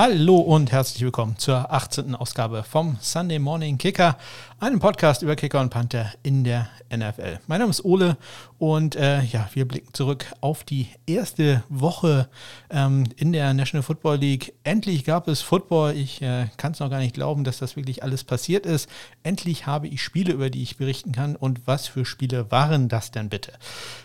Hallo 0.00 0.36
und 0.36 0.70
herzlich 0.70 1.02
willkommen 1.02 1.36
zur 1.38 1.72
18. 1.72 2.14
Ausgabe 2.14 2.62
vom 2.62 2.98
Sunday 3.00 3.40
Morning 3.40 3.78
Kicker, 3.78 4.16
einem 4.60 4.80
Podcast 4.80 5.22
über 5.22 5.36
Kicker 5.36 5.60
und 5.60 5.70
Panther 5.70 6.12
in 6.24 6.42
der 6.42 6.68
NFL. 6.90 7.38
Mein 7.46 7.60
Name 7.60 7.70
ist 7.70 7.84
Ole 7.84 8.16
und 8.58 8.96
äh, 8.96 9.22
ja, 9.22 9.48
wir 9.52 9.68
blicken 9.68 9.94
zurück 9.94 10.26
auf 10.40 10.64
die 10.64 10.88
erste 11.06 11.62
Woche 11.68 12.28
ähm, 12.70 13.04
in 13.16 13.32
der 13.32 13.54
National 13.54 13.84
Football 13.84 14.16
League. 14.16 14.54
Endlich 14.64 15.04
gab 15.04 15.28
es 15.28 15.42
Football. 15.42 15.94
Ich 15.96 16.22
äh, 16.22 16.46
kann 16.56 16.72
es 16.72 16.80
noch 16.80 16.90
gar 16.90 16.98
nicht 16.98 17.14
glauben, 17.14 17.44
dass 17.44 17.58
das 17.58 17.76
wirklich 17.76 18.02
alles 18.02 18.24
passiert 18.24 18.66
ist. 18.66 18.88
Endlich 19.22 19.66
habe 19.66 19.86
ich 19.86 20.02
Spiele, 20.02 20.32
über 20.32 20.50
die 20.50 20.62
ich 20.62 20.76
berichten 20.76 21.12
kann. 21.12 21.36
Und 21.36 21.66
was 21.66 21.86
für 21.86 22.04
Spiele 22.04 22.50
waren 22.50 22.88
das 22.88 23.12
denn 23.12 23.28
bitte? 23.28 23.52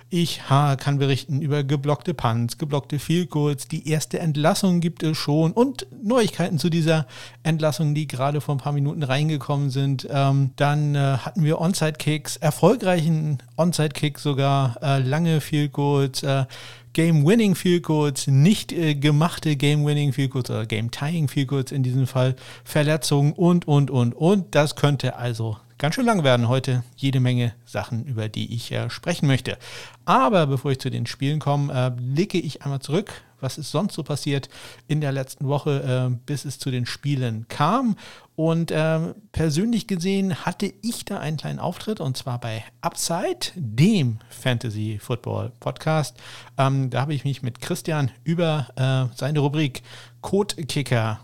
Ich 0.10 0.48
ha, 0.52 0.76
kann 0.76 1.00
berichten 1.00 1.42
über 1.42 1.64
geblockte 1.64 2.14
Punts, 2.14 2.60
geblockte 2.60 3.00
Field 3.00 3.32
Goals. 3.32 3.68
Die 3.68 3.90
erste 3.90 4.20
Entlassung 4.20 4.82
gibt 4.82 5.02
es 5.02 5.18
schon 5.18 5.54
und 5.54 5.88
Neuigkeiten 6.04 6.60
zu 6.60 6.70
dieser 6.70 7.08
Entlassung, 7.42 7.96
die 7.96 8.06
gerade 8.06 8.40
vor 8.40 8.54
ein 8.54 8.60
paar 8.60 8.74
Minuten 8.74 9.02
reingekommen 9.02 9.72
sind. 9.72 10.08
Ähm, 10.12 10.43
dann 10.56 10.96
äh, 10.96 11.18
hatten 11.18 11.44
wir 11.44 11.60
Onside-Kicks, 11.60 12.38
erfolgreichen 12.38 13.42
Onside-Kicks 13.56 14.24
sogar, 14.24 14.78
äh, 14.82 15.00
lange 15.00 15.42
Field 15.42 15.74
Goals. 15.74 16.24
Äh, 16.24 16.46
Game-Winning 16.94 17.56
Field 17.56 17.84
Goals, 17.84 18.28
nicht 18.28 18.72
äh, 18.72 18.94
gemachte 18.94 19.56
Game-Winning 19.56 20.14
Field 20.14 20.30
Goals 20.30 20.52
oder 20.52 20.68
Game-Tying 20.68 21.28
Field 21.28 21.48
Goals 21.48 21.72
in 21.72 21.82
diesem 21.82 22.06
Fall, 22.06 22.36
Verletzungen 22.64 23.34
und, 23.34 23.68
und, 23.68 23.90
und, 23.90 24.14
und. 24.14 24.54
Das 24.54 24.76
könnte 24.76 25.16
also 25.16 25.58
ganz 25.80 25.96
schön 25.96 26.06
lang 26.06 26.24
werden 26.24 26.48
heute. 26.48 26.84
Jede 26.96 27.20
Menge 27.20 27.54
Sachen, 27.66 28.06
über 28.06 28.30
die 28.30 28.54
ich 28.54 28.72
äh, 28.72 28.92
sprechen 28.92 29.26
möchte. 29.26 29.58
Aber 30.06 30.46
bevor 30.46 30.72
ich 30.72 30.80
zu 30.80 30.92
den 30.92 31.08
Spielen 31.08 31.40
komme, 31.40 31.74
äh, 31.74 31.92
blicke 31.92 32.38
ich 32.38 32.62
einmal 32.62 32.80
zurück. 32.80 33.12
Was 33.44 33.58
ist 33.58 33.72
sonst 33.72 33.94
so 33.94 34.04
passiert 34.04 34.50
in 34.88 35.02
der 35.02 35.12
letzten 35.12 35.48
Woche, 35.48 36.10
äh, 36.12 36.16
bis 36.26 36.46
es 36.46 36.58
zu 36.58 36.72
den 36.72 36.86
Spielen 36.86 37.46
kam? 37.50 37.96
Und 38.36 38.72
äh, 38.72 39.14
persönlich 39.32 39.86
gesehen 39.86 40.46
hatte 40.46 40.74
ich 40.82 41.06
da 41.06 41.20
einen 41.20 41.38
kleinen 41.38 41.60
Auftritt 41.60 42.00
und 42.00 42.18
zwar 42.18 42.40
bei 42.40 42.64
Upside, 42.82 43.52
dem 43.56 44.20
Fantasy 44.30 44.98
Football 45.00 45.52
Podcast. 45.60 46.18
Ähm, 46.58 46.90
da 46.90 47.02
habe 47.02 47.14
ich 47.14 47.24
mich 47.24 47.44
mit 47.44 47.62
Christian 47.62 48.10
über 48.24 48.68
äh, 48.76 49.16
seine 49.16 49.40
Rubrik 49.40 49.84
Code 50.22 50.56
Kicker 50.66 51.20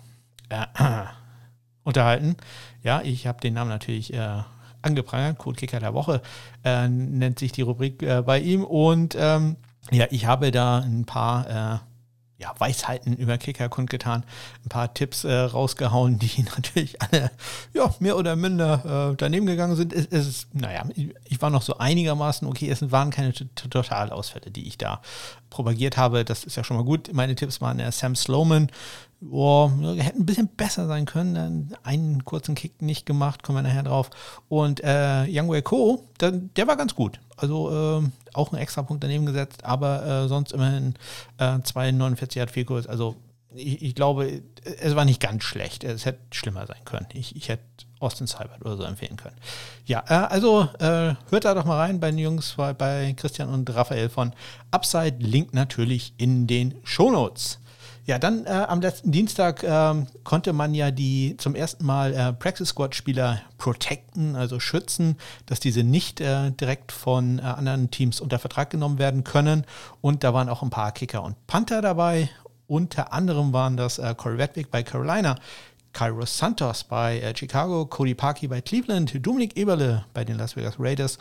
äh, 0.50 0.66
unterhalten. 1.84 2.36
Ja, 2.84 3.02
ich 3.02 3.26
habe 3.26 3.42
den 3.42 3.56
Namen 3.56 3.70
natürlich 3.70 4.14
äh, 4.14 4.44
angeprangert. 4.82 5.38
Codekicker 5.38 5.80
der 5.80 5.94
Woche 5.94 6.22
äh, 6.64 6.88
nennt 6.88 7.40
sich 7.40 7.52
die 7.52 7.62
Rubrik 7.62 8.02
äh, 8.02 8.22
bei 8.22 8.40
ihm. 8.40 8.64
Und 8.64 9.16
ähm, 9.20 9.58
ja, 9.92 10.06
ich 10.10 10.26
habe 10.26 10.52
da 10.52 10.80
ein 10.80 11.06
paar 11.06 11.50
äh, 11.50 11.80
ja, 12.40 12.54
Weisheiten 12.58 13.16
über 13.18 13.38
Kicker 13.38 13.68
kundgetan, 13.68 14.24
ein 14.66 14.70
paar 14.70 14.94
Tipps 14.94 15.26
äh, 15.26 15.34
rausgehauen, 15.34 16.20
die 16.20 16.44
natürlich 16.56 17.02
alle 17.02 17.32
ja, 17.74 17.94
mehr 18.00 18.18
oder 18.18 18.36
minder 18.38 19.12
äh, 19.12 19.16
daneben 19.18 19.46
gegangen 19.46 19.76
sind. 19.76 19.92
Es, 19.92 20.08
es, 20.08 20.48
naja, 20.54 20.86
ich 21.26 21.42
war 21.42 21.50
noch 21.50 21.62
so 21.62 21.78
einigermaßen 21.78 22.48
okay. 22.48 22.70
Es 22.70 22.92
waren 22.92 23.10
keine 23.10 23.34
Totalausfälle, 23.34 24.52
die 24.52 24.68
ich 24.68 24.78
da 24.78 25.02
propagiert 25.50 25.98
habe. 25.98 26.24
Das 26.24 26.46
ist 26.46 26.56
ja 26.56 26.64
schon 26.64 26.78
mal 26.78 26.86
gut. 26.86 27.12
Meine 27.14 27.36
Tipps 27.36 27.60
waren 27.60 27.80
äh, 27.80 27.92
Sam 27.92 28.16
Sloman, 28.16 28.72
oh, 29.32 29.70
hätten 29.98 30.22
ein 30.22 30.26
bisschen 30.26 30.48
besser 30.48 30.88
sein 30.88 31.06
können. 31.06 31.74
Einen 31.84 32.26
kurzen 32.26 32.56
Kick 32.56 32.82
nicht 32.82 33.06
gemacht, 33.06 33.44
kommen 33.44 33.58
wir 33.58 33.62
nachher 33.70 33.84
drauf. 33.84 34.10
Und 34.48 34.82
äh, 34.84 35.26
Young 35.28 35.50
Wei 35.50 35.62
Ko, 35.62 36.06
der, 36.20 36.32
der, 36.32 36.68
war 36.68 36.78
ganz 36.78 36.96
gut. 36.96 37.20
Also 37.38 38.02
äh, 38.02 38.10
auch 38.34 38.52
einen 38.52 38.62
extra 38.62 38.84
Punkt 38.84 39.04
daneben 39.04 39.26
gesetzt, 39.26 39.64
aber 39.64 40.06
äh, 40.06 40.28
sonst 40.28 40.52
immerhin 40.52 40.96
äh, 41.38 41.44
2,49 41.44 42.42
hat 42.42 42.52
viel 42.52 42.66
Kurs. 42.66 42.88
Also 42.88 43.16
ich, 43.54 43.82
ich, 43.82 43.96
glaube, 43.96 44.42
es 44.80 44.96
war 44.96 45.06
nicht 45.06 45.22
ganz 45.22 45.44
schlecht. 45.44 45.84
Es 45.84 46.06
hätte 46.06 46.20
schlimmer 46.32 46.66
sein 46.68 46.84
können. 46.86 47.08
Ich, 47.14 47.36
ich 47.36 47.50
hätte 47.50 47.64
Austin 48.00 48.28
Seibert 48.28 48.64
oder 48.64 48.78
so 48.78 48.84
empfehlen 48.84 49.18
können. 49.18 49.36
Ja, 49.86 50.04
äh, 50.08 50.14
also 50.14 50.70
äh, 50.80 51.16
hört 51.30 51.46
da 51.46 51.54
doch 51.54 51.66
mal 51.66 51.78
rein 51.78 52.00
bei 52.00 52.12
den 52.12 52.20
Jungs, 52.20 52.56
bei 52.78 53.14
Christian 53.18 53.50
und 53.50 53.74
Raphael 53.74 54.10
von 54.10 54.34
Upside. 54.72 55.18
Link 55.20 55.54
natürlich 55.54 56.14
in 56.18 56.48
den 56.48 56.76
Shownotes. 56.84 57.60
Ja, 58.10 58.18
dann 58.18 58.48
äh, 58.48 58.50
am 58.50 58.82
letzten 58.82 59.12
Dienstag 59.12 59.62
äh, 59.62 59.94
konnte 60.24 60.52
man 60.52 60.74
ja 60.74 60.90
die 60.90 61.38
zum 61.38 61.54
ersten 61.54 61.86
Mal 61.86 62.16
äh, 62.16 62.34
Praxis 62.34 62.70
Squad 62.70 62.96
Spieler 62.96 63.40
protecten, 63.60 64.36
also 64.36 64.60
schützen, 64.60 65.16
dass 65.46 65.60
diese 65.60 65.84
nicht 65.84 66.20
äh, 66.20 66.50
direkt 66.50 66.92
von 66.92 67.38
äh, 67.38 67.44
anderen 67.44 67.92
Teams 67.92 68.20
unter 68.20 68.40
Vertrag 68.40 68.72
genommen 68.72 68.98
werden 68.98 69.24
können. 69.24 69.64
Und 70.02 70.24
da 70.24 70.34
waren 70.34 70.50
auch 70.50 70.64
ein 70.64 70.72
paar 70.72 70.92
Kicker 70.92 71.22
und 71.22 71.36
Panther 71.46 71.84
dabei. 71.84 72.32
Unter 72.66 73.14
anderem 73.14 73.54
waren 73.54 73.78
das 73.78 74.00
äh, 74.00 74.16
Corey 74.18 74.40
Wedwick 74.40 74.72
bei 74.72 74.82
Carolina, 74.82 75.36
Cairo 75.94 76.26
Santos 76.26 76.86
bei 76.86 77.32
Chicago, 77.36 77.86
Cody 77.86 78.16
Parkey 78.16 78.48
bei 78.48 78.62
Cleveland, 78.62 79.24
Dominik 79.24 79.56
Eberle 79.56 80.06
bei 80.16 80.26
den 80.26 80.40
Las 80.40 80.56
Vegas 80.56 80.78
Raiders, 80.80 81.20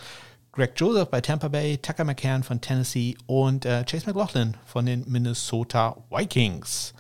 Greg 0.58 0.72
Joseph 0.74 1.08
bei 1.08 1.20
Tampa 1.20 1.46
Bay, 1.46 1.78
Tucker 1.78 2.02
McCann 2.02 2.42
von 2.42 2.60
Tennessee 2.60 3.16
und 3.26 3.64
äh, 3.64 3.84
Chase 3.84 4.06
McLaughlin 4.06 4.56
von 4.66 4.86
den 4.86 5.04
Minnesota 5.06 5.96
Vikings. 6.10 6.94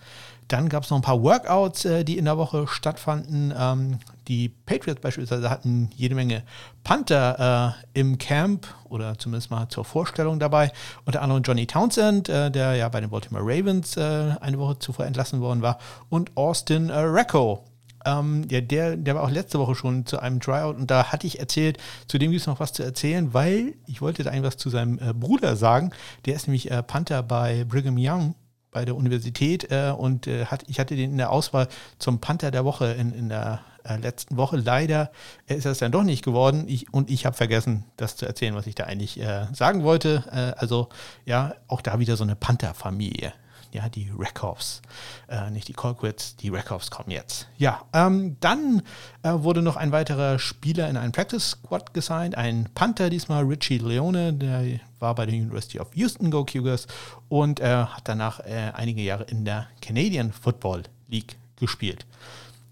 Dann 0.46 0.68
gab 0.68 0.84
es 0.84 0.90
noch 0.90 0.98
ein 0.98 1.02
paar 1.02 1.20
Workouts, 1.20 1.84
äh, 1.84 2.04
die 2.04 2.18
in 2.18 2.26
der 2.26 2.38
Woche 2.38 2.68
stattfanden. 2.68 3.52
Ähm, 3.58 3.98
die 4.28 4.48
Patriots 4.48 5.00
beispielsweise 5.00 5.50
hatten 5.50 5.90
jede 5.96 6.14
Menge 6.14 6.44
Panther 6.84 7.74
äh, 7.94 7.98
im 7.98 8.18
Camp 8.18 8.68
oder 8.88 9.18
zumindest 9.18 9.50
mal 9.50 9.68
zur 9.68 9.84
Vorstellung 9.84 10.38
dabei. 10.38 10.70
Unter 11.04 11.20
anderem 11.20 11.42
Johnny 11.42 11.66
Townsend, 11.66 12.28
äh, 12.28 12.52
der 12.52 12.76
ja 12.76 12.88
bei 12.88 13.00
den 13.00 13.10
Baltimore 13.10 13.42
Ravens 13.44 13.96
äh, 13.96 14.36
eine 14.40 14.60
Woche 14.60 14.78
zuvor 14.78 15.04
entlassen 15.04 15.40
worden 15.40 15.62
war, 15.62 15.78
und 16.10 16.36
Austin 16.36 16.90
äh, 16.90 16.96
Recco, 16.96 17.64
ähm, 18.04 18.46
ja, 18.50 18.60
der, 18.60 18.96
der 18.96 19.14
war 19.14 19.22
auch 19.22 19.30
letzte 19.30 19.58
Woche 19.58 19.74
schon 19.74 20.06
zu 20.06 20.18
einem 20.18 20.40
Tryout 20.40 20.76
und 20.76 20.90
da 20.90 21.12
hatte 21.12 21.26
ich 21.26 21.38
erzählt, 21.38 21.78
zu 22.06 22.18
dem 22.18 22.30
gibt 22.30 22.40
es 22.40 22.46
noch 22.46 22.60
was 22.60 22.72
zu 22.72 22.82
erzählen, 22.82 23.34
weil 23.34 23.74
ich 23.86 24.00
wollte 24.00 24.22
da 24.22 24.30
eigentlich 24.30 24.44
was 24.44 24.56
zu 24.56 24.70
seinem 24.70 24.98
äh, 24.98 25.12
Bruder 25.12 25.56
sagen. 25.56 25.90
Der 26.26 26.34
ist 26.34 26.46
nämlich 26.46 26.70
äh, 26.70 26.82
Panther 26.82 27.22
bei 27.22 27.64
Brigham 27.64 27.96
Young 27.98 28.34
bei 28.70 28.84
der 28.84 28.96
Universität 28.96 29.70
äh, 29.70 29.92
und 29.96 30.26
äh, 30.26 30.46
hat, 30.46 30.64
ich 30.68 30.78
hatte 30.78 30.94
den 30.94 31.12
in 31.12 31.18
der 31.18 31.30
Auswahl 31.30 31.68
zum 31.98 32.20
Panther 32.20 32.50
der 32.50 32.64
Woche 32.64 32.92
in, 32.92 33.12
in 33.12 33.28
der 33.28 33.60
äh, 33.84 33.96
letzten 33.96 34.36
Woche. 34.36 34.56
Leider 34.56 35.10
ist 35.46 35.66
das 35.66 35.78
dann 35.78 35.92
doch 35.92 36.04
nicht 36.04 36.24
geworden 36.24 36.64
ich, 36.68 36.92
und 36.92 37.10
ich 37.10 37.26
habe 37.26 37.36
vergessen, 37.36 37.84
das 37.96 38.16
zu 38.16 38.26
erzählen, 38.26 38.54
was 38.54 38.66
ich 38.66 38.74
da 38.74 38.84
eigentlich 38.84 39.20
äh, 39.20 39.46
sagen 39.52 39.82
wollte. 39.82 40.54
also 40.58 40.88
ja, 41.24 41.54
auch 41.66 41.80
da 41.80 41.98
wieder 41.98 42.16
so 42.16 42.24
eine 42.24 42.36
Panther-Familie 42.36 43.32
ja, 43.72 43.88
die 43.88 44.10
Rackhoffs, 44.16 44.82
äh, 45.28 45.50
nicht 45.50 45.68
die 45.68 45.72
Colquitts, 45.72 46.36
die 46.36 46.48
Rackhoffs 46.48 46.90
kommen 46.90 47.10
jetzt. 47.10 47.48
Ja, 47.56 47.82
ähm, 47.92 48.36
dann 48.40 48.82
äh, 49.22 49.32
wurde 49.32 49.62
noch 49.62 49.76
ein 49.76 49.92
weiterer 49.92 50.38
Spieler 50.38 50.88
in 50.88 50.96
einen 50.96 51.12
Practice 51.12 51.50
Squad 51.50 51.94
gesigned, 51.94 52.36
ein 52.36 52.68
Panther 52.74 53.10
diesmal, 53.10 53.44
Richie 53.44 53.78
Leone, 53.78 54.32
der 54.32 54.80
war 54.98 55.14
bei 55.14 55.26
der 55.26 55.34
University 55.34 55.78
of 55.78 55.88
Houston 55.94 56.30
Go 56.30 56.44
Cougars 56.44 56.86
und 57.28 57.60
äh, 57.60 57.84
hat 57.84 58.02
danach 58.04 58.40
äh, 58.40 58.72
einige 58.74 59.02
Jahre 59.02 59.24
in 59.24 59.44
der 59.44 59.68
Canadian 59.80 60.32
Football 60.32 60.82
League 61.08 61.36
gespielt. 61.56 62.06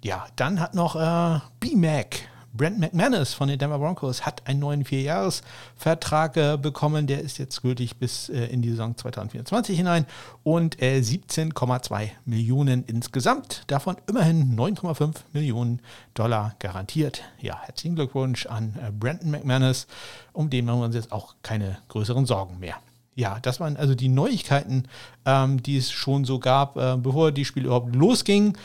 Ja, 0.03 0.27
dann 0.37 0.61
hat 0.61 0.75
noch 0.75 0.97
äh, 0.97 1.41
B-Mac 1.61 2.21
Brent 2.57 2.79
McManus 2.79 3.35
von 3.35 3.49
den 3.49 3.59
Denver 3.59 3.79
Broncos 3.79 4.25
hat 4.25 4.47
einen 4.47 4.61
neuen 4.61 4.85
Vierjahresvertrag 4.85 6.37
äh, 6.37 6.59
bekommen. 6.61 7.07
Der 7.07 7.21
ist 7.21 7.39
jetzt 7.39 7.61
gültig 7.63 7.97
bis 7.97 8.29
äh, 8.29 8.47
in 8.47 8.63
die 8.63 8.71
Saison 8.71 8.97
2024 8.97 9.77
hinein 9.77 10.07
und 10.43 10.81
äh, 10.81 10.99
17,2 10.99 12.11
Millionen 12.25 12.85
insgesamt. 12.85 13.65
Davon 13.67 13.97
immerhin 14.09 14.57
9,5 14.57 15.15
Millionen 15.33 15.81
Dollar 16.15 16.55
garantiert. 16.59 17.23
Ja, 17.41 17.61
herzlichen 17.63 17.97
Glückwunsch 17.97 18.47
an 18.47 18.75
äh, 18.81 18.91
Brandon 18.91 19.31
McManus. 19.31 19.87
Um 20.33 20.49
den 20.49 20.65
machen 20.65 20.81
wir 20.81 20.87
uns 20.87 20.95
jetzt 20.95 21.13
auch 21.13 21.35
keine 21.43 21.79
größeren 21.89 22.27
Sorgen 22.27 22.59
mehr. 22.59 22.77
Ja, 23.17 23.39
das 23.41 23.61
waren 23.61 23.79
also 23.79 23.95
die 23.95 24.09
Neuigkeiten, 24.09 24.85
ähm, 25.25 25.63
die 25.63 25.79
es 25.79 25.91
schon 25.91 26.25
so 26.27 26.39
gab, 26.39 26.77
äh, 26.77 26.97
bevor 26.99 27.33
die 27.33 27.47
Spiele 27.47 27.67
überhaupt 27.67 27.95
losgingen. 27.95 28.59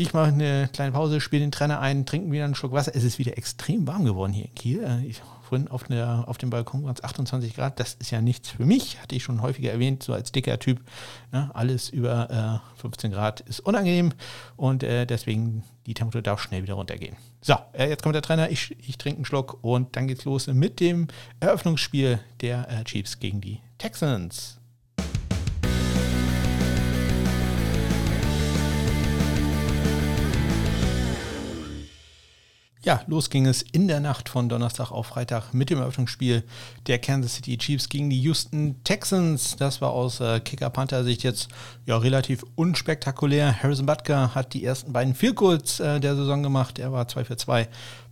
Ich 0.00 0.14
mache 0.14 0.28
eine 0.28 0.70
kleine 0.72 0.92
Pause, 0.92 1.20
spiele 1.20 1.42
den 1.42 1.52
Trainer 1.52 1.78
ein, 1.78 2.06
trinken 2.06 2.32
wieder 2.32 2.46
einen 2.46 2.54
Schluck 2.54 2.72
Wasser. 2.72 2.92
Es 2.94 3.04
ist 3.04 3.18
wieder 3.18 3.36
extrem 3.36 3.86
warm 3.86 4.06
geworden 4.06 4.32
hier 4.32 4.46
in 4.46 4.54
Kiel. 4.54 4.82
Äh, 4.82 5.04
ich, 5.04 5.20
vorhin 5.42 5.68
auf, 5.68 5.84
der, 5.84 6.24
auf 6.26 6.38
dem 6.38 6.48
Balkon 6.48 6.84
waren 6.84 6.94
es 6.94 7.04
28 7.04 7.54
Grad. 7.54 7.78
Das 7.78 7.96
ist 8.00 8.10
ja 8.10 8.22
nichts 8.22 8.48
für 8.48 8.64
mich, 8.64 8.98
hatte 9.02 9.14
ich 9.14 9.22
schon 9.22 9.42
häufiger 9.42 9.70
erwähnt, 9.70 10.02
so 10.02 10.14
als 10.14 10.32
dicker 10.32 10.58
Typ. 10.58 10.80
Ne? 11.32 11.50
Alles 11.52 11.90
über 11.90 12.62
äh, 12.74 12.80
15 12.80 13.10
Grad 13.10 13.40
ist 13.40 13.60
unangenehm 13.60 14.14
und 14.56 14.82
äh, 14.82 15.04
deswegen 15.04 15.64
die 15.84 15.92
Temperatur 15.92 16.22
darf 16.22 16.40
schnell 16.40 16.62
wieder 16.62 16.74
runtergehen. 16.74 17.16
So, 17.42 17.56
äh, 17.74 17.90
jetzt 17.90 18.02
kommt 18.02 18.14
der 18.14 18.22
Trainer, 18.22 18.48
ich, 18.48 18.74
ich 18.80 18.96
trinke 18.96 19.18
einen 19.18 19.26
Schluck 19.26 19.58
und 19.60 19.96
dann 19.96 20.08
geht's 20.08 20.24
los 20.24 20.46
mit 20.46 20.80
dem 20.80 21.08
Eröffnungsspiel 21.40 22.20
der 22.40 22.70
äh, 22.70 22.84
Chiefs 22.84 23.18
gegen 23.18 23.42
die 23.42 23.60
Texans. 23.76 24.59
Ja, 32.82 33.02
los 33.06 33.28
ging 33.28 33.46
es 33.46 33.60
in 33.60 33.88
der 33.88 34.00
Nacht 34.00 34.30
von 34.30 34.48
Donnerstag 34.48 34.90
auf 34.90 35.08
Freitag 35.08 35.52
mit 35.52 35.68
dem 35.68 35.80
Eröffnungsspiel 35.80 36.44
der 36.86 36.98
Kansas 36.98 37.34
City 37.34 37.58
Chiefs 37.58 37.90
gegen 37.90 38.08
die 38.08 38.18
Houston 38.22 38.82
Texans. 38.84 39.56
Das 39.56 39.82
war 39.82 39.90
aus 39.90 40.20
äh, 40.20 40.40
Kicker-Panther-Sicht 40.40 41.22
jetzt 41.22 41.48
ja 41.84 41.98
relativ 41.98 42.42
unspektakulär. 42.54 43.62
Harrison 43.62 43.84
Butker 43.84 44.34
hat 44.34 44.54
die 44.54 44.64
ersten 44.64 44.94
beiden 44.94 45.14
Field 45.14 45.38
äh, 45.78 46.00
der 46.00 46.16
Saison 46.16 46.42
gemacht. 46.42 46.78
Er 46.78 46.90
war 46.90 47.06
2 47.06 47.26
für 47.26 47.36
2 47.36 47.68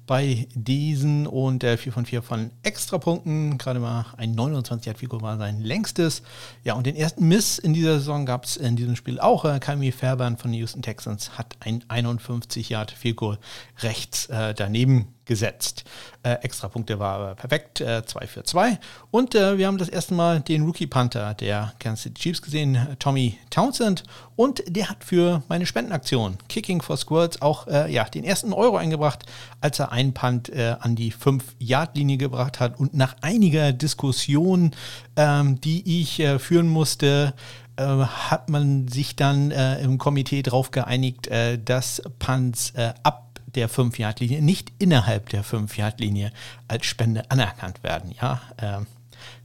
bei 0.08 0.48
diesen 0.54 1.28
und 1.28 1.62
äh, 1.62 1.76
4 1.76 1.92
von 1.92 2.06
4 2.06 2.22
von 2.22 2.50
Extrapunkten. 2.64 3.58
Gerade 3.58 3.78
mal 3.78 4.06
ein 4.16 4.32
29 4.32 4.86
Yard 4.86 4.98
Fico 4.98 5.22
war 5.22 5.38
sein 5.38 5.60
längstes. 5.60 6.22
Ja, 6.64 6.74
und 6.74 6.86
den 6.86 6.96
ersten 6.96 7.28
Miss 7.28 7.58
in 7.58 7.74
dieser 7.74 7.98
Saison 7.98 8.26
gab 8.26 8.44
es 8.44 8.56
in 8.56 8.74
diesem 8.74 8.96
Spiel 8.96 9.20
auch. 9.20 9.44
Äh, 9.44 9.60
Kami 9.60 9.92
Fairbairn 9.92 10.38
von 10.38 10.50
den 10.50 10.58
Houston 10.58 10.82
Texans 10.82 11.38
hat 11.38 11.56
ein 11.60 11.84
51 11.86 12.70
Yard 12.70 12.90
Fico 12.90 13.36
rechts 13.80 14.26
äh, 14.26 14.54
daneben 14.54 15.14
gesetzt. 15.28 15.84
Äh, 16.24 16.32
Extrapunkte 16.42 16.98
war 16.98 17.14
aber 17.14 17.34
perfekt, 17.36 17.78
2 17.78 17.84
äh, 18.20 18.26
für 18.26 18.42
2. 18.42 18.80
Und 19.12 19.36
äh, 19.36 19.56
wir 19.56 19.68
haben 19.68 19.78
das 19.78 19.88
erste 19.88 20.14
Mal 20.14 20.40
den 20.40 20.64
Rookie 20.64 20.88
Panther 20.88 21.34
der 21.34 21.74
Kansas 21.78 22.02
City 22.02 22.20
Chiefs 22.20 22.42
gesehen, 22.42 22.96
Tommy 22.98 23.38
Townsend. 23.50 24.02
Und 24.34 24.64
der 24.66 24.88
hat 24.88 25.04
für 25.04 25.44
meine 25.48 25.66
Spendenaktion 25.66 26.38
Kicking 26.48 26.82
for 26.82 26.96
Squirts 26.96 27.40
auch 27.40 27.68
äh, 27.68 27.92
ja, 27.92 28.04
den 28.04 28.24
ersten 28.24 28.52
Euro 28.52 28.76
eingebracht, 28.76 29.26
als 29.60 29.78
er 29.78 29.92
einen 29.92 30.12
Punt 30.12 30.48
äh, 30.48 30.74
an 30.80 30.96
die 30.96 31.12
5-Yard-Linie 31.12 32.16
gebracht 32.16 32.58
hat. 32.58 32.80
Und 32.80 32.94
nach 32.94 33.14
einiger 33.20 33.72
Diskussion, 33.72 34.72
ähm, 35.16 35.60
die 35.60 36.00
ich 36.00 36.18
äh, 36.18 36.40
führen 36.40 36.68
musste, 36.68 37.34
hat 37.80 38.48
man 38.50 38.88
sich 38.88 39.14
dann 39.14 39.52
im 39.52 39.98
Komitee 39.98 40.42
darauf 40.42 40.72
geeinigt, 40.72 41.30
dass 41.64 42.02
Punts 42.18 42.72
ab 43.04 43.27
der 43.58 43.68
5-Yard-Linie, 43.68 44.40
nicht 44.40 44.72
innerhalb 44.78 45.30
der 45.30 45.44
5-Yard-Linie 45.44 46.32
als 46.68 46.86
Spende 46.86 47.28
anerkannt 47.28 47.82
werden. 47.82 48.14
Ja, 48.20 48.40
ähm, 48.62 48.86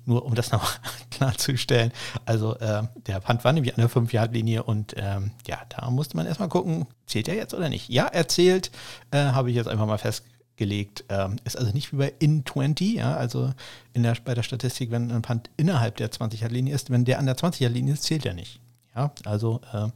nur 0.06 0.24
um 0.24 0.36
das 0.36 0.52
noch 0.52 0.78
klarzustellen. 1.10 1.92
Also 2.26 2.56
äh, 2.58 2.84
der 3.08 3.20
Punt 3.22 3.44
war 3.44 3.54
nämlich 3.54 3.74
an 3.74 3.82
der 3.82 3.90
5-Yard-Linie 3.90 4.64
und 4.64 4.94
ähm, 4.98 5.32
ja, 5.48 5.62
da 5.70 5.90
musste 5.90 6.16
man 6.16 6.28
erstmal 6.28 6.50
gucken, 6.50 6.86
zählt 7.08 7.28
er 7.28 7.36
jetzt 7.36 7.56
oder 7.56 7.70
nicht? 7.70 7.90
Ja, 7.90 8.06
er 8.06 8.28
zählt, 8.28 8.70
äh, 9.10 9.18
habe 9.18 9.50
ich 9.50 9.56
jetzt 9.56 9.68
einfach 9.68 9.88
mal 9.88 9.98
festgelegt. 9.98 11.06
Ähm, 11.10 11.38
ist 11.44 11.58
also 11.58 11.72
nicht 11.72 11.92
wie 11.92 11.98
bei 11.98 12.14
in 12.20 12.46
20, 12.46 12.94
ja, 12.94 13.16
also 13.16 13.52
in 13.94 14.04
der, 14.04 14.16
bei 14.24 14.36
der 14.36 14.44
Statistik, 14.44 14.92
wenn 14.92 15.12
ein 15.12 15.24
Punt 15.24 15.50
innerhalb 15.58 15.98
der 15.98 16.12
20-Yard-Linie 16.12 16.76
ist, 16.76 16.92
wenn 16.92 17.04
der 17.04 17.18
an 17.18 17.26
der 17.26 17.36
20-Yard-Linie 17.36 17.94
ist, 17.94 18.04
zählt 18.04 18.28
er 18.28 18.36
nicht. 18.36 18.60
Ja, 18.96 19.12
also 19.26 19.60
äh, 19.74 19.88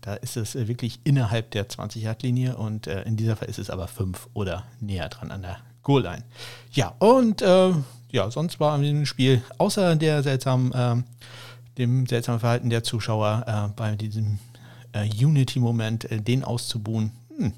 da 0.00 0.14
ist 0.14 0.36
es 0.36 0.54
äh, 0.54 0.68
wirklich 0.68 1.00
innerhalb 1.04 1.50
der 1.50 1.68
20-Yard-Linie 1.68 2.56
und 2.56 2.86
äh, 2.86 3.02
in 3.02 3.16
dieser 3.16 3.36
Fall 3.36 3.48
ist 3.48 3.58
es 3.58 3.70
aber 3.70 3.88
fünf 3.88 4.28
oder 4.34 4.64
näher 4.80 5.08
dran 5.08 5.30
an 5.30 5.42
der 5.42 5.58
Goal-Line. 5.82 6.24
Ja, 6.72 6.94
und 6.98 7.42
äh, 7.42 7.72
ja, 8.10 8.30
sonst 8.30 8.60
war 8.60 8.76
in 8.76 8.82
diesem 8.82 9.06
Spiel 9.06 9.42
außer 9.58 9.96
der 9.96 10.22
seltsamen, 10.22 10.72
äh, 10.72 10.96
dem 11.78 12.06
seltsamen 12.06 12.40
Verhalten 12.40 12.70
der 12.70 12.82
Zuschauer 12.82 13.72
bei 13.76 13.94
diesem 13.94 14.40
Unity-Moment, 14.92 16.08
den 16.10 16.42
auszubuhen, 16.42 17.12
hm, 17.36 17.52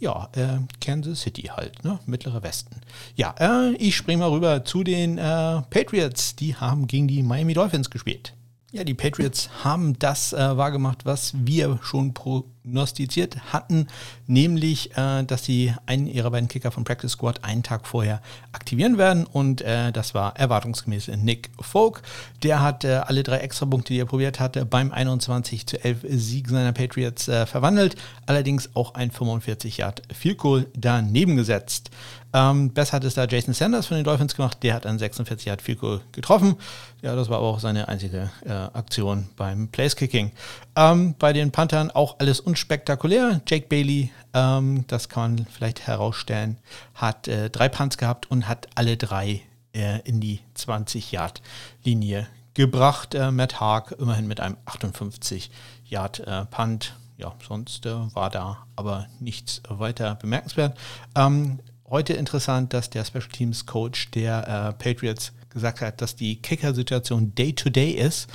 ja, 0.00 0.30
äh, 0.32 0.58
Kansas 0.80 1.20
City 1.20 1.42
halt, 1.42 1.84
ne? 1.84 2.00
Mittlerer 2.06 2.42
Westen. 2.42 2.80
Ja, 3.16 3.34
äh, 3.38 3.74
ich 3.74 3.96
springe 3.96 4.20
mal 4.20 4.30
rüber 4.30 4.64
zu 4.64 4.82
den 4.82 5.18
äh, 5.18 5.62
Patriots. 5.68 6.34
Die 6.36 6.56
haben 6.56 6.86
gegen 6.86 7.06
die 7.06 7.22
Miami 7.22 7.52
Dolphins 7.52 7.90
gespielt. 7.90 8.32
Ja, 8.72 8.84
die 8.84 8.94
Patriots 8.94 9.50
haben 9.64 9.98
das 9.98 10.32
äh, 10.32 10.56
wahrgemacht, 10.56 11.04
was 11.04 11.34
wir 11.36 11.80
schon 11.82 12.14
prognostiziert 12.62 13.52
hatten, 13.52 13.88
nämlich, 14.26 14.96
äh, 14.96 15.24
dass 15.24 15.44
sie 15.44 15.74
einen 15.86 16.06
ihrer 16.06 16.30
beiden 16.30 16.48
Kicker 16.48 16.70
vom 16.70 16.84
Practice 16.84 17.12
Squad 17.12 17.44
einen 17.44 17.62
Tag 17.62 17.86
vorher 17.86 18.20
aktivieren 18.52 18.98
werden 18.98 19.26
und 19.26 19.62
äh, 19.62 19.92
das 19.92 20.14
war 20.14 20.36
erwartungsgemäß 20.36 21.08
Nick 21.16 21.50
Folk. 21.60 22.02
Der 22.42 22.62
hat 22.62 22.84
äh, 22.84 23.00
alle 23.06 23.22
drei 23.22 23.38
Extrapunkte, 23.38 23.92
die 23.92 24.00
er 24.00 24.06
probiert 24.06 24.40
hatte, 24.40 24.64
beim 24.64 24.92
21 24.92 25.66
zu 25.66 25.82
11 25.82 26.06
Sieg 26.08 26.48
seiner 26.48 26.72
Patriots 26.72 27.28
äh, 27.28 27.46
verwandelt, 27.46 27.96
allerdings 28.26 28.70
auch 28.74 28.94
ein 28.94 29.10
45 29.10 29.78
Yard 29.78 30.02
Field 30.12 30.38
Goal 30.38 30.66
daneben 30.74 31.36
gesetzt. 31.36 31.90
Ähm, 32.32 32.70
besser 32.72 32.92
hat 32.94 33.04
es 33.04 33.14
da 33.14 33.24
Jason 33.24 33.54
Sanders 33.54 33.86
von 33.86 33.96
den 33.96 34.04
Dolphins 34.04 34.36
gemacht. 34.36 34.58
Der 34.62 34.74
hat 34.74 34.86
an 34.86 34.98
46 34.98 35.46
Yard 35.46 35.62
Field 35.62 35.80
Goal 35.80 36.00
getroffen. 36.12 36.56
Ja, 37.02 37.16
das 37.16 37.28
war 37.28 37.38
aber 37.38 37.46
auch 37.46 37.60
seine 37.60 37.88
einzige 37.88 38.30
äh, 38.44 38.50
Aktion 38.50 39.28
beim 39.36 39.68
Placekicking. 39.68 40.30
Ähm, 40.80 41.14
bei 41.18 41.34
den 41.34 41.52
Panthern 41.52 41.90
auch 41.90 42.20
alles 42.20 42.40
unspektakulär. 42.40 43.42
Jake 43.46 43.66
Bailey, 43.68 44.10
ähm, 44.32 44.84
das 44.86 45.10
kann 45.10 45.34
man 45.34 45.46
vielleicht 45.46 45.86
herausstellen, 45.86 46.56
hat 46.94 47.28
äh, 47.28 47.50
drei 47.50 47.68
Punts 47.68 47.98
gehabt 47.98 48.30
und 48.30 48.48
hat 48.48 48.66
alle 48.76 48.96
drei 48.96 49.42
äh, 49.74 50.00
in 50.04 50.20
die 50.20 50.40
20 50.54 51.12
Yard 51.12 51.42
Linie 51.84 52.28
gebracht. 52.54 53.14
Äh, 53.14 53.30
Matt 53.30 53.60
Haag 53.60 53.92
immerhin 53.98 54.26
mit 54.26 54.40
einem 54.40 54.56
58 54.64 55.50
Yard 55.84 56.20
äh, 56.20 56.46
Punt 56.46 56.94
ja, 57.18 57.34
sonst 57.46 57.84
äh, 57.84 58.14
war 58.14 58.30
da 58.30 58.66
aber 58.74 59.06
nichts 59.18 59.60
weiter 59.68 60.14
bemerkenswert. 60.14 60.78
Ähm, 61.14 61.60
heute 61.90 62.14
interessant, 62.14 62.72
dass 62.72 62.88
der 62.88 63.04
Special 63.04 63.28
Teams 63.28 63.66
Coach 63.66 64.10
der 64.12 64.48
äh, 64.48 64.82
Patriots 64.82 65.34
gesagt 65.50 65.82
hat, 65.82 66.00
dass 66.00 66.16
die 66.16 66.40
Kicker-Situation 66.40 67.34
Day-to-Day 67.34 67.90
ist. 67.90 68.30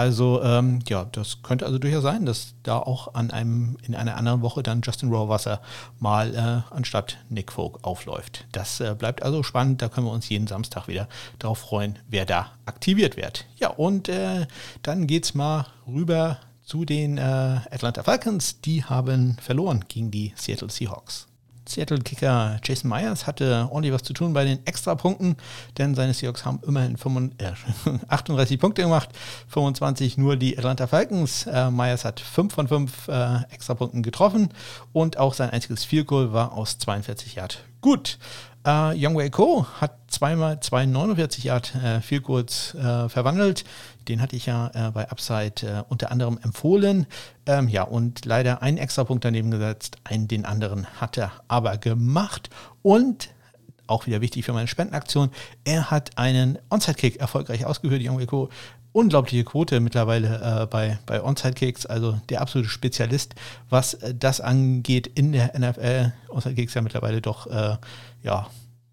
Also 0.00 0.42
ähm, 0.42 0.78
ja, 0.88 1.04
das 1.04 1.42
könnte 1.42 1.66
also 1.66 1.78
durchaus 1.78 2.02
sein, 2.02 2.24
dass 2.24 2.54
da 2.62 2.78
auch 2.78 3.12
an 3.12 3.30
einem 3.30 3.76
in 3.82 3.94
einer 3.94 4.16
anderen 4.16 4.40
Woche 4.40 4.62
dann 4.62 4.80
Justin 4.80 5.10
Rohrwasser 5.10 5.60
mal 5.98 6.34
äh, 6.34 6.74
anstatt 6.74 7.18
Nick 7.28 7.52
Folk 7.52 7.80
aufläuft. 7.82 8.46
Das 8.52 8.80
äh, 8.80 8.94
bleibt 8.98 9.22
also 9.22 9.42
spannend. 9.42 9.82
Da 9.82 9.90
können 9.90 10.06
wir 10.06 10.12
uns 10.12 10.30
jeden 10.30 10.46
Samstag 10.46 10.88
wieder 10.88 11.06
darauf 11.38 11.58
freuen, 11.58 11.98
wer 12.08 12.24
da 12.24 12.50
aktiviert 12.64 13.18
wird. 13.18 13.44
Ja, 13.56 13.68
und 13.68 14.08
äh, 14.08 14.46
dann 14.82 15.06
es 15.06 15.34
mal 15.34 15.66
rüber 15.86 16.38
zu 16.64 16.86
den 16.86 17.18
äh, 17.18 17.20
Atlanta 17.20 18.02
Falcons. 18.02 18.62
Die 18.62 18.82
haben 18.82 19.36
verloren 19.38 19.84
gegen 19.86 20.10
die 20.10 20.32
Seattle 20.34 20.70
Seahawks. 20.70 21.29
Seattle-Kicker 21.70 22.60
Jason 22.64 22.90
Myers 22.90 23.26
hatte 23.26 23.68
ordentlich 23.70 23.94
was 23.94 24.02
zu 24.02 24.12
tun 24.12 24.32
bei 24.32 24.44
den 24.44 24.64
Extrapunkten, 24.66 25.36
denn 25.78 25.94
seine 25.94 26.14
Seahawks 26.14 26.44
haben 26.44 26.60
immerhin 26.66 26.96
35, 26.96 27.64
äh, 27.86 27.98
38 28.08 28.58
Punkte 28.58 28.82
gemacht, 28.82 29.10
25 29.48 30.18
nur 30.18 30.36
die 30.36 30.56
Atlanta 30.58 30.86
Falcons. 30.86 31.46
Äh, 31.46 31.70
Myers 31.70 32.04
hat 32.04 32.20
5 32.20 32.52
von 32.52 32.68
5 32.68 33.08
äh, 33.08 33.42
Extrapunkten 33.50 34.02
getroffen 34.02 34.50
und 34.92 35.18
auch 35.18 35.34
sein 35.34 35.50
einziges 35.50 35.84
Field 35.84 36.06
Goal 36.06 36.32
war 36.32 36.52
aus 36.52 36.78
42 36.78 37.36
Yard 37.36 37.64
gut. 37.80 38.18
Äh, 38.64 38.92
Young 38.94 39.16
Wei 39.16 39.30
Ko 39.30 39.66
hat 39.80 39.96
zweimal 40.08 40.60
249 40.60 41.44
Yard 41.44 41.74
äh, 41.76 42.00
Field 42.00 42.24
Goals 42.24 42.74
äh, 42.74 43.08
verwandelt. 43.08 43.64
Den 44.10 44.20
hatte 44.20 44.36
ich 44.36 44.46
ja 44.46 44.70
äh, 44.74 44.90
bei 44.90 45.08
Upside 45.08 45.66
äh, 45.66 45.82
unter 45.88 46.10
anderem 46.10 46.38
empfohlen. 46.42 47.06
Ähm, 47.46 47.68
ja, 47.68 47.84
und 47.84 48.24
leider 48.24 48.60
einen 48.60 48.76
extra 48.76 49.04
Punkt 49.04 49.24
daneben 49.24 49.50
gesetzt. 49.50 49.98
Einen, 50.04 50.26
den 50.26 50.44
anderen 50.44 50.86
hat 51.00 51.16
er 51.16 51.32
aber 51.48 51.78
gemacht. 51.78 52.50
Und 52.82 53.30
auch 53.86 54.06
wieder 54.06 54.20
wichtig 54.20 54.44
für 54.44 54.52
meine 54.52 54.68
Spendenaktion, 54.68 55.30
er 55.64 55.90
hat 55.90 56.16
einen 56.16 56.58
Onside-Kick 56.70 57.16
erfolgreich 57.16 57.66
ausgeführt. 57.66 58.02
Young 58.04 58.24
Ko 58.26 58.48
unglaubliche 58.92 59.44
Quote 59.44 59.78
mittlerweile 59.80 60.62
äh, 60.62 60.66
bei, 60.66 60.98
bei 61.06 61.22
Onside-Kicks, 61.22 61.86
also 61.86 62.20
der 62.28 62.40
absolute 62.40 62.68
Spezialist, 62.68 63.34
was 63.68 63.94
äh, 63.94 64.14
das 64.14 64.40
angeht 64.40 65.06
in 65.06 65.32
der 65.32 65.58
NFL. 65.58 66.12
Onside-Kicks 66.28 66.74
ja 66.74 66.82
mittlerweile 66.82 67.20
doch 67.20 67.46
äh, 67.46 67.76
ja, 68.22 68.48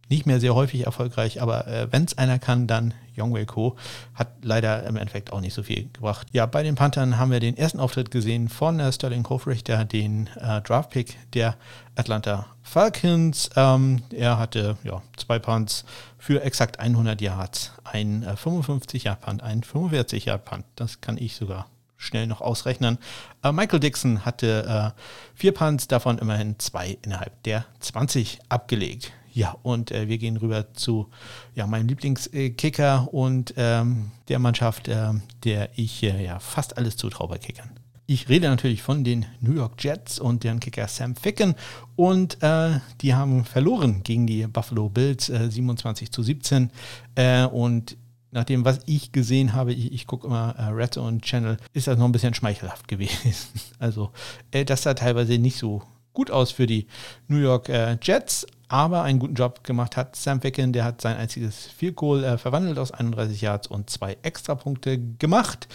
nicht 0.09 0.25
mehr 0.25 0.39
sehr 0.39 0.55
häufig 0.55 0.85
erfolgreich, 0.85 1.41
aber 1.41 1.67
äh, 1.67 1.87
wenn 1.91 2.05
es 2.05 2.17
einer 2.17 2.39
kann, 2.39 2.67
dann 2.67 2.93
Yongwei 3.17 3.45
Ko. 3.45 3.75
Hat 4.13 4.29
leider 4.43 4.85
im 4.85 4.95
Endeffekt 4.95 5.33
auch 5.33 5.41
nicht 5.41 5.53
so 5.53 5.63
viel 5.63 5.89
gebracht. 5.91 6.27
Ja, 6.31 6.45
bei 6.45 6.63
den 6.63 6.75
Panthern 6.75 7.17
haben 7.17 7.31
wir 7.31 7.39
den 7.39 7.57
ersten 7.57 7.79
Auftritt 7.79 8.11
gesehen 8.11 8.47
von 8.47 8.79
äh, 8.79 8.91
Sterling 8.91 9.27
Hofrichter, 9.27 9.85
den 9.85 10.29
äh, 10.39 10.61
Draftpick 10.61 11.17
der 11.33 11.55
Atlanta 11.95 12.45
Falcons. 12.61 13.49
Ähm, 13.55 14.03
er 14.11 14.37
hatte 14.37 14.77
ja, 14.83 15.01
zwei 15.17 15.39
Punts 15.39 15.83
für 16.17 16.43
exakt 16.43 16.79
100 16.79 17.19
Yards, 17.21 17.71
ein 17.83 18.23
äh, 18.23 18.35
55 18.35 19.05
Yard 19.05 19.21
Punt, 19.21 19.43
ein 19.43 19.63
45 19.63 20.25
Yard 20.25 20.45
Punt. 20.45 20.65
Das 20.75 21.01
kann 21.01 21.17
ich 21.17 21.35
sogar 21.35 21.67
schnell 21.97 22.27
noch 22.27 22.41
ausrechnen. 22.41 22.99
Äh, 23.43 23.51
Michael 23.51 23.79
Dixon 23.79 24.23
hatte 24.23 24.93
äh, 24.95 25.01
vier 25.33 25.53
Punts, 25.53 25.87
davon 25.87 26.19
immerhin 26.19 26.59
zwei 26.59 26.97
innerhalb 27.01 27.41
der 27.43 27.65
20 27.79 28.39
abgelegt. 28.49 29.11
Ja, 29.37 29.55
und 29.61 29.91
äh, 29.91 30.07
wir 30.07 30.17
gehen 30.17 30.35
rüber 30.37 30.73
zu 30.73 31.09
ja, 31.53 31.67
meinem 31.67 31.87
Lieblingskicker 31.89 33.13
und 33.13 33.53
ähm, 33.55 34.09
der 34.29 34.39
Mannschaft, 34.39 34.87
äh, 34.87 35.11
der 35.43 35.69
ich 35.75 36.01
äh, 36.01 36.25
ja 36.25 36.39
fast 36.39 36.75
alles 36.75 36.97
zutraue 36.97 37.27
bei 37.27 37.37
Kickern. 37.37 37.69
Ich 38.07 38.29
rede 38.29 38.49
natürlich 38.49 38.81
von 38.81 39.03
den 39.03 39.27
New 39.39 39.53
York 39.53 39.83
Jets 39.83 40.17
und 40.17 40.43
deren 40.43 40.59
Kicker 40.59 40.87
Sam 40.87 41.15
Ficken. 41.15 41.53
Und 41.95 42.41
äh, 42.41 42.79
die 43.01 43.13
haben 43.13 43.45
verloren 43.45 44.01
gegen 44.01 44.25
die 44.25 44.47
Buffalo 44.47 44.89
Bills 44.89 45.29
äh, 45.29 45.51
27 45.51 46.11
zu 46.11 46.23
17. 46.23 46.71
Äh, 47.13 47.45
und 47.45 47.95
nach 48.31 48.45
dem, 48.45 48.65
was 48.65 48.79
ich 48.87 49.11
gesehen 49.11 49.53
habe, 49.53 49.71
ich, 49.71 49.93
ich 49.93 50.07
gucke 50.07 50.25
immer 50.25 50.55
äh, 50.57 50.63
Red 50.69 50.95
Zone 50.95 51.21
Channel, 51.21 51.57
ist 51.73 51.85
das 51.85 51.99
noch 51.99 52.05
ein 52.05 52.11
bisschen 52.11 52.33
schmeichelhaft 52.33 52.87
gewesen. 52.87 53.33
Also, 53.77 54.09
äh, 54.49 54.65
das 54.65 54.81
sah 54.81 54.95
teilweise 54.95 55.37
nicht 55.37 55.59
so 55.59 55.83
gut 56.17 56.31
aus 56.31 56.49
für 56.49 56.65
die 56.65 56.87
New 57.27 57.37
York 57.37 57.69
äh, 57.69 57.95
Jets, 58.01 58.47
aber 58.69 59.03
einen 59.03 59.19
guten 59.19 59.35
Job 59.35 59.63
gemacht 59.63 59.95
hat 59.95 60.15
Sam 60.15 60.41
Ficken, 60.41 60.73
der 60.73 60.83
hat 60.83 60.99
sein 60.99 61.15
einziges 61.15 61.67
Field 61.67 61.95
Goal 61.95 62.23
äh, 62.23 62.39
verwandelt 62.39 62.79
aus 62.79 62.89
31 62.89 63.39
Yards 63.39 63.67
und 63.67 63.91
zwei 63.91 64.17
Extrapunkte 64.23 64.97
gemacht. 64.97 65.67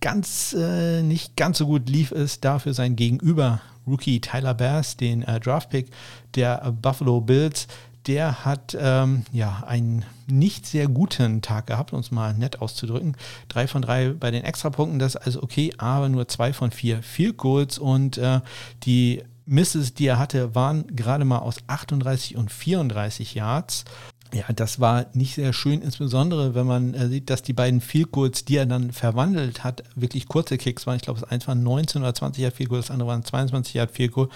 Ganz 0.00 0.54
äh, 0.56 1.02
nicht 1.02 1.36
ganz 1.36 1.58
so 1.58 1.66
gut 1.66 1.88
lief 1.88 2.12
es 2.12 2.38
dafür 2.38 2.72
sein 2.72 2.94
Gegenüber 2.94 3.62
Rookie 3.84 4.20
Tyler 4.20 4.54
Bass, 4.54 4.96
den 4.96 5.24
äh, 5.24 5.40
Draftpick 5.40 5.90
der 6.36 6.70
Buffalo 6.80 7.20
Bills 7.20 7.66
der 8.06 8.44
hat 8.44 8.76
ähm, 8.80 9.24
ja 9.32 9.62
einen 9.66 10.04
nicht 10.26 10.66
sehr 10.66 10.88
guten 10.88 11.42
Tag 11.42 11.66
gehabt, 11.66 11.92
um 11.92 12.00
es 12.00 12.10
mal 12.10 12.34
nett 12.34 12.60
auszudrücken. 12.60 13.16
Drei 13.48 13.66
von 13.66 13.82
drei 13.82 14.10
bei 14.10 14.30
den 14.30 14.44
Extrapunkten, 14.44 14.98
das 14.98 15.14
ist 15.14 15.20
also 15.20 15.42
okay, 15.42 15.72
aber 15.78 16.08
nur 16.08 16.26
zwei 16.28 16.52
von 16.52 16.70
vier 16.70 17.02
Field 17.02 17.36
Goals 17.36 17.78
und 17.78 18.16
äh, 18.18 18.40
die 18.84 19.22
Misses, 19.46 19.94
die 19.94 20.06
er 20.06 20.18
hatte, 20.18 20.54
waren 20.54 20.86
gerade 20.94 21.24
mal 21.24 21.38
aus 21.38 21.56
38 21.66 22.36
und 22.36 22.50
34 22.50 23.34
Yards. 23.34 23.84
Ja, 24.32 24.44
das 24.54 24.78
war 24.78 25.06
nicht 25.12 25.34
sehr 25.34 25.52
schön, 25.52 25.82
insbesondere 25.82 26.54
wenn 26.54 26.66
man 26.66 26.94
äh, 26.94 27.08
sieht, 27.08 27.30
dass 27.30 27.42
die 27.42 27.52
beiden 27.52 27.80
Field 27.80 28.12
Goals, 28.12 28.44
die 28.44 28.56
er 28.56 28.66
dann 28.66 28.92
verwandelt 28.92 29.64
hat, 29.64 29.82
wirklich 29.96 30.28
kurze 30.28 30.56
Kicks 30.56 30.86
waren. 30.86 30.96
Ich 30.96 31.02
glaube, 31.02 31.18
das 31.18 31.28
eins 31.28 31.48
war 31.48 31.56
19 31.56 32.00
oder 32.02 32.14
20 32.14 32.42
Yard 32.42 32.54
Field 32.54 32.68
Goal, 32.68 32.80
das 32.80 32.92
andere 32.92 33.08
waren 33.08 33.24
22 33.24 33.74
Yard 33.74 33.90
Field 33.90 34.12
Goal. 34.12 34.28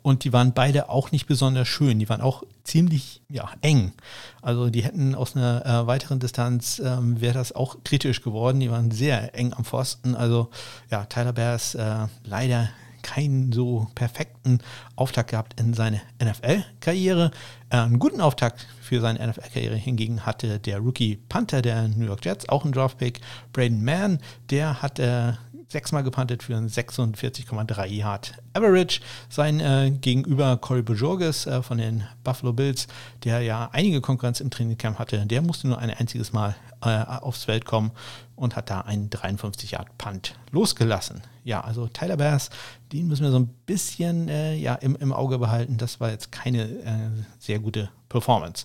Und 0.00 0.24
die 0.24 0.32
waren 0.32 0.54
beide 0.54 0.88
auch 0.88 1.12
nicht 1.12 1.26
besonders 1.26 1.68
schön. 1.68 1.98
Die 1.98 2.08
waren 2.08 2.22
auch 2.22 2.44
ziemlich 2.64 3.20
ja, 3.28 3.50
eng. 3.60 3.92
Also 4.40 4.70
die 4.70 4.82
hätten 4.82 5.14
aus 5.14 5.36
einer 5.36 5.66
äh, 5.66 5.86
weiteren 5.86 6.18
Distanz, 6.18 6.80
ähm, 6.82 7.20
wäre 7.20 7.34
das 7.34 7.52
auch 7.52 7.76
kritisch 7.84 8.22
geworden. 8.22 8.58
Die 8.58 8.70
waren 8.70 8.90
sehr 8.90 9.34
eng 9.38 9.52
am 9.52 9.64
Pfosten. 9.64 10.14
Also 10.14 10.48
ja, 10.90 11.04
Tyler 11.04 11.34
Bears 11.34 11.74
äh, 11.74 12.06
leider 12.24 12.70
keinen 13.02 13.52
so 13.52 13.88
perfekten 13.94 14.58
Auftakt 14.96 15.30
gehabt 15.30 15.60
in 15.60 15.74
seine 15.74 16.00
NFL-Karriere. 16.22 17.30
Äh, 17.72 17.78
einen 17.78 17.98
guten 17.98 18.20
Auftakt 18.20 18.66
für 18.82 19.00
seine 19.00 19.26
NFL-Karriere 19.26 19.76
hingegen 19.76 20.26
hatte 20.26 20.58
der 20.58 20.78
Rookie 20.78 21.16
Panther 21.30 21.62
der 21.62 21.88
New 21.88 22.04
York 22.04 22.22
Jets, 22.22 22.46
auch 22.50 22.66
ein 22.66 22.72
Draftpick, 22.72 23.20
Braden 23.54 23.82
Mann. 23.82 24.18
Der 24.50 24.82
hat 24.82 24.98
äh, 24.98 25.32
sechsmal 25.72 26.04
gepantet 26.04 26.42
für 26.42 26.56
einen 26.56 26.68
46,3 26.68 27.86
Yard 27.86 28.34
Average. 28.52 29.00
Sein 29.28 29.58
äh, 29.58 29.90
Gegenüber 29.90 30.58
Corey 30.58 30.82
Bojorges 30.82 31.46
äh, 31.46 31.62
von 31.62 31.78
den 31.78 32.04
Buffalo 32.22 32.52
Bills, 32.52 32.86
der 33.24 33.40
ja 33.40 33.70
einige 33.72 34.00
Konkurrenz 34.00 34.40
im 34.40 34.50
Trainingcamp 34.50 34.98
hatte, 34.98 35.26
der 35.26 35.42
musste 35.42 35.66
nur 35.66 35.78
ein 35.78 35.90
einziges 35.90 36.32
Mal 36.32 36.54
äh, 36.82 37.02
aufs 37.04 37.44
Feld 37.44 37.64
kommen 37.64 37.90
und 38.36 38.54
hat 38.54 38.70
da 38.70 38.82
einen 38.82 39.08
53 39.08 39.72
Yard 39.72 39.96
Punt 39.98 40.34
losgelassen. 40.50 41.22
Ja, 41.44 41.62
also 41.62 41.88
Tyler 41.88 42.18
Bass, 42.18 42.50
den 42.92 43.08
müssen 43.08 43.24
wir 43.24 43.30
so 43.30 43.38
ein 43.38 43.48
bisschen 43.66 44.28
äh, 44.28 44.54
ja, 44.54 44.74
im, 44.74 44.94
im 44.96 45.12
Auge 45.12 45.38
behalten. 45.38 45.76
Das 45.76 45.98
war 45.98 46.10
jetzt 46.10 46.30
keine 46.30 47.24
sehr 47.38 47.58
gute 47.62 47.90
Performance. 48.08 48.64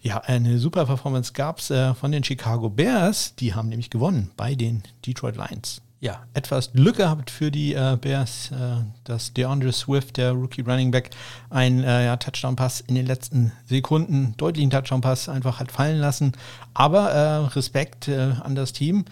Ja, 0.00 0.18
eine 0.18 0.58
super 0.58 0.86
Performance 0.86 1.32
gab 1.32 1.58
es 1.58 1.70
äh, 1.70 1.94
von 1.94 2.12
den 2.12 2.22
Chicago 2.22 2.70
Bears. 2.70 3.34
Die 3.36 3.54
haben 3.54 3.68
nämlich 3.68 3.90
gewonnen 3.90 4.30
bei 4.36 4.54
den 4.54 4.82
Detroit 5.04 5.36
Lions 5.36 5.82
ja, 6.00 6.22
etwas 6.34 6.72
Glück 6.72 6.96
gehabt 6.96 7.30
für 7.30 7.50
die 7.50 7.74
äh, 7.74 7.96
Bears, 8.00 8.50
äh, 8.52 8.84
dass 9.04 9.32
DeAndre 9.32 9.72
Swift, 9.72 10.18
der 10.18 10.32
Rookie 10.32 10.60
Running 10.60 10.90
Back, 10.90 11.10
einen 11.48 11.82
äh, 11.84 12.04
ja, 12.04 12.16
Touchdown-Pass 12.16 12.80
in 12.80 12.94
den 12.94 13.06
letzten 13.06 13.52
Sekunden, 13.66 14.34
deutlichen 14.36 14.70
Touchdown-Pass 14.70 15.28
einfach 15.28 15.58
hat 15.58 15.72
fallen 15.72 15.98
lassen. 15.98 16.32
Aber 16.74 17.10
äh, 17.10 17.36
Respekt 17.54 18.08
äh, 18.08 18.34
an 18.42 18.54
das 18.54 18.72
Team. 18.72 19.04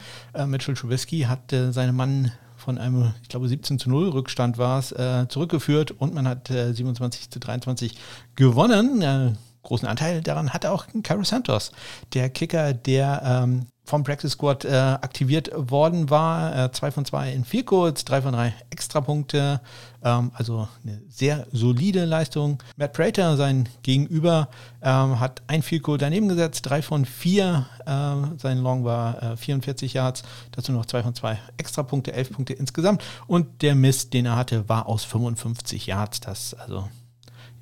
Mitchell 0.46 0.74
Trubisky 0.74 1.22
hat 1.22 1.54
seine 1.70 1.92
Mann 1.92 2.32
von 2.64 2.78
einem, 2.78 3.12
ich 3.22 3.28
glaube, 3.28 3.48
17 3.48 3.78
zu 3.78 3.90
0 3.90 4.08
Rückstand 4.08 4.58
war 4.58 4.78
es, 4.78 4.94
zurückgeführt 5.28 5.90
und 5.92 6.14
man 6.14 6.26
hat 6.26 6.48
27 6.48 7.30
zu 7.30 7.38
23 7.38 7.94
gewonnen. 8.34 9.36
Großen 9.62 9.88
Anteil 9.88 10.20
daran 10.20 10.50
hatte 10.50 10.70
auch 10.70 10.86
Caro 11.02 11.24
Santos, 11.24 11.72
der 12.12 12.28
Kicker, 12.30 12.74
der 12.74 13.22
ähm, 13.24 13.66
vom 13.84 14.02
Practice 14.02 14.32
Squad 14.32 14.64
äh, 14.64 14.70
aktiviert 14.70 15.50
worden 15.54 16.08
war. 16.08 16.64
Äh, 16.64 16.72
zwei 16.72 16.90
von 16.90 17.04
zwei 17.04 17.32
in 17.32 17.44
vier 17.44 17.64
Codes, 17.64 18.04
drei 18.04 18.22
von 18.22 18.32
drei 18.32 18.54
Extrapunkte. 18.70 19.60
Ähm, 20.02 20.30
also 20.34 20.68
eine 20.82 21.02
sehr 21.08 21.46
solide 21.52 22.06
Leistung. 22.06 22.62
Matt 22.76 22.94
Prater, 22.94 23.36
sein 23.36 23.68
Gegenüber, 23.82 24.48
ähm, 24.82 25.20
hat 25.20 25.42
ein 25.48 25.62
Field 25.62 25.82
Goal 25.82 25.98
daneben 25.98 26.28
gesetzt, 26.28 26.62
drei 26.66 26.80
von 26.80 27.04
vier. 27.04 27.66
Äh, 27.84 28.38
sein 28.38 28.58
Long 28.58 28.84
war 28.84 29.22
äh, 29.22 29.36
44 29.36 29.92
Yards. 29.92 30.22
Dazu 30.52 30.72
noch 30.72 30.86
zwei 30.86 31.02
von 31.02 31.14
zwei 31.14 31.38
Extrapunkte, 31.58 32.14
elf 32.14 32.32
Punkte 32.32 32.54
insgesamt. 32.54 33.04
Und 33.26 33.60
der 33.60 33.74
Mist, 33.74 34.14
den 34.14 34.24
er 34.26 34.36
hatte, 34.36 34.66
war 34.68 34.86
aus 34.86 35.04
55 35.04 35.86
Yards. 35.86 36.20
Das 36.20 36.54
also 36.54 36.88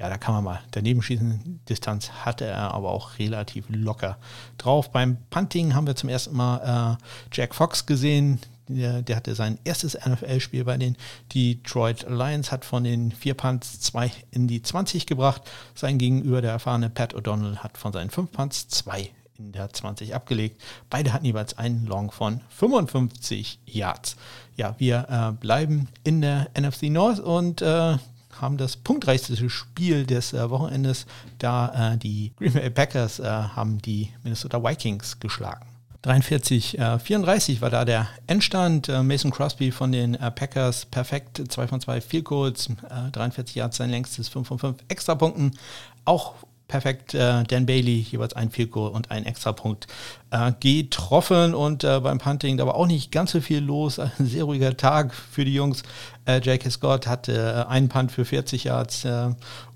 ja, 0.03 0.09
da 0.09 0.19
kann 0.19 0.35
man 0.35 0.43
mal 0.43 0.61
daneben 0.73 1.01
schießen. 1.01 1.61
Distanz 1.69 2.11
hatte 2.11 2.45
er 2.45 2.75
aber 2.75 2.91
auch 2.91 3.21
relativ 3.21 3.67
locker 3.69 4.19
drauf. 4.59 4.91
Beim 4.91 5.17
Punting 5.31 5.77
haben 5.77 5.87
wir 5.87 5.95
zum 5.95 6.09
ersten 6.09 6.37
Mal 6.37 6.99
äh, 6.99 7.05
Jack 7.33 7.55
Fox 7.55 7.87
gesehen. 7.87 8.41
Der, 8.67 9.03
der, 9.03 9.15
hatte 9.15 9.37
sein 9.37 9.61
erstes 9.63 9.95
NFL-Spiel 9.95 10.65
bei 10.65 10.77
den 10.77 10.97
Detroit 11.33 12.07
Lions, 12.09 12.51
hat 12.51 12.65
von 12.65 12.83
den 12.83 13.13
vier 13.13 13.35
Punts 13.35 13.79
zwei 13.79 14.11
in 14.33 14.49
die 14.49 14.61
20 14.61 15.07
gebracht. 15.07 15.43
Sein 15.77 15.99
Gegenüber, 15.99 16.43
der 16.43 16.51
erfahrene 16.51 16.91
Pat 16.91 17.15
O'Donnell, 17.15 17.59
hat 17.59 17.79
von 17.79 17.93
seinen 17.93 18.11
fünf 18.11 18.33
Punts 18.33 18.67
zwei 18.67 19.11
in 19.39 19.53
der 19.53 19.73
20 19.73 20.17
abgelegt. 20.17 20.61
Beide 20.91 21.13
hatten 21.13 21.27
jeweils 21.27 21.57
einen 21.59 21.87
Long 21.87 22.11
von 22.11 22.41
55 22.49 23.61
Yards. 23.67 24.17
Ja, 24.57 24.75
wir 24.79 25.07
äh, 25.09 25.33
bleiben 25.39 25.89
in 26.03 26.23
der 26.23 26.51
NFC 26.59 26.85
North 26.85 27.21
und 27.21 27.63
äh, 27.63 27.99
haben 28.41 28.57
das 28.57 28.77
punktreichste 28.77 29.51
Spiel 29.51 30.07
des 30.07 30.33
äh, 30.33 30.51
Wochenendes, 30.51 31.07
da 31.39 31.93
äh, 31.93 31.99
die 31.99 32.33
Green 32.39 32.53
Bay 32.53 32.71
Packers 32.71 33.19
äh, 33.19 33.25
haben 33.25 33.79
die 33.79 34.11
Minnesota 34.23 34.63
Vikings 34.63 35.21
geschlagen. 35.21 35.67
43, 36.03 36.79
34 37.05 37.61
war 37.61 37.71
da 37.71 37.85
der 37.85 38.09
Endstand. 38.27 38.89
Äh, 38.89 39.05
Mason 39.05 39.31
Crosby 39.31 39.71
von 39.71 39.93
den 39.93 40.17
äh, 40.17 40.33
Packers 40.33 40.85
perfekt, 40.87 41.41
2 41.49 41.69
von 41.69 41.81
2 41.81 42.01
Field 42.01 42.25
Goals, 42.25 42.71
43 43.13 43.55
Yards 43.55 43.77
sein 43.77 43.91
längstes, 43.91 44.29
5 44.29 44.49
von 44.49 44.59
5 44.59 44.79
Extrapunkten. 44.89 45.57
Auch 46.05 46.35
perfekt 46.69 47.15
äh, 47.15 47.45
Dan 47.45 47.67
Bailey, 47.67 48.01
jeweils 48.01 48.35
ein 48.35 48.51
Field 48.51 48.71
Goal 48.71 48.91
und 48.91 49.11
ein 49.11 49.27
Extrapunkt 49.27 49.87
äh, 50.31 50.53
getroffen. 50.61 51.55
Und 51.55 51.85
äh, 51.85 52.01
beim 52.01 52.19
Punting, 52.19 52.57
da 52.57 52.67
war 52.67 52.75
auch 52.75 52.87
nicht 52.87 53.13
ganz 53.13 53.33
so 53.33 53.41
viel 53.41 53.61
los. 53.61 53.99
Ein 53.99 54.11
sehr 54.19 54.45
ruhiger 54.45 54.77
Tag 54.77 55.15
für 55.15 55.45
die 55.45 55.55
Jungs. 55.55 55.83
Äh, 56.25 56.39
J.K. 56.39 56.71
Scott 56.71 57.07
hatte 57.07 57.67
äh, 57.69 57.71
einen 57.71 57.89
Punt 57.89 58.13
für 58.13 58.25
40 58.25 58.65
Yards 58.65 59.05
äh, 59.05 59.31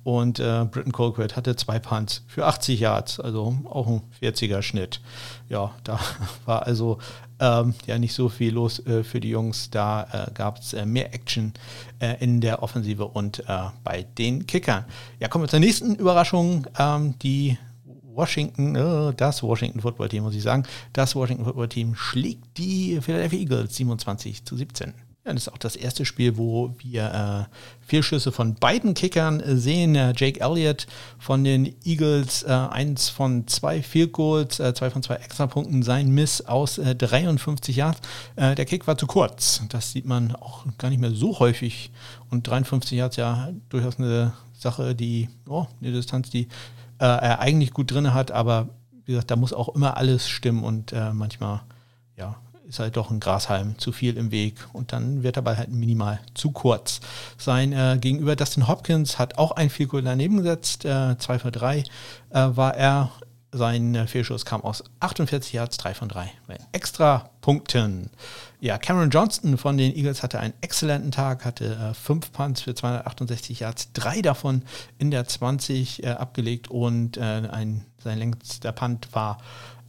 und 0.04 0.38
äh, 0.38 0.64
Britton 0.70 0.92
Colquitt 0.92 1.34
hatte 1.36 1.56
zwei 1.56 1.78
Punts 1.80 2.22
für 2.28 2.46
80 2.46 2.78
Yards, 2.78 3.18
also 3.18 3.56
auch 3.68 3.88
ein 3.88 4.02
40er 4.22 4.62
Schnitt. 4.62 5.00
Ja, 5.48 5.72
da 5.82 5.98
war 6.46 6.66
also 6.66 6.98
ähm, 7.40 7.74
ja 7.86 7.98
nicht 7.98 8.14
so 8.14 8.28
viel 8.28 8.54
los 8.54 8.84
äh, 8.86 9.04
für 9.04 9.20
die 9.20 9.30
Jungs. 9.30 9.70
Da 9.70 10.26
äh, 10.28 10.32
gab 10.32 10.58
es 10.58 10.72
äh, 10.72 10.86
mehr 10.86 11.14
Action 11.14 11.52
äh, 12.00 12.22
in 12.22 12.40
der 12.40 12.62
Offensive 12.62 13.06
und 13.06 13.40
äh, 13.40 13.58
bei 13.84 14.06
den 14.18 14.46
Kickern. 14.46 14.84
Ja, 15.20 15.28
kommen 15.28 15.44
wir 15.44 15.48
zur 15.48 15.60
nächsten 15.60 15.94
Überraschung. 15.94 16.66
Ähm, 16.78 17.14
die 17.20 17.58
Washington, 18.16 18.74
äh, 18.74 19.14
das 19.14 19.42
Washington 19.42 19.80
Football 19.80 20.08
Team, 20.08 20.22
muss 20.24 20.34
ich 20.34 20.42
sagen, 20.42 20.64
das 20.92 21.14
Washington 21.14 21.44
Football 21.44 21.68
Team 21.68 21.94
schlägt 21.94 22.56
die 22.56 23.00
Philadelphia 23.00 23.38
Eagles 23.40 23.76
27 23.76 24.44
zu 24.44 24.56
17. 24.56 24.94
Ja, 25.26 25.32
das 25.32 25.48
ist 25.48 25.52
auch 25.52 25.58
das 25.58 25.74
erste 25.74 26.04
Spiel, 26.04 26.36
wo 26.36 26.72
wir 26.78 27.48
äh, 27.50 27.56
Fehlschüsse 27.84 28.30
von 28.30 28.54
beiden 28.54 28.94
Kickern 28.94 29.40
äh, 29.40 29.56
sehen. 29.56 29.96
Äh, 29.96 30.12
Jake 30.16 30.40
Elliott 30.40 30.86
von 31.18 31.42
den 31.42 31.74
Eagles, 31.84 32.44
äh, 32.44 32.52
eins 32.52 33.08
von 33.08 33.48
zwei 33.48 33.82
Field 33.82 34.12
Goals, 34.12 34.60
äh, 34.60 34.72
zwei 34.72 34.88
von 34.88 35.02
zwei 35.02 35.16
Extrapunkten, 35.16 35.82
sein 35.82 36.10
Miss 36.10 36.42
aus 36.42 36.76
53 36.76 37.74
Yards. 37.74 38.00
der 38.36 38.64
Kick 38.64 38.86
war 38.86 38.96
zu 38.96 39.08
kurz. 39.08 39.62
Das 39.68 39.90
sieht 39.90 40.06
man 40.06 40.36
auch 40.36 40.64
gar 40.78 40.90
nicht 40.90 41.00
mehr 41.00 41.10
so 41.10 41.40
häufig. 41.40 41.90
Und 42.30 42.46
53 42.46 42.96
Yards 42.96 43.16
ja 43.16 43.50
durchaus 43.68 43.98
eine 43.98 44.32
Sache, 44.52 44.94
die, 44.94 45.28
oh, 45.48 45.66
eine 45.80 45.90
Distanz, 45.90 46.30
die 46.30 46.46
er 46.98 47.40
eigentlich 47.40 47.72
gut 47.72 47.90
drin 47.90 48.14
hat, 48.14 48.30
aber 48.30 48.68
wie 49.04 49.12
gesagt, 49.12 49.30
da 49.30 49.36
muss 49.36 49.52
auch 49.52 49.74
immer 49.74 49.96
alles 49.96 50.28
stimmen 50.28 50.64
und 50.64 50.92
manchmal, 51.12 51.62
ja, 52.16 52.36
ist 52.68 52.78
halt 52.78 52.96
doch 52.96 53.10
ein 53.10 53.20
Grashalm 53.20 53.78
zu 53.78 53.92
viel 53.92 54.16
im 54.16 54.30
Weg 54.30 54.54
und 54.72 54.92
dann 54.92 55.22
wird 55.22 55.42
Ball 55.44 55.56
halt 55.56 55.70
minimal 55.70 56.20
zu 56.34 56.50
kurz. 56.50 57.00
Sein 57.38 57.72
äh, 57.72 57.98
Gegenüber 58.00 58.36
Dustin 58.36 58.68
Hopkins 58.68 59.18
hat 59.18 59.38
auch 59.38 59.52
ein 59.52 59.70
Field 59.70 59.90
Goal 59.90 60.02
daneben 60.02 60.38
gesetzt, 60.38 60.84
äh, 60.84 61.16
2 61.18 61.38
für 61.38 61.52
3 61.52 61.78
äh, 61.78 61.84
war 62.30 62.74
er. 62.76 63.10
Sein 63.52 63.94
äh, 63.94 64.06
Fehlschuss 64.06 64.44
kam 64.44 64.62
aus 64.62 64.84
48 65.00 65.52
Yards, 65.52 65.76
3 65.78 65.94
von 65.94 66.08
3. 66.08 66.30
Extra 66.72 67.30
Punkten. 67.40 68.10
Ja, 68.60 68.76
Cameron 68.76 69.10
Johnston 69.10 69.56
von 69.56 69.76
den 69.78 69.94
Eagles 69.94 70.22
hatte 70.22 70.40
einen 70.40 70.54
exzellenten 70.60 71.12
Tag, 71.12 71.44
hatte 71.44 71.94
5 71.94 72.26
äh, 72.26 72.30
Punts 72.32 72.62
für 72.62 72.74
268 72.74 73.60
Yards, 73.60 73.92
drei 73.92 74.20
davon 74.20 74.62
in 74.98 75.10
der 75.10 75.26
20 75.26 76.02
äh, 76.02 76.08
abgelegt 76.08 76.68
und 76.68 77.16
äh, 77.16 77.20
ein, 77.20 77.86
sein 78.02 78.18
längster 78.18 78.72
Punt 78.72 79.08
war 79.12 79.38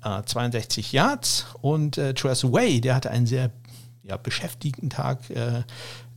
62 0.01 0.94
äh, 0.94 0.98
Yards 0.98 1.46
und 1.62 1.98
äh, 1.98 2.13
Tress 2.13 2.44
Way, 2.44 2.82
der 2.82 2.96
hatte 2.96 3.12
einen 3.12 3.25
sehr 3.25 3.51
ja, 4.08 4.18
beschäftigten 4.18 4.89
Tag. 4.89 5.30
Äh, 5.30 5.63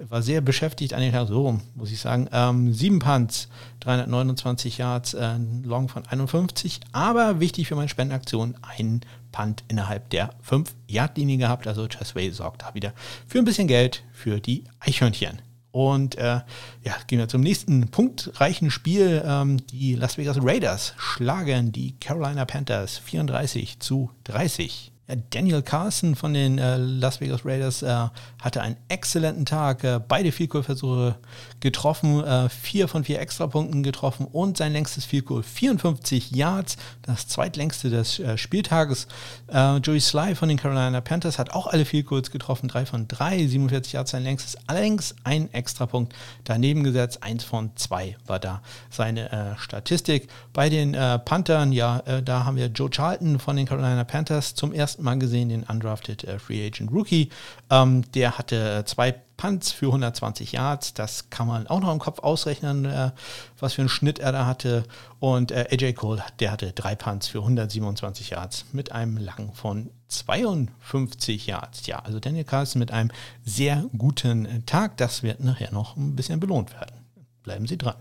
war 0.08 0.22
sehr 0.22 0.40
beschäftigt 0.40 0.94
an 0.94 1.00
den 1.00 1.12
Tag, 1.12 1.28
so 1.28 1.60
muss 1.74 1.90
ich 1.90 2.00
sagen. 2.00 2.28
Ähm, 2.32 2.72
sieben 2.72 3.00
Punts, 3.00 3.48
329 3.80 4.78
Yards, 4.78 5.14
äh, 5.14 5.36
Long 5.62 5.88
von 5.88 6.06
51. 6.06 6.80
Aber 6.92 7.40
wichtig 7.40 7.68
für 7.68 7.74
meine 7.74 7.88
Spendenaktion, 7.88 8.56
ein 8.62 9.00
Punt 9.32 9.64
innerhalb 9.68 10.08
der 10.10 10.30
5-Yard-Linie 10.48 11.38
gehabt. 11.38 11.66
Also 11.66 11.86
Chesway 11.86 12.30
sorgt 12.30 12.62
da 12.62 12.74
wieder 12.74 12.94
für 13.26 13.38
ein 13.38 13.44
bisschen 13.44 13.68
Geld 13.68 14.02
für 14.12 14.40
die 14.40 14.64
Eichhörnchen. 14.78 15.42
Und 15.72 16.16
äh, 16.16 16.40
ja, 16.82 16.96
gehen 17.06 17.18
wir 17.18 17.28
zum 17.28 17.42
nächsten 17.42 17.88
punktreichen 17.88 18.70
Spiel. 18.70 19.22
Ähm, 19.24 19.64
die 19.68 19.94
Las 19.94 20.18
Vegas 20.18 20.38
Raiders 20.40 20.94
schlagen 20.98 21.72
die 21.72 21.94
Carolina 22.00 22.44
Panthers 22.44 22.98
34 22.98 23.78
zu 23.78 24.10
30. 24.24 24.89
Daniel 25.30 25.62
Carson 25.62 26.14
von 26.14 26.34
den 26.34 26.58
äh, 26.58 26.76
Las 26.76 27.20
Vegas 27.20 27.44
Raiders 27.44 27.82
äh, 27.82 28.08
hatte 28.40 28.60
einen 28.60 28.76
exzellenten 28.88 29.44
Tag. 29.46 29.84
Äh, 29.84 30.00
beide 30.06 30.32
Vielkohlversuche 30.32 31.16
getroffen, 31.60 32.22
äh, 32.24 32.48
vier 32.48 32.88
von 32.88 33.04
vier 33.04 33.20
Extrapunkten 33.20 33.82
getroffen 33.82 34.26
und 34.26 34.56
sein 34.56 34.72
längstes 34.72 35.04
Vielkohl 35.04 35.42
54 35.42 36.30
Yards, 36.30 36.76
das 37.02 37.28
zweitlängste 37.28 37.90
des 37.90 38.18
äh, 38.18 38.38
Spieltages. 38.38 39.08
Äh, 39.48 39.76
Joey 39.78 40.00
Sly 40.00 40.34
von 40.34 40.48
den 40.48 40.58
Carolina 40.58 41.00
Panthers 41.00 41.38
hat 41.38 41.50
auch 41.50 41.66
alle 41.66 41.84
Vielkohls 41.84 42.30
getroffen, 42.30 42.68
drei 42.68 42.86
von 42.86 43.08
drei, 43.08 43.46
47 43.46 43.92
Yards 43.92 44.10
sein 44.12 44.22
längstes, 44.22 44.56
allerdings 44.66 45.14
ein 45.24 45.52
Extrapunkt 45.52 46.14
daneben 46.44 46.84
gesetzt, 46.84 47.22
eins 47.22 47.44
von 47.44 47.70
zwei 47.76 48.16
war 48.26 48.38
da 48.38 48.62
seine 48.90 49.56
Statistik. 49.58 50.28
Bei 50.52 50.68
den 50.68 50.92
Panthern, 50.92 51.72
ja, 51.72 52.02
da 52.22 52.44
haben 52.44 52.56
wir 52.56 52.66
Joe 52.66 52.90
Charlton 52.90 53.38
von 53.38 53.56
den 53.56 53.66
Carolina 53.66 54.04
Panthers 54.04 54.54
zum 54.54 54.72
ersten 54.72 54.99
ersten 55.00 55.04
Mal 55.04 55.18
gesehen, 55.18 55.48
den 55.48 55.62
Undrafted 55.64 56.24
äh, 56.24 56.38
Free 56.38 56.66
Agent 56.66 56.92
Rookie. 56.92 57.30
Ähm, 57.70 58.04
der 58.12 58.38
hatte 58.38 58.84
zwei 58.86 59.12
Punts 59.36 59.72
für 59.72 59.86
120 59.86 60.52
Yards. 60.52 60.94
Das 60.94 61.30
kann 61.30 61.46
man 61.46 61.66
auch 61.66 61.80
noch 61.80 61.92
im 61.92 61.98
Kopf 61.98 62.18
ausrechnen, 62.20 62.84
äh, 62.84 63.10
was 63.58 63.74
für 63.74 63.82
einen 63.82 63.88
Schnitt 63.88 64.18
er 64.18 64.32
da 64.32 64.46
hatte. 64.46 64.84
Und 65.18 65.50
äh, 65.50 65.66
AJ 65.70 65.94
Cole, 65.94 66.22
der 66.38 66.52
hatte 66.52 66.72
drei 66.72 66.94
Punts 66.94 67.28
für 67.28 67.38
127 67.38 68.30
Yards 68.30 68.66
mit 68.72 68.92
einem 68.92 69.16
Lang 69.16 69.52
von 69.54 69.90
52 70.08 71.46
Yards. 71.46 71.86
Ja, 71.86 72.00
also 72.00 72.20
Daniel 72.20 72.44
Carlson 72.44 72.78
mit 72.78 72.90
einem 72.90 73.10
sehr 73.42 73.84
guten 73.96 74.64
Tag. 74.66 74.98
Das 74.98 75.22
wird 75.22 75.40
nachher 75.40 75.72
noch 75.72 75.96
ein 75.96 76.16
bisschen 76.16 76.40
belohnt 76.40 76.72
werden. 76.74 76.96
Bleiben 77.42 77.66
Sie 77.66 77.78
dran. 77.78 77.96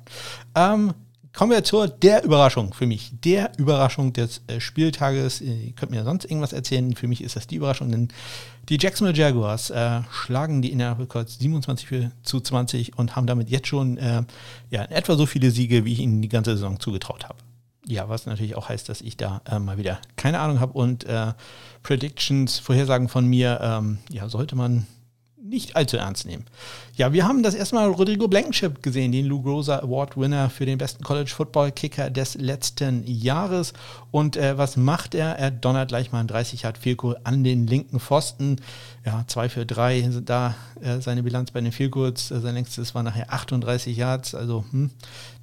Ähm, 0.56 0.94
Kommen 1.34 1.52
wir 1.52 1.64
zur 1.64 1.88
der 1.88 2.24
Überraschung 2.24 2.74
für 2.74 2.88
mich. 2.88 3.12
Der 3.24 3.52
Überraschung 3.58 4.14
des 4.14 4.42
äh, 4.48 4.60
Spieltages. 4.60 5.42
Ihr 5.42 5.74
könnt 5.74 5.92
mir 5.92 6.04
sonst 6.04 6.26
irgendwas 6.26 6.54
erzählen. 6.54 6.96
Für 6.96 7.08
mich 7.08 7.24
ist 7.24 7.36
das 7.36 7.46
die 7.46 7.56
Überraschung, 7.56 7.92
denn 7.92 8.08
die 8.68 8.78
Jacksonville 8.80 9.18
Jaguars 9.18 9.70
äh, 9.70 10.02
schlagen 10.12 10.62
die 10.62 10.72
Indianapolis 10.72 11.38
27 11.40 12.10
zu 12.24 12.40
20 12.40 12.98
und 12.98 13.16
haben 13.16 13.28
damit 13.28 13.50
jetzt 13.50 13.68
schon 13.68 13.98
äh, 13.98 14.24
ja, 14.70 14.84
etwa 14.86 15.16
so 15.16 15.26
viele 15.26 15.52
Siege, 15.52 15.86
wie 15.86 15.94
ich 15.94 16.00
ihnen 16.00 16.22
die 16.22 16.30
ganze 16.30 16.52
Saison 16.52 16.80
zugetraut 16.80 17.26
habe. 17.26 17.38
Ja, 17.86 18.10
was 18.10 18.26
natürlich 18.26 18.56
auch 18.56 18.70
heißt, 18.70 18.90
dass 18.90 19.02
ich 19.02 19.16
da 19.16 19.42
äh, 19.50 19.60
mal 19.60 19.78
wieder 19.78 20.00
keine 20.16 20.40
Ahnung 20.40 20.60
habe 20.60 20.74
und 20.74 21.06
äh, 21.06 21.34
Predictions, 21.84 22.60
Vorhersagen 22.60 23.08
von 23.08 23.26
mir, 23.26 23.60
ähm, 23.62 24.00
ja, 24.12 24.30
sollte 24.30 24.56
man 24.56 24.86
nicht 25.42 25.76
allzu 25.76 25.98
ernst 25.98 26.26
nehmen. 26.26 26.46
Ja, 26.96 27.14
wir 27.14 27.28
haben 27.28 27.44
das 27.44 27.54
erste 27.54 27.76
Mal 27.76 27.88
Rodrigo 27.90 28.28
Blankenship 28.28 28.84
gesehen, 28.84 29.12
den 29.12 29.26
Lou 29.26 29.42
Groza 29.42 29.80
Award 29.80 30.18
Winner 30.18 30.50
für 30.50 30.66
den 30.66 30.78
besten 30.78 31.04
College 31.04 31.32
Football 31.34 31.72
Kicker 31.72 32.10
des 32.10 32.36
letzten 32.36 33.04
Jahres. 33.06 33.74
Und 34.12 34.36
äh, 34.36 34.58
was 34.58 34.76
macht 34.76 35.16
er? 35.16 35.38
Er 35.38 35.52
donnert 35.52 35.90
gleich 35.90 36.12
mal 36.12 36.20
ein 36.20 36.28
30 36.28 36.64
Yard 36.64 36.78
Vielkohl 36.78 37.18
an 37.24 37.44
den 37.44 37.68
linken 37.68 38.00
Pfosten. 38.00 38.58
Ja, 39.06 39.24
2 39.26 39.50
für 39.50 39.66
3 39.66 40.10
sind 40.10 40.30
da 40.30 40.56
äh, 40.82 41.00
seine 41.00 41.24
Bilanz 41.24 41.52
bei 41.52 41.62
den 41.62 41.72
Vielkohls. 41.72 42.32
Äh, 42.32 42.42
sein 42.42 42.56
längstes 42.56 42.94
war 42.94 43.04
nachher 43.04 43.32
38 43.32 43.96
Yards. 43.96 44.36
Also, 44.36 44.66
hm, 44.72 44.92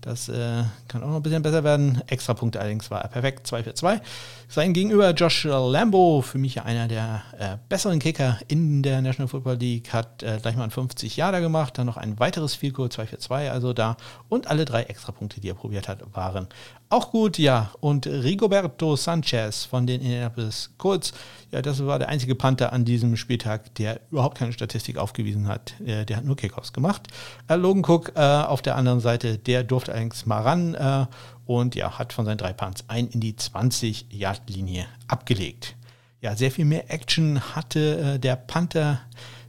das 0.06 0.28
äh, 0.28 0.62
kann 0.86 1.02
auch 1.02 1.08
noch 1.08 1.16
ein 1.16 1.22
bisschen 1.22 1.42
besser 1.42 1.64
werden. 1.64 2.00
Extra 2.06 2.32
Punkte 2.32 2.60
allerdings 2.60 2.92
war 2.92 3.02
er 3.02 3.08
perfekt. 3.08 3.44
2 3.44 3.64
für 3.64 3.74
2. 3.74 4.00
Sein 4.48 4.72
Gegenüber 4.72 5.10
Josh 5.10 5.42
Lambo, 5.42 6.22
für 6.22 6.38
mich 6.38 6.62
einer 6.62 6.86
der 6.86 7.24
äh, 7.36 7.56
besseren 7.68 7.98
Kicker 7.98 8.38
in 8.46 8.84
der 8.84 9.02
National 9.02 9.26
Football 9.26 9.56
League, 9.56 9.92
hat 9.92 10.22
äh, 10.22 10.38
gleich 10.40 10.54
mal 10.54 10.62
ein 10.62 10.70
50 10.70 11.16
Jahre 11.16 11.40
gemacht, 11.40 11.76
dann 11.76 11.86
noch 11.86 11.96
ein 11.96 12.20
weiteres 12.20 12.54
Field 12.54 12.74
Goal 12.74 12.88
2 12.88 13.06
für 13.08 13.18
2, 13.18 13.50
also 13.50 13.72
da. 13.72 13.96
Und 14.28 14.46
alle 14.46 14.64
drei 14.64 14.84
Extrapunkte, 14.84 15.40
die 15.40 15.48
er 15.48 15.54
probiert 15.54 15.88
hat, 15.88 15.98
waren 16.14 16.46
auch 16.88 17.10
gut, 17.10 17.38
ja. 17.38 17.72
Und 17.80 18.06
Rigoberto 18.06 18.94
Sanchez 18.96 19.64
von 19.64 19.86
den 19.86 20.00
Indianapolis 20.00 20.70
Colts, 20.78 21.12
ja, 21.50 21.60
das 21.60 21.84
war 21.84 21.98
der 21.98 22.08
einzige 22.08 22.34
Panther 22.34 22.72
an 22.72 22.84
diesem 22.84 23.16
Spieltag, 23.16 23.74
der 23.74 24.00
überhaupt 24.10 24.38
keine 24.38 24.52
Statistik 24.52 24.96
aufgewiesen 24.96 25.48
hat. 25.48 25.74
Äh, 25.80 26.04
der 26.04 26.18
hat 26.18 26.24
nur 26.24 26.36
Kickoffs 26.36 26.72
gemacht. 26.72 27.08
Äh, 27.48 27.56
Logan 27.56 27.84
Cook 27.84 28.12
äh, 28.14 28.20
auf 28.20 28.62
der 28.62 28.76
anderen 28.76 29.00
Seite, 29.00 29.38
der 29.38 29.64
durfte 29.64 29.92
allerdings 29.92 30.26
mal 30.26 30.42
ran 30.42 30.74
äh, 30.74 31.06
und 31.44 31.74
ja, 31.74 31.98
hat 31.98 32.12
von 32.12 32.24
seinen 32.24 32.38
drei 32.38 32.52
Punts 32.52 32.84
ein 32.88 33.08
in 33.08 33.20
die 33.20 33.34
20-Yard-Linie 33.34 34.86
abgelegt. 35.08 35.74
Ja, 36.20 36.36
sehr 36.36 36.50
viel 36.50 36.64
mehr 36.64 36.90
Action 36.90 37.40
hatte 37.54 38.14
äh, 38.14 38.18
der 38.18 38.36
Panther 38.36 39.00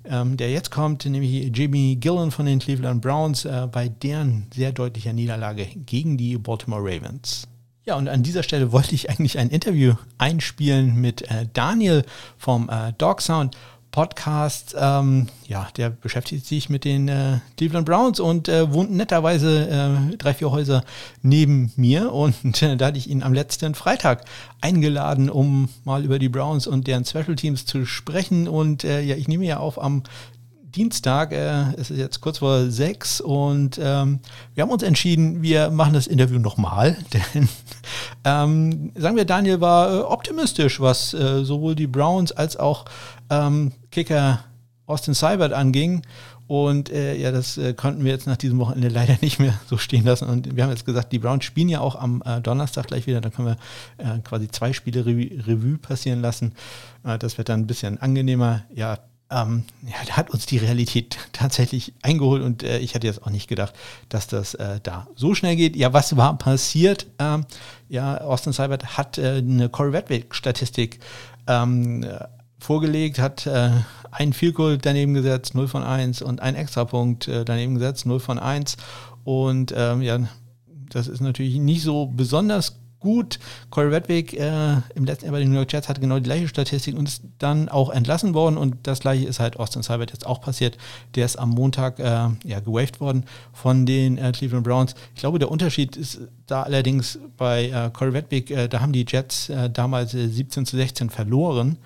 ähm, 0.10 0.38
der 0.38 0.52
jetzt 0.52 0.72
kommt, 0.72 1.06
nämlich 1.06 1.56
Jimmy 1.56 1.98
Gillen 2.00 2.32
von 2.32 2.46
den 2.46 2.60
Cleveland 2.60 3.02
Browns 3.02 3.46
äh, 3.46 3.68
bei 3.72 3.90
deren 3.90 4.48
sehr 4.54 4.72
deutlicher 4.72 5.14
Niederlage 5.14 5.68
gegen 5.86 6.18
die 6.18 6.38
Baltimore 6.38 6.82
Ravens. 6.82 7.48
Ja, 7.86 7.96
und 7.96 8.10
an 8.10 8.22
dieser 8.22 8.44
Stelle 8.44 8.74
wollte 8.74 8.96
ich 8.96 9.10
eigentlich 9.10 9.40
ein 9.40 9.50
Interview 9.50 9.94
einspielen 10.18 10.96
mit 10.96 11.22
äh, 11.32 11.48
Daniel 11.54 12.04
vom 12.38 12.70
äh, 12.70 12.92
Dog 12.98 13.22
Sound. 13.22 13.56
Podcast, 13.92 14.76
ähm, 14.80 15.28
ja, 15.48 15.68
der 15.76 15.90
beschäftigt 15.90 16.46
sich 16.46 16.70
mit 16.70 16.86
den 16.86 17.08
äh, 17.08 17.40
Cleveland 17.58 17.86
Browns 17.86 18.20
und 18.20 18.48
äh, 18.48 18.72
wohnt 18.72 18.92
netterweise 18.92 19.70
äh, 19.70 20.18
drei, 20.18 20.34
vier 20.34 20.52
Häuser 20.52 20.84
neben 21.22 21.72
mir. 21.76 22.14
Und 22.14 22.62
äh, 22.62 22.78
da 22.78 22.88
hatte 22.88 22.98
ich 22.98 23.10
ihn 23.10 23.24
am 23.24 23.34
letzten 23.34 23.76
Freitag 23.76 24.26
eingeladen, 24.62 25.30
um 25.30 25.70
mal 25.84 26.04
über 26.04 26.20
die 26.20 26.30
Browns 26.30 26.68
und 26.68 26.88
deren 26.88 27.06
Special 27.06 27.36
Teams 27.36 27.66
zu 27.66 27.86
sprechen. 27.86 28.48
Und 28.48 28.84
äh, 28.84 29.02
ja, 29.02 29.16
ich 29.16 29.28
nehme 29.28 29.46
ja 29.46 29.58
auf 29.58 29.82
am 29.82 30.04
Dienstag, 30.70 31.32
äh, 31.32 31.72
es 31.78 31.90
ist 31.90 31.98
jetzt 31.98 32.20
kurz 32.20 32.40
vor 32.40 32.70
sechs 32.70 33.22
und 33.22 33.80
ähm, 33.82 34.20
wir 34.54 34.64
haben 34.64 34.70
uns 34.70 34.84
entschieden, 34.84 35.42
wir 35.42 35.70
machen 35.70 35.94
das 35.94 36.08
Interview 36.08 36.40
nochmal, 36.40 36.98
denn 37.14 37.48
ähm, 38.26 38.92
sagen 38.96 39.16
wir, 39.16 39.24
Daniel 39.24 39.62
war 39.62 39.94
äh, 39.94 40.00
optimistisch, 40.02 40.82
was 40.82 41.14
äh, 41.14 41.46
sowohl 41.46 41.74
die 41.74 41.88
Browns 41.88 42.34
als 42.34 42.58
auch 42.58 42.84
ähm, 43.30 43.72
Kicker 43.92 44.42
Austin 44.86 45.14
Seibert 45.14 45.54
anging. 45.54 46.02
Und 46.48 46.90
äh, 46.92 47.16
ja, 47.16 47.32
das 47.32 47.58
äh, 47.58 47.74
konnten 47.74 48.06
wir 48.06 48.12
jetzt 48.12 48.26
nach 48.26 48.38
diesem 48.38 48.58
Wochenende 48.60 48.88
leider 48.94 49.18
nicht 49.22 49.40
mehr 49.40 49.60
so 49.68 49.78
stehen 49.78 50.06
lassen. 50.06 50.30
Und 50.30 50.56
wir 50.56 50.64
haben 50.64 50.70
jetzt 50.70 50.86
gesagt, 50.86 51.12
die 51.12 51.20
Browns 51.20 51.44
spielen 51.44 51.68
ja 51.68 51.82
auch 51.82 51.96
am 51.96 52.22
äh, 52.26 52.40
Donnerstag 52.40 52.88
gleich 52.88 53.06
wieder. 53.06 53.20
Da 53.20 53.30
können 53.30 53.58
wir 53.98 54.22
quasi 54.24 54.48
zwei 54.50 54.72
Spiele 54.72 55.06
Revue, 55.06 55.78
passieren 55.78 56.22
lassen. 56.22 56.54
Das 57.04 57.38
wird 57.38 57.50
dann 57.50 57.62
ein 57.62 57.68
bisschen 57.68 58.00
angenehmer. 58.00 58.64
Ja, 58.74 58.98
ähm, 59.30 59.64
ja, 59.84 59.96
da 60.06 60.18
hat 60.18 60.30
uns 60.30 60.46
die 60.46 60.58
Realität 60.58 61.18
tatsächlich 61.34 61.94
eingeholt 62.02 62.44
und 62.44 62.64
äh, 62.64 62.80
ich 62.80 62.94
hätte 62.94 63.08
jetzt 63.08 63.24
auch 63.24 63.30
nicht 63.30 63.48
gedacht, 63.48 63.74
dass 64.10 64.28
das 64.28 64.54
äh, 64.56 64.80
da 64.82 65.08
so 65.16 65.36
schnell 65.36 65.56
geht. 65.56 65.76
Ja, 65.76 65.94
was 65.94 66.16
war 66.18 66.38
passiert? 66.38 67.08
Ähm, 67.20 67.46
ja, 67.90 68.20
Austin 68.20 68.54
Seibert 68.54 68.98
hat 68.98 69.18
äh, 69.18 69.38
eine 69.38 69.70
Corey-Wettweg-Statistik 69.70 71.00
ähm, 71.48 72.06
vorgelegt, 72.60 73.20
hat 73.20 73.46
äh, 73.46 73.72
ein 74.12 74.34
Field 74.34 74.56
Goal 74.56 74.78
daneben 74.78 75.14
gesetzt, 75.14 75.56
0 75.56 75.68
von 75.68 75.84
1 75.84 76.22
und 76.22 76.42
ein 76.42 76.56
Extrapunkt 76.56 77.28
äh, 77.28 77.46
daneben 77.46 77.76
gesetzt, 77.76 78.06
0 78.06 78.20
von 78.20 78.40
1 78.40 78.78
und 79.24 79.74
ähm, 79.76 80.02
ja, 80.02 80.20
das 80.90 81.08
ist 81.08 81.22
natürlich 81.22 81.56
nicht 81.56 81.84
so 81.84 82.08
besonders 82.08 82.80
gut. 83.00 83.40
Corey 83.70 83.94
Redwick 83.94 84.34
äh, 84.34 84.78
im 84.96 85.06
letzten 85.06 85.26
Jahr 85.26 85.34
bei 85.34 85.40
den 85.40 85.50
New 85.50 85.56
York 85.56 85.72
Jets 85.72 85.90
hatte 85.90 86.02
genau 86.02 86.18
die 86.18 86.24
gleiche 86.24 86.48
Statistik 86.48 86.98
und 86.98 87.08
ist 87.08 87.24
dann 87.40 87.70
auch 87.70 87.90
entlassen 87.90 88.34
worden. 88.34 88.58
Und 88.58 88.76
das 88.84 89.00
gleiche 89.00 89.28
ist 89.28 89.40
halt 89.40 89.58
Austin 89.60 89.84
Seibert 89.84 90.12
jetzt 90.12 90.26
auch 90.26 90.42
passiert. 90.42 90.78
Der 91.16 91.26
ist 91.26 91.38
am 91.38 91.52
Montag 91.52 92.00
äh, 92.00 92.04
ja, 92.44 92.60
gewaved 92.60 93.00
worden 93.00 93.26
von 93.54 93.86
den 93.86 94.18
äh, 94.18 94.32
Cleveland 94.32 94.64
Browns. 94.64 94.96
Ich 95.16 95.22
glaube, 95.22 95.40
der 95.40 95.52
Unterschied 95.52 95.96
ist 95.96 96.22
da 96.48 96.64
allerdings 96.64 97.20
bei 97.38 97.70
äh, 97.70 97.90
Corey 97.92 98.12
Redwick, 98.12 98.52
äh, 98.52 98.68
da 98.68 98.82
haben 98.82 98.94
die 98.94 99.06
Jets 99.08 99.50
äh, 99.50 99.70
damals 99.70 100.12
17 100.12 100.66
zu 100.66 100.76
16 100.78 101.10
verloren. 101.10 101.78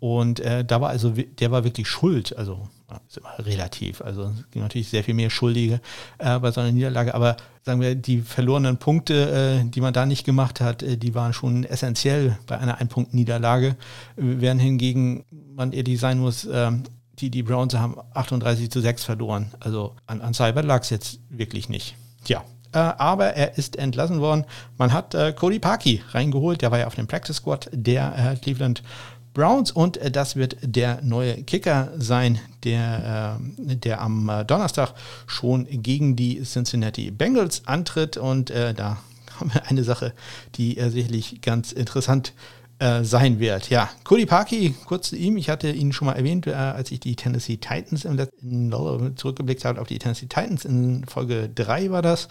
Und 0.00 0.40
äh, 0.40 0.64
da 0.64 0.80
war 0.80 0.90
also, 0.90 1.10
der 1.10 1.50
war 1.52 1.62
wirklich 1.62 1.88
schuld, 1.88 2.36
also 2.36 2.68
ist 3.08 3.18
immer 3.18 3.34
relativ, 3.38 4.00
also 4.02 4.24
es 4.24 4.50
gibt 4.50 4.62
natürlich 4.62 4.88
sehr 4.88 5.04
viel 5.04 5.14
mehr 5.14 5.30
Schuldige 5.30 5.80
äh, 6.18 6.38
bei 6.38 6.50
so 6.50 6.60
einer 6.60 6.72
Niederlage, 6.72 7.14
aber 7.14 7.36
sagen 7.64 7.80
wir, 7.80 7.94
die 7.94 8.20
verlorenen 8.20 8.76
Punkte, 8.78 9.62
äh, 9.62 9.68
die 9.68 9.80
man 9.80 9.92
da 9.92 10.06
nicht 10.06 10.24
gemacht 10.24 10.60
hat, 10.60 10.82
äh, 10.82 10.96
die 10.96 11.14
waren 11.14 11.32
schon 11.32 11.64
essentiell 11.64 12.38
bei 12.46 12.58
einer 12.58 12.78
Ein-Punkt-Niederlage, 12.78 13.76
während 14.16 14.60
hingegen 14.60 15.24
man 15.54 15.70
die 15.70 15.96
sein 15.96 16.18
muss, 16.18 16.48
ähm, 16.50 16.84
die, 17.18 17.30
die 17.30 17.42
Browns 17.42 17.74
haben 17.74 17.96
38 18.14 18.70
zu 18.70 18.80
6 18.80 19.04
verloren, 19.04 19.52
also 19.60 19.94
an, 20.06 20.20
an 20.20 20.34
Cyber 20.34 20.62
lag 20.62 20.82
es 20.82 20.90
jetzt 20.90 21.20
wirklich 21.28 21.68
nicht. 21.68 21.94
Tja, 22.24 22.42
äh, 22.72 22.78
aber 22.78 23.34
er 23.34 23.58
ist 23.58 23.76
entlassen 23.76 24.20
worden. 24.20 24.46
Man 24.78 24.92
hat 24.92 25.14
äh, 25.14 25.32
Cody 25.32 25.58
Parkey 25.58 26.02
reingeholt, 26.10 26.62
der 26.62 26.70
war 26.70 26.78
ja 26.78 26.86
auf 26.86 26.94
dem 26.94 27.06
Practice 27.06 27.36
Squad 27.36 27.68
der 27.72 28.32
äh, 28.32 28.36
Cleveland 28.36 28.82
Browns 29.34 29.70
und 29.70 29.96
äh, 29.96 30.10
das 30.10 30.36
wird 30.36 30.56
der 30.62 31.00
neue 31.02 31.42
Kicker 31.42 31.92
sein, 31.96 32.38
der, 32.64 33.38
äh, 33.68 33.76
der 33.76 34.00
am 34.00 34.28
äh, 34.28 34.44
Donnerstag 34.44 34.94
schon 35.26 35.66
gegen 35.70 36.16
die 36.16 36.42
Cincinnati 36.42 37.10
Bengals 37.10 37.62
antritt. 37.66 38.16
Und 38.16 38.50
da 38.50 38.98
haben 39.38 39.54
wir 39.54 39.66
eine 39.66 39.84
Sache, 39.84 40.12
die 40.56 40.78
sicherlich 40.88 41.40
ganz 41.40 41.72
interessant 41.72 42.28
ist 42.28 42.61
äh, 42.78 43.04
sein 43.04 43.38
wird. 43.38 43.70
Ja, 43.70 43.90
Parkey, 44.26 44.74
kurz 44.86 45.10
zu 45.10 45.16
ihm. 45.16 45.36
Ich 45.36 45.48
hatte 45.48 45.70
ihn 45.70 45.92
schon 45.92 46.06
mal 46.06 46.14
erwähnt, 46.14 46.46
äh, 46.46 46.52
als 46.52 46.90
ich 46.90 47.00
die 47.00 47.16
Tennessee 47.16 47.56
Titans 47.56 48.04
im 48.04 48.16
letzten 48.16 48.72
zurückgeblickt 49.16 49.64
habe 49.64 49.80
auf 49.80 49.86
die 49.86 49.98
Tennessee 49.98 50.26
Titans 50.26 50.64
in 50.64 51.04
Folge 51.06 51.48
3 51.54 51.90
war 51.90 52.02
das. 52.02 52.28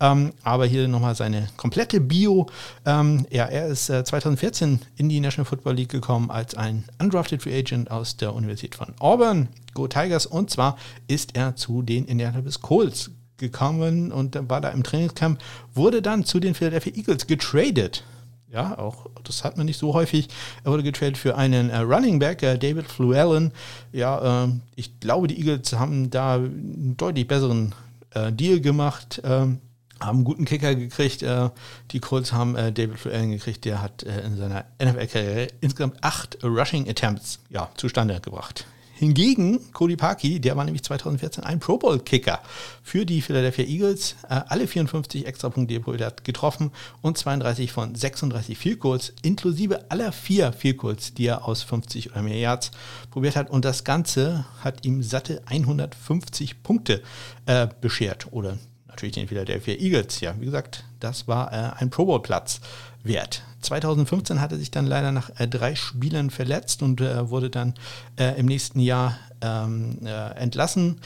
Ähm, 0.00 0.32
aber 0.42 0.64
hier 0.64 0.88
nochmal 0.88 1.14
seine 1.14 1.48
komplette 1.56 2.00
Bio. 2.00 2.46
Ähm, 2.86 3.26
ja, 3.30 3.44
er 3.44 3.66
ist 3.66 3.90
äh, 3.90 4.02
2014 4.02 4.80
in 4.96 5.08
die 5.08 5.20
National 5.20 5.44
Football 5.44 5.74
League 5.74 5.90
gekommen 5.90 6.30
als 6.30 6.54
ein 6.54 6.84
undrafted 6.98 7.42
Free 7.42 7.58
Agent 7.58 7.90
aus 7.90 8.16
der 8.16 8.34
Universität 8.34 8.76
von 8.76 8.94
Auburn, 8.98 9.48
Go 9.74 9.86
Tigers. 9.86 10.24
Und 10.24 10.50
zwar 10.50 10.78
ist 11.06 11.36
er 11.36 11.56
zu 11.56 11.82
den 11.82 12.06
Indianapolis 12.06 12.60
Colts 12.60 13.10
gekommen 13.36 14.12
und 14.12 14.38
war 14.48 14.60
da 14.60 14.70
im 14.70 14.82
Trainingscamp, 14.82 15.40
wurde 15.74 16.00
dann 16.00 16.24
zu 16.24 16.40
den 16.40 16.54
Philadelphia 16.54 16.94
Eagles 16.94 17.26
getradet. 17.26 18.04
Ja, 18.52 18.76
auch 18.78 19.06
das 19.22 19.44
hat 19.44 19.56
man 19.56 19.66
nicht 19.66 19.78
so 19.78 19.94
häufig. 19.94 20.28
Er 20.64 20.72
wurde 20.72 20.82
getradet 20.82 21.16
für 21.16 21.36
einen 21.36 21.70
äh, 21.70 21.78
Running 21.78 22.18
Back, 22.18 22.42
äh, 22.42 22.58
David 22.58 22.86
Fluellen. 22.88 23.52
Ja, 23.92 24.44
äh, 24.44 24.48
ich 24.74 24.98
glaube, 24.98 25.28
die 25.28 25.38
Eagles 25.38 25.72
haben 25.74 26.10
da 26.10 26.34
einen 26.34 26.96
deutlich 26.96 27.28
besseren 27.28 27.74
äh, 28.12 28.32
Deal 28.32 28.60
gemacht. 28.60 29.22
Ähm, 29.24 29.60
haben 30.00 30.18
einen 30.18 30.24
guten 30.24 30.46
Kicker 30.46 30.74
gekriegt. 30.74 31.22
Äh, 31.22 31.50
die 31.92 32.00
Colts 32.00 32.32
haben 32.32 32.56
äh, 32.56 32.72
David 32.72 32.98
Fluellen 32.98 33.30
gekriegt. 33.30 33.64
Der 33.64 33.82
hat 33.82 34.02
in 34.02 34.36
seiner 34.36 34.64
NFL-Karriere 34.82 35.48
insgesamt 35.60 36.02
acht 36.02 36.42
Rushing 36.42 36.88
Attempts 36.88 37.38
ja, 37.50 37.70
zustande 37.76 38.18
gebracht. 38.20 38.64
Hingegen 39.00 39.72
Cody 39.72 39.96
Parkey, 39.96 40.40
der 40.40 40.58
war 40.58 40.64
nämlich 40.66 40.82
2014 40.82 41.42
ein 41.42 41.58
Pro 41.58 41.78
Bowl-Kicker 41.78 42.38
für 42.82 43.06
die 43.06 43.22
Philadelphia 43.22 43.64
Eagles. 43.64 44.14
Äh, 44.28 44.42
alle 44.48 44.66
54 44.66 45.26
Extrapunkte, 45.26 45.80
die 45.80 46.02
er 46.02 46.06
hat 46.06 46.22
getroffen 46.22 46.70
und 47.00 47.16
32 47.16 47.72
von 47.72 47.94
36 47.94 48.58
Field 48.58 48.78
Goals, 48.78 49.14
inklusive 49.22 49.90
aller 49.90 50.12
vier 50.12 50.52
Field 50.52 50.76
Goals, 50.76 51.14
die 51.14 51.28
er 51.28 51.46
aus 51.46 51.62
50 51.62 52.10
oder 52.10 52.20
mehr 52.20 52.36
Yards 52.36 52.72
probiert 53.10 53.36
hat. 53.36 53.48
Und 53.48 53.64
das 53.64 53.84
Ganze 53.84 54.44
hat 54.62 54.84
ihm 54.84 55.02
satte 55.02 55.40
150 55.46 56.62
Punkte 56.62 57.02
äh, 57.46 57.68
beschert 57.80 58.30
oder 58.32 58.58
natürlich 58.86 59.14
den 59.14 59.28
Philadelphia 59.28 59.76
Eagles. 59.76 60.20
Ja, 60.20 60.34
wie 60.38 60.44
gesagt, 60.44 60.84
das 60.98 61.26
war 61.26 61.50
äh, 61.54 61.80
ein 61.80 61.88
Pro 61.88 62.04
Bowl 62.04 62.20
Platz 62.20 62.60
wert. 63.02 63.42
2015 63.62 64.40
hat 64.40 64.52
er 64.52 64.58
sich 64.58 64.70
dann 64.70 64.86
leider 64.86 65.12
nach 65.12 65.30
äh, 65.38 65.46
drei 65.46 65.74
Spielen 65.74 66.30
verletzt 66.30 66.82
und 66.82 67.00
äh, 67.00 67.28
wurde 67.28 67.50
dann 67.50 67.74
äh, 68.18 68.38
im 68.38 68.46
nächsten 68.46 68.80
Jahr 68.80 69.16
ähm, 69.40 69.98
äh, 70.04 70.34
entlassen. 70.36 71.00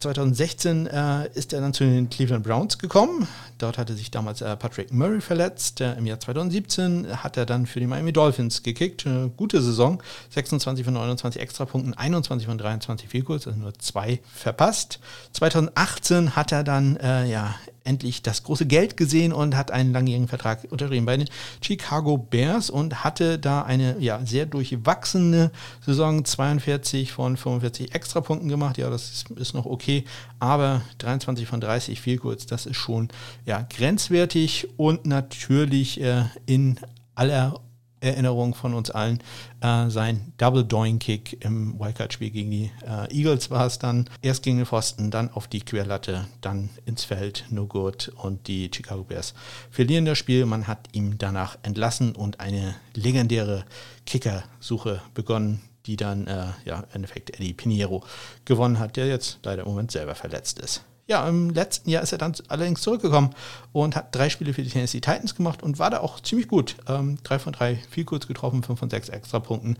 2016 0.00 0.86
äh, 0.86 1.28
ist 1.32 1.54
er 1.54 1.62
dann 1.62 1.72
zu 1.72 1.84
den 1.84 2.10
Cleveland 2.10 2.44
Browns 2.44 2.76
gekommen. 2.76 3.26
Dort 3.56 3.78
hatte 3.78 3.94
sich 3.94 4.10
damals 4.10 4.42
äh, 4.42 4.54
Patrick 4.56 4.92
Murray 4.92 5.22
verletzt. 5.22 5.80
Im 5.80 6.04
Jahr 6.04 6.20
2017 6.20 7.22
hat 7.22 7.38
er 7.38 7.46
dann 7.46 7.64
für 7.64 7.80
die 7.80 7.86
Miami 7.86 8.12
Dolphins 8.12 8.62
gekickt. 8.62 9.06
Eine 9.06 9.30
gute 9.34 9.62
Saison. 9.62 10.02
26 10.30 10.84
von 10.84 10.94
29 10.94 11.40
Extrapunkten, 11.40 11.94
21 11.94 12.46
von 12.46 12.58
23 12.58 13.08
Vielkurs, 13.08 13.46
also 13.46 13.58
nur 13.58 13.72
zwei 13.78 14.20
verpasst. 14.34 15.00
2018 15.32 16.36
hat 16.36 16.52
er 16.52 16.64
dann 16.64 16.98
ja, 17.00 17.54
endlich 17.84 18.22
das 18.22 18.42
große 18.42 18.66
Geld 18.66 18.96
gesehen 18.96 19.32
und 19.32 19.56
hat 19.56 19.70
einen 19.70 19.92
langjährigen 19.92 20.28
Vertrag 20.28 20.66
unterschrieben 20.70 21.06
bei 21.06 21.16
den 21.16 21.28
Chicago 21.62 22.16
Bears 22.16 22.70
und 22.70 23.04
hatte 23.04 23.38
da 23.38 23.62
eine 23.62 23.96
ja, 24.00 24.24
sehr 24.24 24.46
durchwachsene 24.46 25.50
Saison, 25.84 26.24
42 26.24 27.12
von 27.12 27.36
45 27.36 27.94
Extrapunkten 27.94 28.48
gemacht. 28.48 28.78
Ja, 28.78 28.90
das 28.90 29.12
ist, 29.12 29.30
ist 29.32 29.54
noch 29.54 29.66
okay, 29.66 30.04
aber 30.38 30.82
23 30.98 31.46
von 31.46 31.60
30 31.60 32.00
viel 32.00 32.18
kurz, 32.18 32.46
das 32.46 32.66
ist 32.66 32.76
schon 32.76 33.08
ja, 33.44 33.66
grenzwertig 33.76 34.68
und 34.76 35.06
natürlich 35.06 36.00
äh, 36.00 36.24
in 36.46 36.80
aller 37.14 37.60
Erinnerung 38.04 38.54
von 38.54 38.74
uns 38.74 38.90
allen. 38.90 39.20
Äh, 39.60 39.90
sein 39.90 40.32
Double 40.36 40.64
Doing 40.64 40.98
Kick 40.98 41.44
im 41.44 41.78
Wildcard-Spiel 41.78 42.30
gegen 42.30 42.50
die 42.50 42.70
äh, 42.86 43.12
Eagles 43.12 43.50
war 43.50 43.66
es 43.66 43.78
dann. 43.78 44.08
Erst 44.22 44.42
gegen 44.42 44.58
den 44.58 44.66
Pfosten, 44.66 45.10
dann 45.10 45.30
auf 45.30 45.48
die 45.48 45.60
Querlatte, 45.60 46.26
dann 46.40 46.70
ins 46.86 47.04
Feld, 47.04 47.46
no 47.50 47.66
good. 47.66 48.12
Und 48.16 48.46
die 48.46 48.70
Chicago 48.72 49.04
Bears 49.04 49.34
verlieren 49.70 50.04
das 50.04 50.18
Spiel. 50.18 50.46
Man 50.46 50.66
hat 50.66 50.88
ihn 50.92 51.16
danach 51.18 51.58
entlassen 51.62 52.14
und 52.14 52.40
eine 52.40 52.74
legendäre 52.94 53.64
Kickersuche 54.06 55.00
begonnen 55.14 55.62
die 55.86 55.96
dann 55.96 56.26
äh, 56.26 56.46
ja, 56.64 56.80
im 56.80 56.86
Endeffekt 56.94 57.30
Eddie 57.30 57.52
Pinheiro 57.52 58.02
gewonnen 58.44 58.78
hat, 58.78 58.96
der 58.96 59.06
jetzt 59.06 59.40
leider 59.42 59.62
im 59.62 59.68
Moment 59.68 59.90
selber 59.90 60.14
verletzt 60.14 60.58
ist. 60.58 60.82
Ja, 61.06 61.28
im 61.28 61.50
letzten 61.50 61.90
Jahr 61.90 62.02
ist 62.02 62.12
er 62.12 62.18
dann 62.18 62.34
allerdings 62.48 62.80
zurückgekommen 62.80 63.34
und 63.72 63.94
hat 63.94 64.14
drei 64.14 64.30
Spiele 64.30 64.54
für 64.54 64.62
die 64.62 64.70
Tennessee 64.70 65.00
Titans 65.00 65.34
gemacht 65.34 65.62
und 65.62 65.78
war 65.78 65.90
da 65.90 66.00
auch 66.00 66.20
ziemlich 66.20 66.48
gut. 66.48 66.76
Ähm, 66.88 67.18
drei 67.22 67.38
von 67.38 67.52
drei 67.52 67.76
viel 67.90 68.04
kurz 68.04 68.26
getroffen, 68.26 68.62
fünf 68.62 68.78
von 68.78 68.88
sechs 68.88 69.10
Extrapunkten 69.10 69.76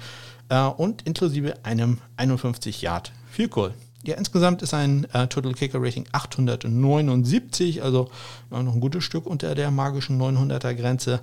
äh, 0.50 0.64
und 0.64 1.02
inklusive 1.02 1.64
einem 1.64 1.98
51 2.18 2.82
Yard 2.82 3.12
Field 3.30 3.52
Goal. 3.52 3.74
Ja, 4.06 4.16
insgesamt 4.16 4.60
ist 4.60 4.74
ein 4.74 5.04
äh, 5.14 5.26
Total 5.28 5.54
Kicker 5.54 5.80
Rating 5.80 6.04
879, 6.12 7.82
also 7.82 8.10
ja, 8.50 8.62
noch 8.62 8.74
ein 8.74 8.80
gutes 8.80 9.02
Stück 9.02 9.24
unter 9.24 9.54
der 9.54 9.70
magischen 9.70 10.20
900er 10.20 10.74
Grenze. 10.74 11.20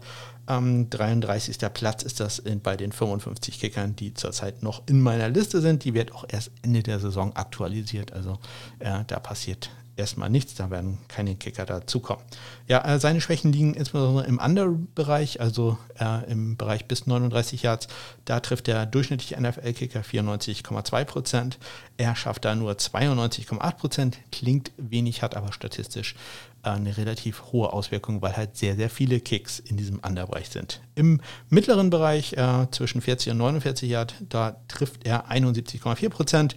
Ähm, 0.48 0.90
33. 0.90 1.60
Platz 1.76 2.02
ist 2.02 2.20
das 2.20 2.40
in, 2.40 2.60
bei 2.60 2.76
den 2.76 2.92
55 2.92 3.60
Kickern, 3.60 3.96
die 3.96 4.16
zurzeit 4.16 4.64
noch 4.64 4.82
in 4.88 5.00
meiner 5.00 5.30
Liste 5.30 5.62
sind. 5.62 5.84
Die 5.84 5.94
wird 5.94 6.12
auch 6.12 6.26
erst 6.28 6.50
Ende 6.64 6.82
der 6.82 7.00
Saison 7.00 7.36
aktualisiert, 7.36 8.14
also 8.14 8.40
äh, 8.80 9.04
da 9.06 9.20
passiert 9.20 9.70
erstmal 9.96 10.30
nichts, 10.30 10.56
da 10.56 10.70
werden 10.70 10.98
keine 11.08 11.36
Kicker 11.36 11.66
dazukommen. 11.66 12.24
Ja, 12.68 12.84
äh, 12.86 13.00
seine 13.00 13.22
Schwächen 13.22 13.52
liegen 13.52 13.74
insbesondere 13.74 14.26
im 14.26 14.40
Under-Bereich, 14.40 15.42
also 15.42 15.78
äh, 16.00 16.30
im 16.32 16.58
Bereich 16.58 16.86
bis 16.86 17.08
39 17.08 17.64
Yards. 17.64 17.88
Da 18.26 18.40
trifft 18.40 18.68
der 18.68 18.86
durchschnittliche 18.86 19.40
NFL-Kicker 19.40 20.02
94,2 20.02 21.06
Prozent. 21.06 21.60
Er 21.98 22.16
schafft 22.16 22.46
da 22.46 22.56
nur 22.56 22.74
92,8 22.74 23.72
Prozent. 23.76 24.18
Klingt 24.32 24.72
wenig, 24.78 25.22
hat 25.22 25.36
aber 25.36 25.54
statistisch 25.54 26.16
äh, 26.64 26.70
eine 26.70 26.98
relativ 26.98 27.44
hohe 27.52 27.74
Auswirkung, 27.74 28.22
weil 28.22 28.36
halt 28.38 28.58
sehr, 28.58 28.76
sehr 28.76 28.90
viele 28.90 29.20
Kicks 29.20 29.60
in 29.60 29.78
diesem 29.78 30.00
Under-Bereich 30.00 30.50
sind. 30.50 30.82
Im 30.96 31.22
mittleren 31.50 31.90
Bereich 31.90 32.34
äh, 32.34 32.68
zwischen 32.72 33.02
40 33.02 33.32
und 33.34 33.38
49 33.38 33.90
Yards, 33.90 34.14
da 34.30 34.58
trifft 34.68 35.06
er 35.06 35.30
71,4 35.30 36.10
Prozent. 36.10 36.56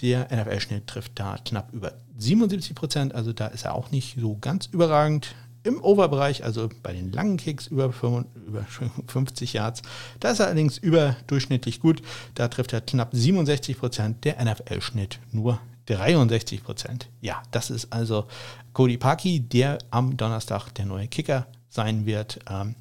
Der 0.00 0.28
NFL-Schnitt 0.30 0.86
trifft 0.86 1.12
da 1.16 1.38
knapp 1.44 1.72
über 1.72 1.92
77 2.18 2.74
Prozent, 2.74 3.14
also 3.14 3.32
da 3.32 3.46
ist 3.46 3.64
er 3.64 3.74
auch 3.74 3.90
nicht 3.90 4.18
so 4.20 4.36
ganz 4.40 4.66
überragend. 4.66 5.34
Im 5.64 5.82
Overbereich, 5.82 6.44
also 6.44 6.68
bei 6.82 6.92
den 6.92 7.12
langen 7.12 7.36
Kicks 7.36 7.66
über 7.66 7.92
50 7.92 9.52
Yards, 9.52 9.82
da 10.20 10.30
ist 10.30 10.40
er 10.40 10.46
allerdings 10.46 10.78
überdurchschnittlich 10.78 11.80
gut. 11.80 12.00
Da 12.34 12.48
trifft 12.48 12.72
er 12.72 12.80
knapp 12.80 13.10
67 13.12 13.78
Prozent, 13.78 14.24
der 14.24 14.42
NFL-Schnitt 14.42 15.18
nur 15.32 15.60
63 15.86 16.62
Prozent. 16.62 17.08
Ja, 17.20 17.42
das 17.50 17.70
ist 17.70 17.92
also 17.92 18.26
Cody 18.72 18.98
Parkey, 18.98 19.40
der 19.40 19.78
am 19.90 20.16
Donnerstag 20.16 20.70
der 20.74 20.86
neue 20.86 21.08
Kicker 21.08 21.46
sein 21.68 22.06
wird 22.06 22.38
ähm, 22.50 22.74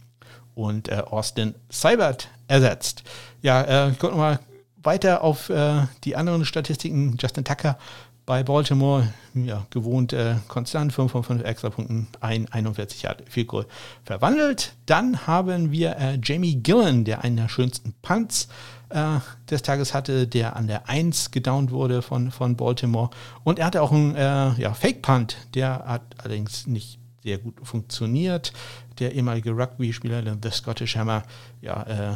und 0.56 0.90
äh, 0.90 1.04
Austin 1.06 1.56
Seibert 1.70 2.30
ersetzt. 2.48 3.04
Ja, 3.42 3.62
äh, 3.62 3.92
ich 3.92 4.00
gucke 4.00 4.16
mal 4.16 4.40
weiter 4.88 5.22
auf 5.22 5.50
äh, 5.50 5.82
die 6.06 6.16
anderen 6.16 6.46
Statistiken. 6.46 7.18
Justin 7.20 7.44
Tucker 7.44 7.78
bei 8.26 8.42
Baltimore, 8.42 9.14
ja, 9.34 9.66
gewohnt 9.70 10.14
äh, 10.14 10.36
konstant, 10.48 10.94
5 10.94 11.12
von 11.12 11.24
5 11.24 11.44
Extrapunkten, 11.44 12.08
ein 12.22 12.48
41 12.50 13.02
Yard 13.02 13.24
Field 13.30 13.48
Goal 13.48 13.66
verwandelt. 14.06 14.74
Dann 14.86 15.28
haben 15.28 15.72
wir 15.72 15.98
äh, 15.98 16.20
Jamie 16.24 16.56
Gillen, 16.56 17.04
der 17.04 17.24
einen 17.24 17.36
der 17.36 17.50
schönsten 17.50 17.94
Punts 18.02 18.48
äh, 18.90 19.20
des 19.50 19.62
Tages 19.62 19.94
hatte, 19.94 20.26
der 20.26 20.56
an 20.56 20.68
der 20.68 20.90
1 20.90 21.32
gedownt 21.32 21.72
wurde 21.72 22.02
von, 22.02 22.32
von 22.32 22.56
Baltimore. 22.56 23.10
Und 23.44 23.60
er 23.60 23.66
hatte 23.66 23.82
auch 23.82 23.92
einen 23.92 24.16
äh, 24.16 24.54
ja, 24.62 24.74
Fake-Punt, 24.74 25.38
der 25.54 25.84
hat 25.86 26.04
allerdings 26.18 26.66
nicht 26.66 27.00
sehr 27.24 27.38
gut 27.38 27.56
funktioniert. 27.64 28.54
Der 29.00 29.14
ehemalige 29.14 29.52
Rugby-Spieler, 29.52 30.22
der 30.22 30.52
Scottish 30.52 30.96
Hammer, 30.96 31.24
ja, 31.62 31.84
äh, 31.84 32.16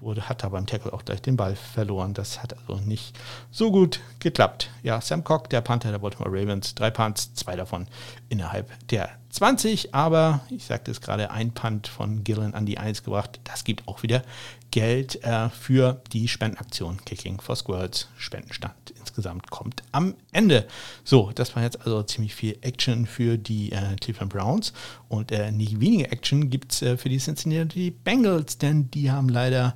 wurde, 0.00 0.28
hat 0.28 0.44
aber 0.44 0.58
beim 0.58 0.66
Tackle 0.66 0.92
auch 0.92 1.04
gleich 1.04 1.22
den 1.22 1.36
Ball 1.36 1.56
verloren. 1.56 2.14
Das 2.14 2.42
hat 2.42 2.56
also 2.58 2.82
nicht 2.82 3.18
so 3.50 3.70
gut 3.70 4.00
geklappt. 4.18 4.70
Ja, 4.82 5.00
Sam 5.00 5.24
Cock, 5.24 5.50
der 5.50 5.60
Panther 5.60 5.90
der 5.90 5.98
Baltimore 5.98 6.30
Ravens, 6.30 6.74
drei 6.74 6.90
Punts, 6.90 7.34
zwei 7.34 7.56
davon 7.56 7.86
innerhalb 8.28 8.70
der 8.88 9.19
20, 9.30 9.94
aber 9.94 10.40
ich 10.50 10.64
sagte 10.64 10.90
es 10.90 11.00
gerade, 11.00 11.30
ein 11.30 11.52
Punt 11.52 11.88
von 11.88 12.24
Gillen 12.24 12.54
an 12.54 12.66
die 12.66 12.78
1 12.78 13.04
gebracht. 13.04 13.40
Das 13.44 13.64
gibt 13.64 13.86
auch 13.88 14.02
wieder 14.02 14.22
Geld 14.70 15.22
äh, 15.24 15.48
für 15.50 16.02
die 16.12 16.28
Spendenaktion 16.28 17.04
Kicking 17.04 17.40
for 17.40 17.56
Squirrels. 17.56 18.08
Spendenstand 18.16 18.74
insgesamt 18.98 19.50
kommt 19.50 19.82
am 19.92 20.14
Ende. 20.32 20.66
So, 21.04 21.32
das 21.34 21.56
war 21.56 21.62
jetzt 21.62 21.80
also 21.80 22.02
ziemlich 22.02 22.34
viel 22.34 22.58
Action 22.60 23.06
für 23.06 23.38
die 23.38 23.72
äh, 23.72 23.96
Cleveland 24.00 24.32
Browns 24.32 24.72
und 25.08 25.32
äh, 25.32 25.50
nicht 25.50 25.80
weniger 25.80 26.12
Action 26.12 26.50
gibt 26.50 26.72
es 26.72 26.82
äh, 26.82 26.96
für 26.96 27.08
die 27.08 27.18
Cincinnati 27.18 27.90
Bengals, 27.90 28.58
denn 28.58 28.90
die 28.90 29.10
haben 29.10 29.28
leider 29.28 29.74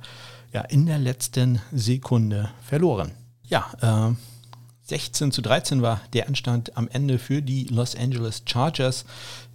ja, 0.53 0.61
in 0.61 0.85
der 0.85 0.99
letzten 0.99 1.61
Sekunde 1.71 2.49
verloren. 2.61 3.11
Ja, 3.47 4.11
äh, 4.11 4.15
16 4.85 5.31
zu 5.31 5.41
13 5.41 5.81
war 5.81 5.99
der 6.13 6.27
Anstand 6.27 6.77
am 6.77 6.87
Ende 6.87 7.17
für 7.17 7.41
die 7.41 7.65
Los 7.65 7.95
Angeles 7.95 8.43
Chargers. 8.45 9.05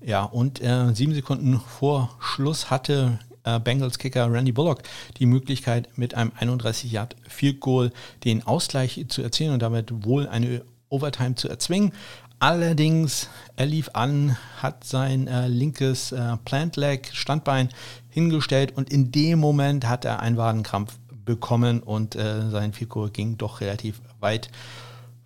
Ja, 0.05 0.25
und 0.25 0.61
äh, 0.61 0.93
sieben 0.93 1.15
Sekunden 1.15 1.61
vor 1.61 2.17
Schluss 2.19 2.69
hatte 2.69 3.19
äh, 3.45 3.61
Bengals 3.61 3.99
Kicker 3.99 4.31
Randy 4.33 4.51
Bullock 4.51 4.83
die 5.19 5.27
Möglichkeit, 5.27 5.89
mit 5.97 6.15
einem 6.15 6.33
31 6.37 6.91
Yard 6.91 7.15
Field 7.29 7.61
Goal 7.61 7.93
den 8.25 8.45
Ausgleich 8.45 9.05
zu 9.09 9.23
erzielen 9.23 9.53
und 9.53 9.63
damit 9.63 10.05
wohl 10.05 10.29
eine 10.29 10.63
Overtime 10.89 11.37
zu 11.37 11.49
erzwingen. 11.49 11.93
Allerdings, 12.41 13.29
er 13.55 13.67
lief 13.67 13.91
an, 13.93 14.37
hat 14.57 14.83
sein 14.83 15.29
äh, 15.29 15.47
linkes 15.47 16.11
äh, 16.11 16.39
Plant 16.45 16.77
Leg, 16.77 17.11
Standbein 17.13 17.69
hingestellt 18.09 18.77
und 18.77 18.91
in 18.91 19.13
dem 19.13 19.39
Moment 19.39 19.87
hat 19.87 20.05
er 20.05 20.21
einen 20.21 20.39
Wadenkrampf 20.39 20.99
bekommen 21.25 21.81
und 21.81 22.17
äh, 22.17 22.51
sein 22.51 22.73
Goal 22.89 23.11
ging 23.11 23.37
doch 23.37 23.61
relativ 23.61 24.01
weit 24.19 24.51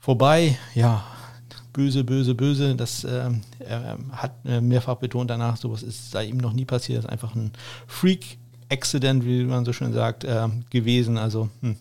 vorbei. 0.04 0.58
Ja, 0.74 1.02
böse, 1.72 2.04
böse, 2.04 2.34
böse. 2.34 2.74
Das 2.74 3.04
äh, 3.04 3.30
er 3.58 3.98
hat 4.12 4.32
äh, 4.44 4.60
mehrfach 4.60 4.96
betont 4.96 5.30
danach, 5.30 5.56
sowas 5.56 5.82
ist, 5.82 6.10
sei 6.10 6.26
ihm 6.26 6.36
noch 6.36 6.52
nie 6.52 6.66
passiert. 6.66 6.98
Das 6.98 7.04
ist 7.06 7.10
einfach 7.10 7.34
ein 7.34 7.52
Freak-Accident, 7.86 9.24
wie 9.24 9.44
man 9.44 9.64
so 9.64 9.72
schön 9.72 9.94
sagt, 9.94 10.24
äh, 10.24 10.48
gewesen. 10.68 11.16
Also 11.16 11.48
hm, 11.62 11.76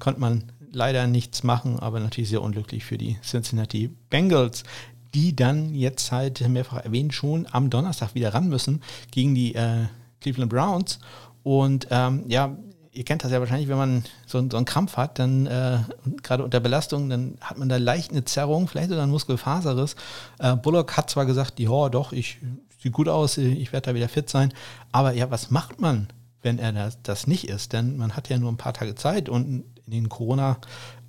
konnte 0.00 0.20
man 0.20 0.44
leider 0.72 1.06
nichts 1.06 1.44
machen, 1.44 1.78
aber 1.78 2.00
natürlich 2.00 2.30
sehr 2.30 2.42
unglücklich 2.42 2.84
für 2.84 2.98
die 2.98 3.18
Cincinnati 3.22 3.88
Bengals, 4.10 4.64
die 5.14 5.36
dann 5.36 5.72
jetzt 5.72 6.10
halt 6.10 6.46
mehrfach 6.48 6.84
erwähnt 6.84 7.14
schon 7.14 7.46
am 7.52 7.70
Donnerstag 7.70 8.16
wieder 8.16 8.34
ran 8.34 8.48
müssen 8.48 8.82
gegen 9.12 9.36
die 9.36 9.54
äh, 9.54 9.86
Cleveland 10.20 10.50
Browns. 10.50 10.98
Und 11.44 11.86
ähm, 11.90 12.24
ja, 12.26 12.56
ihr 12.92 13.04
kennt 13.04 13.24
das 13.24 13.30
ja 13.30 13.40
wahrscheinlich, 13.40 13.68
wenn 13.68 13.76
man 13.76 14.04
so, 14.26 14.44
so 14.50 14.56
einen 14.56 14.66
Krampf 14.66 14.96
hat, 14.96 15.18
dann 15.18 15.46
äh, 15.46 15.78
gerade 16.22 16.44
unter 16.44 16.60
Belastung, 16.60 17.08
dann 17.08 17.38
hat 17.40 17.58
man 17.58 17.68
da 17.68 17.76
leicht 17.76 18.10
eine 18.10 18.24
Zerrung, 18.24 18.68
vielleicht 18.68 18.90
sogar 18.90 19.04
ein 19.04 19.10
Muskelfaserriss. 19.10 19.96
Äh, 20.38 20.56
Bullock 20.56 20.96
hat 20.96 21.10
zwar 21.10 21.26
gesagt, 21.26 21.60
ja, 21.60 21.88
doch, 21.88 22.12
ich 22.12 22.38
sieht 22.82 22.92
gut 22.92 23.08
aus, 23.08 23.38
ich 23.38 23.72
werde 23.72 23.90
da 23.90 23.94
wieder 23.94 24.08
fit 24.08 24.28
sein, 24.30 24.52
aber 24.90 25.12
ja, 25.12 25.30
was 25.30 25.50
macht 25.50 25.80
man, 25.80 26.08
wenn 26.42 26.58
er 26.58 26.72
das, 26.72 26.98
das 27.02 27.26
nicht 27.26 27.48
ist? 27.48 27.72
Denn 27.72 27.96
man 27.96 28.16
hat 28.16 28.28
ja 28.28 28.38
nur 28.38 28.50
ein 28.50 28.56
paar 28.56 28.72
Tage 28.72 28.94
Zeit 28.94 29.28
und 29.28 29.64
in 29.86 29.92
den 29.92 30.08
Corona, 30.08 30.58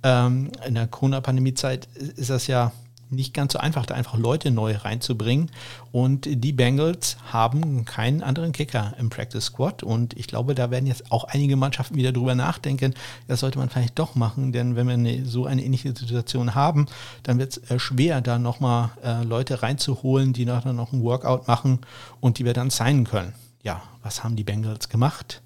ähm, 0.02 0.50
in 0.66 0.74
der 0.74 0.86
Corona-Pandemie-Zeit 0.86 1.86
ist 1.94 2.30
das 2.30 2.46
ja 2.46 2.72
nicht 3.12 3.34
ganz 3.34 3.52
so 3.52 3.58
einfach, 3.58 3.86
da 3.86 3.94
einfach 3.94 4.16
Leute 4.16 4.50
neu 4.50 4.74
reinzubringen. 4.74 5.50
Und 5.92 6.26
die 6.26 6.52
Bengals 6.52 7.16
haben 7.30 7.84
keinen 7.84 8.22
anderen 8.22 8.52
Kicker 8.52 8.94
im 8.98 9.10
Practice 9.10 9.44
Squad. 9.44 9.82
Und 9.82 10.16
ich 10.18 10.26
glaube, 10.26 10.54
da 10.54 10.70
werden 10.70 10.86
jetzt 10.86 11.12
auch 11.12 11.24
einige 11.24 11.56
Mannschaften 11.56 11.96
wieder 11.96 12.12
drüber 12.12 12.34
nachdenken, 12.34 12.94
das 13.28 13.40
sollte 13.40 13.58
man 13.58 13.68
vielleicht 13.68 13.98
doch 13.98 14.14
machen, 14.14 14.52
denn 14.52 14.76
wenn 14.76 14.86
wir 14.86 14.94
eine, 14.94 15.24
so 15.24 15.46
eine 15.46 15.62
ähnliche 15.62 15.94
Situation 15.96 16.54
haben, 16.54 16.86
dann 17.22 17.38
wird 17.38 17.56
es 17.56 17.70
äh, 17.70 17.78
schwer, 17.78 18.20
da 18.20 18.38
nochmal 18.38 18.90
äh, 19.02 19.22
Leute 19.24 19.62
reinzuholen, 19.62 20.32
die 20.32 20.44
nachher 20.44 20.72
noch 20.72 20.92
ein 20.92 21.02
Workout 21.02 21.48
machen 21.48 21.80
und 22.20 22.38
die 22.38 22.44
wir 22.44 22.54
dann 22.54 22.70
signen 22.70 23.04
können. 23.04 23.34
Ja, 23.62 23.82
was 24.02 24.24
haben 24.24 24.36
die 24.36 24.44
Bengals 24.44 24.88
gemacht? 24.88 25.42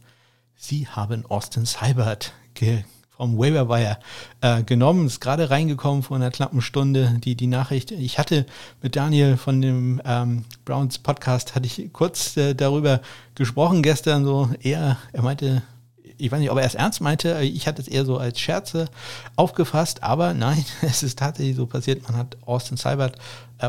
Sie 0.57 0.89
haben 0.89 1.27
Austin 1.27 1.67
Seibert 1.67 2.33
ge 2.55 2.85
vom 3.17 3.39
Waiver 3.39 3.99
äh, 4.41 4.63
genommen. 4.63 5.07
Ist 5.07 5.21
gerade 5.21 5.51
reingekommen 5.51 6.03
vor 6.03 6.17
einer 6.17 6.31
knappen 6.31 6.61
Stunde 6.61 7.17
die, 7.23 7.35
die 7.35 7.47
Nachricht. 7.47 7.91
Ich 7.91 8.19
hatte 8.19 8.47
mit 8.83 8.97
Daniel 8.97 9.37
von 9.37 9.61
dem 9.61 10.01
ähm, 10.05 10.45
Browns 10.65 10.99
Podcast, 10.99 11.55
hatte 11.55 11.67
ich 11.67 11.91
kurz 11.93 12.37
äh, 12.37 12.55
darüber 12.55 13.01
gesprochen 13.35 13.83
gestern. 13.83 14.25
So 14.25 14.51
eher, 14.61 14.99
er 15.13 15.23
meinte, 15.23 15.63
ich 16.19 16.33
weiß 16.33 16.41
nicht, 16.41 16.51
ob 16.51 16.59
er 16.59 16.65
es 16.65 16.75
ernst 16.75 17.01
meinte, 17.01 17.41
ich 17.43 17.67
hatte 17.67 17.83
es 17.83 17.89
eher 17.89 18.05
so 18.05 18.19
als 18.19 18.41
Scherze 18.41 18.87
aufgefasst, 19.37 20.03
aber 20.03 20.35
nein, 20.35 20.65
es 20.83 21.03
ist 21.03 21.19
tatsächlich 21.19 21.57
so 21.57 21.67
passiert. 21.67 22.03
Man 22.09 22.17
hat 22.17 22.37
Austin 22.47 22.77
Seibert 22.77 23.19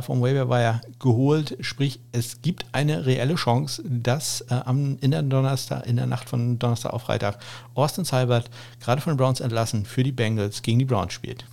vom 0.02 0.21
Waiver 0.21 0.50
Wire 0.50 0.82
geholt, 1.00 1.58
sprich, 1.62 2.00
es 2.12 2.41
gibt 2.41 2.65
eine 2.71 3.06
reelle 3.06 3.36
Chance, 3.36 3.84
dass 3.86 4.41
äh, 4.41 4.56
am, 4.65 4.97
in, 5.00 5.12
der 5.12 5.23
Donnerstag, 5.23 5.86
in 5.86 5.95
der 5.95 6.06
Nacht 6.08 6.30
von 6.30 6.60
Donnerstag 6.60 6.93
auf 6.93 7.04
Freitag 7.04 7.39
Austin 7.73 8.06
Seibert, 8.06 8.50
gerade 8.80 9.02
von 9.02 9.13
den 9.13 9.17
Browns 9.17 9.39
entlassen, 9.39 9.86
für 9.86 10.04
die 10.04 10.12
Bengals 10.12 10.62
gegen 10.62 10.80
die 10.80 10.86
Browns 10.86 11.13
spielt. 11.13 11.45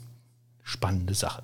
Spannende 0.62 1.14
Sache. 1.14 1.42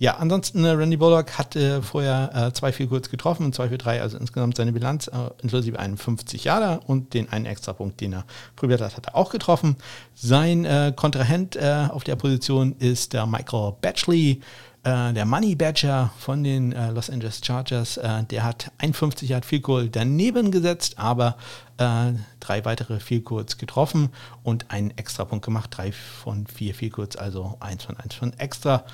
Ja, 0.00 0.16
ansonsten 0.16 0.64
äh, 0.64 0.70
Randy 0.70 0.96
Bullock 0.96 1.36
hat 1.36 1.56
äh, 1.56 1.82
vorher 1.82 2.30
äh, 2.34 2.52
zwei 2.54 2.72
viel 2.72 2.86
kurz 2.86 3.10
getroffen 3.10 3.44
und 3.44 3.54
zwei 3.54 3.68
für 3.68 3.76
drei, 3.76 4.00
also 4.00 4.16
insgesamt 4.16 4.56
seine 4.56 4.72
Bilanz 4.72 5.08
äh, 5.08 5.12
inklusive 5.42 5.78
51 5.78 6.44
Jahre 6.44 6.80
und 6.86 7.12
den 7.12 7.28
einen 7.30 7.44
Extrapunkt, 7.44 8.00
den 8.00 8.14
er 8.14 8.24
probiert 8.56 8.80
hat, 8.80 8.96
hat 8.96 9.08
er 9.08 9.14
auch 9.14 9.30
getroffen. 9.30 9.76
Sein 10.14 10.64
äh, 10.64 10.94
Kontrahent 10.96 11.56
äh, 11.56 11.88
auf 11.90 12.02
der 12.02 12.16
Position 12.16 12.76
ist 12.78 13.12
der 13.12 13.26
Michael 13.26 13.74
Batchley, 13.82 14.40
äh, 14.84 15.12
der 15.12 15.24
Money 15.24 15.54
Badger 15.54 16.10
von 16.18 16.42
den 16.44 16.72
Los 16.72 17.10
Angeles 17.10 17.40
Chargers. 17.44 18.00
der 18.30 18.44
hat 18.44 18.72
51 18.78 19.28
Yard 19.28 19.44
Field 19.44 19.62
Goal 19.62 19.88
daneben 19.88 20.50
gesetzt, 20.50 20.98
aber 20.98 21.36
drei 22.40 22.64
weitere 22.66 23.00
Field 23.00 23.24
Goals 23.24 23.56
getroffen 23.56 24.10
und 24.42 24.70
einen 24.70 24.90
Extrapunkt 24.98 25.42
gemacht. 25.42 25.70
Drei 25.74 25.92
von 25.92 26.46
vier 26.46 26.74
Field 26.74 26.92
Goals, 26.92 27.16
also 27.16 27.56
eins 27.60 27.84
von 27.84 27.96
eins 27.96 28.14
von 28.14 28.34
extra. 28.34 28.84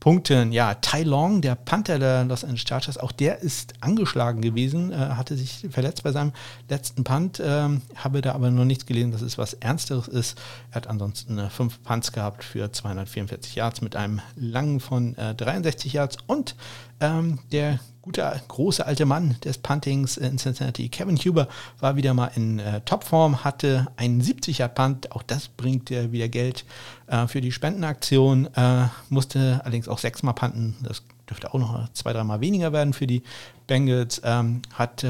Punkten. 0.00 0.52
Ja, 0.52 0.74
Tai 0.74 1.02
Long, 1.02 1.40
der 1.40 1.54
Panther 1.54 1.98
der 1.98 2.24
Los 2.24 2.44
Angeles 2.44 2.68
Chargers, 2.68 2.98
auch 2.98 3.12
der 3.12 3.40
ist 3.40 3.74
angeschlagen 3.80 4.40
gewesen, 4.40 4.92
äh, 4.92 4.96
hatte 4.96 5.36
sich 5.36 5.66
verletzt 5.70 6.02
bei 6.02 6.12
seinem 6.12 6.32
letzten 6.68 7.04
Punt, 7.04 7.40
äh, 7.40 7.68
habe 7.96 8.20
da 8.20 8.32
aber 8.32 8.50
noch 8.50 8.64
nichts 8.64 8.86
gelesen, 8.86 9.12
dass 9.12 9.22
es 9.22 9.38
was 9.38 9.54
Ernsteres 9.54 10.08
ist. 10.08 10.38
Er 10.70 10.76
hat 10.76 10.86
ansonsten 10.86 11.38
äh, 11.38 11.50
fünf 11.50 11.82
Punts 11.82 12.12
gehabt 12.12 12.44
für 12.44 12.70
244 12.70 13.54
Yards 13.54 13.80
mit 13.80 13.96
einem 13.96 14.20
langen 14.36 14.80
von 14.80 15.14
63 15.14 15.92
äh, 15.92 15.96
Yards 15.96 16.18
und 16.26 16.56
ähm, 17.00 17.38
der 17.52 17.80
gute 18.06 18.40
große 18.46 18.86
alte 18.86 19.04
Mann 19.04 19.34
des 19.44 19.58
Puntings 19.58 20.16
in 20.16 20.38
Cincinnati, 20.38 20.88
Kevin 20.88 21.16
Huber, 21.16 21.48
war 21.80 21.96
wieder 21.96 22.14
mal 22.14 22.30
in 22.36 22.60
äh, 22.60 22.80
Topform, 22.82 23.42
hatte 23.42 23.88
einen 23.96 24.22
70er 24.22 24.68
Punt, 24.68 25.10
auch 25.10 25.24
das 25.24 25.48
bringt 25.48 25.90
äh, 25.90 26.12
wieder 26.12 26.28
Geld 26.28 26.64
äh, 27.08 27.26
für 27.26 27.40
die 27.40 27.50
Spendenaktion, 27.50 28.46
äh, 28.54 28.86
musste 29.08 29.60
allerdings 29.64 29.88
auch 29.88 29.98
sechsmal 29.98 30.34
punten, 30.34 30.76
das 30.84 31.02
dürfte 31.28 31.52
auch 31.52 31.58
noch 31.58 31.92
zwei, 31.94 32.12
dreimal 32.12 32.40
weniger 32.40 32.72
werden 32.72 32.92
für 32.92 33.08
die 33.08 33.24
Bengals, 33.66 34.22
ähm, 34.24 34.62
hat 34.72 35.04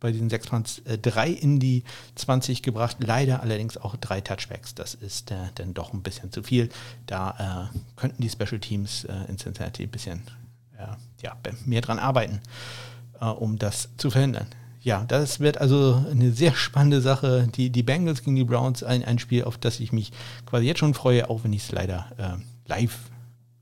bei 0.00 0.10
diesen 0.10 0.30
sechs 0.30 0.46
Punts 0.46 0.78
äh, 0.86 0.96
drei 0.96 1.28
in 1.28 1.60
die 1.60 1.84
20 2.14 2.62
gebracht, 2.62 2.96
leider 3.00 3.42
allerdings 3.42 3.76
auch 3.76 3.94
drei 3.96 4.22
Touchbacks, 4.22 4.74
das 4.74 4.94
ist 4.94 5.32
äh, 5.32 5.36
dann 5.56 5.74
doch 5.74 5.92
ein 5.92 6.00
bisschen 6.00 6.32
zu 6.32 6.42
viel, 6.42 6.70
da 7.04 7.70
könnten 7.96 8.22
die 8.22 8.30
Special 8.30 8.58
Teams 8.58 9.06
in 9.28 9.36
Cincinnati 9.36 9.82
ein 9.82 9.90
bisschen 9.90 10.22
ja, 11.22 11.36
mehr 11.64 11.80
dran 11.80 11.98
arbeiten, 11.98 12.40
äh, 13.20 13.26
um 13.26 13.58
das 13.58 13.90
zu 13.96 14.10
verhindern. 14.10 14.46
Ja, 14.80 15.04
das 15.06 15.40
wird 15.40 15.58
also 15.58 16.04
eine 16.10 16.32
sehr 16.32 16.54
spannende 16.54 17.00
Sache. 17.00 17.48
Die, 17.54 17.70
die 17.70 17.82
Bengals 17.82 18.22
gegen 18.22 18.36
die 18.36 18.44
Browns, 18.44 18.82
ein, 18.82 19.04
ein 19.04 19.18
Spiel, 19.18 19.44
auf 19.44 19.58
das 19.58 19.80
ich 19.80 19.92
mich 19.92 20.12
quasi 20.46 20.66
jetzt 20.66 20.78
schon 20.78 20.94
freue, 20.94 21.28
auch 21.28 21.44
wenn 21.44 21.52
ich 21.52 21.64
es 21.64 21.72
leider 21.72 22.06
äh, 22.16 22.68
live 22.68 22.96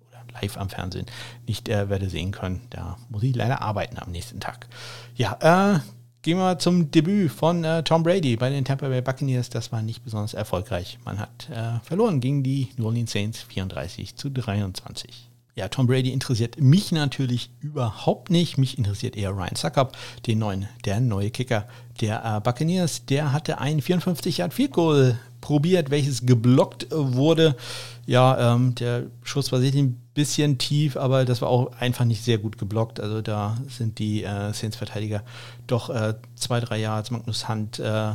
oder 0.09 0.41
live 0.41 0.57
am 0.59 0.69
Fernsehen 0.69 1.07
nicht 1.47 1.69
äh, 1.69 1.89
werde 1.89 2.11
sehen 2.11 2.33
können. 2.33 2.61
Da 2.71 2.99
muss 3.09 3.23
ich 3.23 3.35
leider 3.35 3.63
arbeiten 3.63 3.99
am 3.99 4.11
nächsten 4.11 4.41
Tag. 4.41 4.69
Ja, 5.15 5.39
äh, 5.75 5.81
gehen 6.21 6.39
wir 6.39 6.59
zum 6.59 6.91
Debüt 6.91 7.33
von 7.33 7.65
äh, 7.65 7.83
Tom 7.83 8.03
Brady 8.03 8.37
bei 8.37 8.51
den 8.51 8.65
Tampa 8.65 8.89
Bay 8.89 9.01
Buccaneers. 9.01 9.49
Das 9.49 9.73
war 9.73 9.81
nicht 9.81 10.05
besonders 10.05 10.35
erfolgreich. 10.35 10.99
Man 11.05 11.19
hat 11.19 11.49
äh, 11.51 11.81
verloren 11.83 12.21
gegen 12.21 12.43
die 12.43 12.69
New 12.77 12.85
Orleans 12.85 13.13
Saints 13.13 13.41
34 13.43 14.17
zu 14.17 14.31
23. 14.31 15.31
Ja, 15.57 15.69
Tom 15.69 15.87
Brady 15.87 16.13
interessiert 16.13 16.61
mich 16.61 16.93
natürlich 16.93 17.51
überhaupt 17.61 18.29
nicht. 18.29 18.59
Mich 18.59 18.77
interessiert 18.77 19.17
eher 19.17 19.31
Ryan 19.31 19.57
Suckup, 19.57 19.97
den 20.27 20.39
neuen, 20.39 20.69
der 20.85 21.01
neue 21.01 21.31
Kicker 21.31 21.67
der 22.03 22.23
äh, 22.23 22.41
Buccaneers. 22.41 23.07
Der 23.07 23.33
hatte 23.33 23.57
ein 23.59 23.81
54 23.81 24.37
Yard 24.37 24.53
Field 24.53 24.73
Goal 24.73 25.19
probiert, 25.41 25.89
welches 25.89 26.27
geblockt 26.27 26.89
wurde. 26.91 27.57
Ja, 28.05 28.55
ähm, 28.55 28.75
der 28.75 29.05
Schuss 29.23 29.51
war 29.51 29.61
sicherlich 29.61 29.85
ein 29.85 30.01
bisschen 30.13 30.59
tief, 30.59 30.99
aber 30.99 31.25
das 31.25 31.41
war 31.41 31.49
auch 31.49 31.73
einfach 31.81 32.05
nicht 32.05 32.23
sehr 32.23 32.37
gut 32.37 32.59
geblockt. 32.59 33.01
Also 33.01 33.23
da 33.23 33.57
sind 33.67 33.99
die 33.99 34.25
äh, 34.25 34.53
Saints-Verteidiger 34.53 35.23
doch 35.67 35.89
äh, 35.89 36.17
zwei, 36.35 36.61
drei 36.61 36.81
Yards. 36.81 37.11
Magnus 37.11 37.49
Hunt 37.49 37.79
äh, 37.79 38.11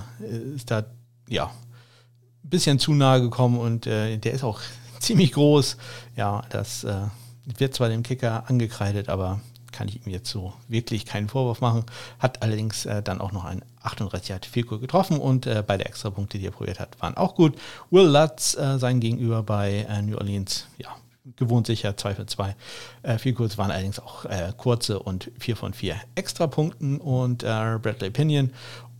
ist 0.56 0.69
da, 0.69 0.86
ja, 1.27 1.45
ein 1.45 2.49
bisschen 2.51 2.77
zu 2.77 2.93
nahe 2.93 3.19
gekommen 3.19 3.58
und 3.58 3.88
äh, 3.88 4.17
der 4.17 4.34
ist 4.34 4.43
auch 4.43 4.60
ziemlich 4.99 5.32
groß. 5.32 5.77
Ja, 6.15 6.43
das 6.51 6.84
äh, 6.84 7.08
wird 7.45 7.73
zwar 7.73 7.89
dem 7.89 8.04
Kicker 8.04 8.43
angekreidet, 8.47 9.10
aber 9.10 9.41
kann 9.71 9.88
ich 9.88 10.06
ihm 10.06 10.12
jetzt 10.12 10.30
so 10.30 10.54
wirklich 10.67 11.06
keinen 11.06 11.30
Vorwurf 11.30 11.62
machen. 11.62 11.86
Hat 12.19 12.43
allerdings 12.43 12.86
äh, 12.86 13.01
dann 13.01 13.21
auch 13.21 13.32
noch 13.32 13.45
ein 13.45 13.63
38 13.82 14.34
hat 14.34 14.45
viel 14.45 14.65
getroffen 14.65 15.17
und 15.17 15.47
äh, 15.47 15.63
beide 15.65 15.86
Extrapunkte, 15.86 16.38
die 16.38 16.47
er 16.47 16.51
probiert 16.51 16.80
hat, 16.80 16.99
waren 17.01 17.17
auch 17.17 17.36
gut. 17.36 17.58
Will 17.89 18.06
Lutz, 18.06 18.56
äh, 18.56 18.77
sein 18.77 18.99
Gegenüber 18.99 19.43
bei 19.43 19.88
äh, 19.89 20.01
New 20.01 20.17
Orleans, 20.17 20.67
ja, 20.77 20.89
gewohnt 21.36 21.67
sicher, 21.67 21.95
2 21.95 22.15
für 22.15 22.25
2. 22.25 22.56
Äh, 23.04 23.17
viel 23.17 23.34
kurz 23.34 23.58
waren 23.58 23.71
allerdings 23.71 23.99
auch 23.99 24.25
äh, 24.25 24.51
kurze 24.58 24.99
und 24.99 25.32
4 25.39 25.56
von 25.56 25.73
4 25.73 25.95
Extrapunkten 26.15 26.99
und 26.99 27.43
äh, 27.43 27.80
Bradley 27.82 28.10
Pinion 28.10 28.51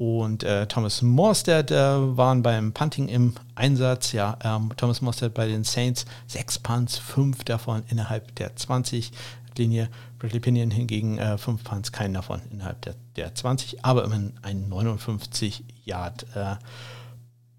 und 0.02 0.44
äh, 0.44 0.66
Thomas 0.66 1.04
Morstead 1.04 1.70
äh, 1.70 2.18
waren 2.18 2.42
beim 2.42 2.74
Punting 2.74 3.08
im 3.08 3.36
Einsatz. 3.54 4.14
Ja, 4.14 4.36
ähm, 4.44 4.72
Thomas 4.76 5.00
Morstead 5.00 5.32
bei 5.32 5.48
den 5.48 5.64
Saints, 5.64 6.08
6 6.26 6.58
Punts, 6.58 6.98
5 6.98 7.44
davon 7.44 7.84
innerhalb 7.88 8.34
der 8.34 8.56
20 8.56 9.12
Linie. 9.60 9.90
Bradley 10.18 10.40
Pinion 10.40 10.72
hingegen 10.72 11.20
5 11.20 11.48
äh, 11.48 11.64
Punts, 11.64 11.92
keinen 11.92 12.16
davon 12.16 12.42
innerhalb 12.50 12.82
der, 12.82 12.96
der 13.16 13.36
20, 13.36 13.86
aber 13.86 14.04
immerhin 14.04 14.34
ein 14.42 14.70
59 14.70 15.66
Yard 15.86 16.26
äh, 16.34 16.56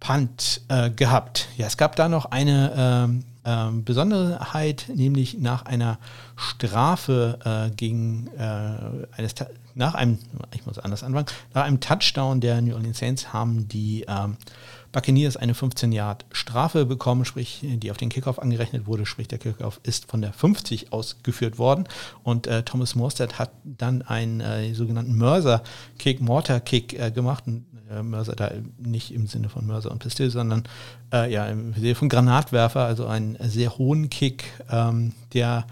Punt 0.00 0.62
äh, 0.66 0.90
gehabt. 0.90 1.46
Ja, 1.57 1.68
es 1.68 1.76
gab 1.76 1.94
da 1.94 2.09
noch 2.09 2.24
eine 2.24 2.72
ähm, 2.76 3.24
ähm, 3.44 3.85
Besonderheit, 3.85 4.90
nämlich 4.92 5.38
nach 5.38 5.64
einer 5.66 6.00
Strafe 6.35 7.38
äh, 7.44 7.70
gegen 7.76 8.28
eines 8.37 9.37
nach 9.74 9.94
einem, 9.94 10.18
ich 10.54 10.66
muss 10.66 10.78
anders 10.78 11.02
anfangen, 11.02 11.26
nach 11.54 11.64
einem 11.64 11.80
Touchdown 11.80 12.40
der 12.40 12.61
New 12.62 12.74
Orleans 12.74 12.98
Saints 12.98 13.32
haben 13.32 13.68
die 13.68 14.04
ähm, 14.08 14.37
Buccaneers 14.92 15.38
eine 15.38 15.54
15 15.54 15.90
Yard 15.90 16.26
Strafe 16.32 16.85
bekommen, 16.85 17.24
sprich, 17.24 17.61
die 17.62 17.90
auf 17.90 17.96
den 17.96 18.11
Kickoff 18.11 18.38
angerechnet 18.38 18.87
wurde, 18.87 19.06
sprich, 19.06 19.26
der 19.26 19.38
Kickoff 19.38 19.80
ist 19.82 20.11
von 20.11 20.20
der 20.20 20.32
50 20.32 20.92
ausgeführt 20.92 21.58
worden. 21.58 21.88
Und 22.22 22.46
äh, 22.46 22.62
Thomas 22.62 22.94
Morstead 22.94 23.38
hat 23.38 23.52
dann 23.64 24.02
einen 24.02 24.40
äh, 24.40 24.74
sogenannten 24.74 25.16
Mörser-Kick, 25.16 26.20
Mortar-Kick 26.20 26.98
äh, 26.98 27.11
gemacht, 27.11 27.44
äh, 27.90 28.02
Mörser 28.02 28.37
da 28.37 28.52
nicht 28.78 29.12
im 29.12 29.26
Sinne 29.26 29.48
von 29.48 29.66
Mörser 29.66 29.90
und 29.90 30.00
Pistol, 30.00 30.30
sondern 30.30 30.64
äh, 31.12 31.32
ja, 31.32 31.46
im 31.46 31.72
Sinne 31.72 31.94
von 31.94 32.11
Granatwerfer, 32.11 32.85
also 32.85 33.06
einen 33.06 33.38
sehr 33.40 33.78
hohen 33.78 34.11
Kick, 34.11 34.44
ähm, 34.70 35.12
der 35.32 35.66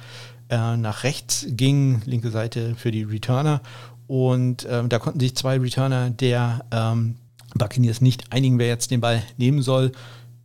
äh, 0.48 0.76
nach 0.76 1.04
rechts 1.04 1.46
ging, 1.50 2.02
linke 2.06 2.30
Seite 2.30 2.74
für 2.74 2.90
die 2.90 3.04
Returner 3.04 3.60
und 4.10 4.66
ähm, 4.68 4.88
da 4.88 4.98
konnten 4.98 5.20
sich 5.20 5.36
zwei 5.36 5.56
Returner 5.56 6.10
der 6.10 6.64
ähm, 6.72 7.14
Buccaneers 7.54 8.00
nicht 8.00 8.32
einigen, 8.32 8.58
wer 8.58 8.66
jetzt 8.66 8.90
den 8.90 9.00
Ball 9.00 9.22
nehmen 9.36 9.62
soll. 9.62 9.92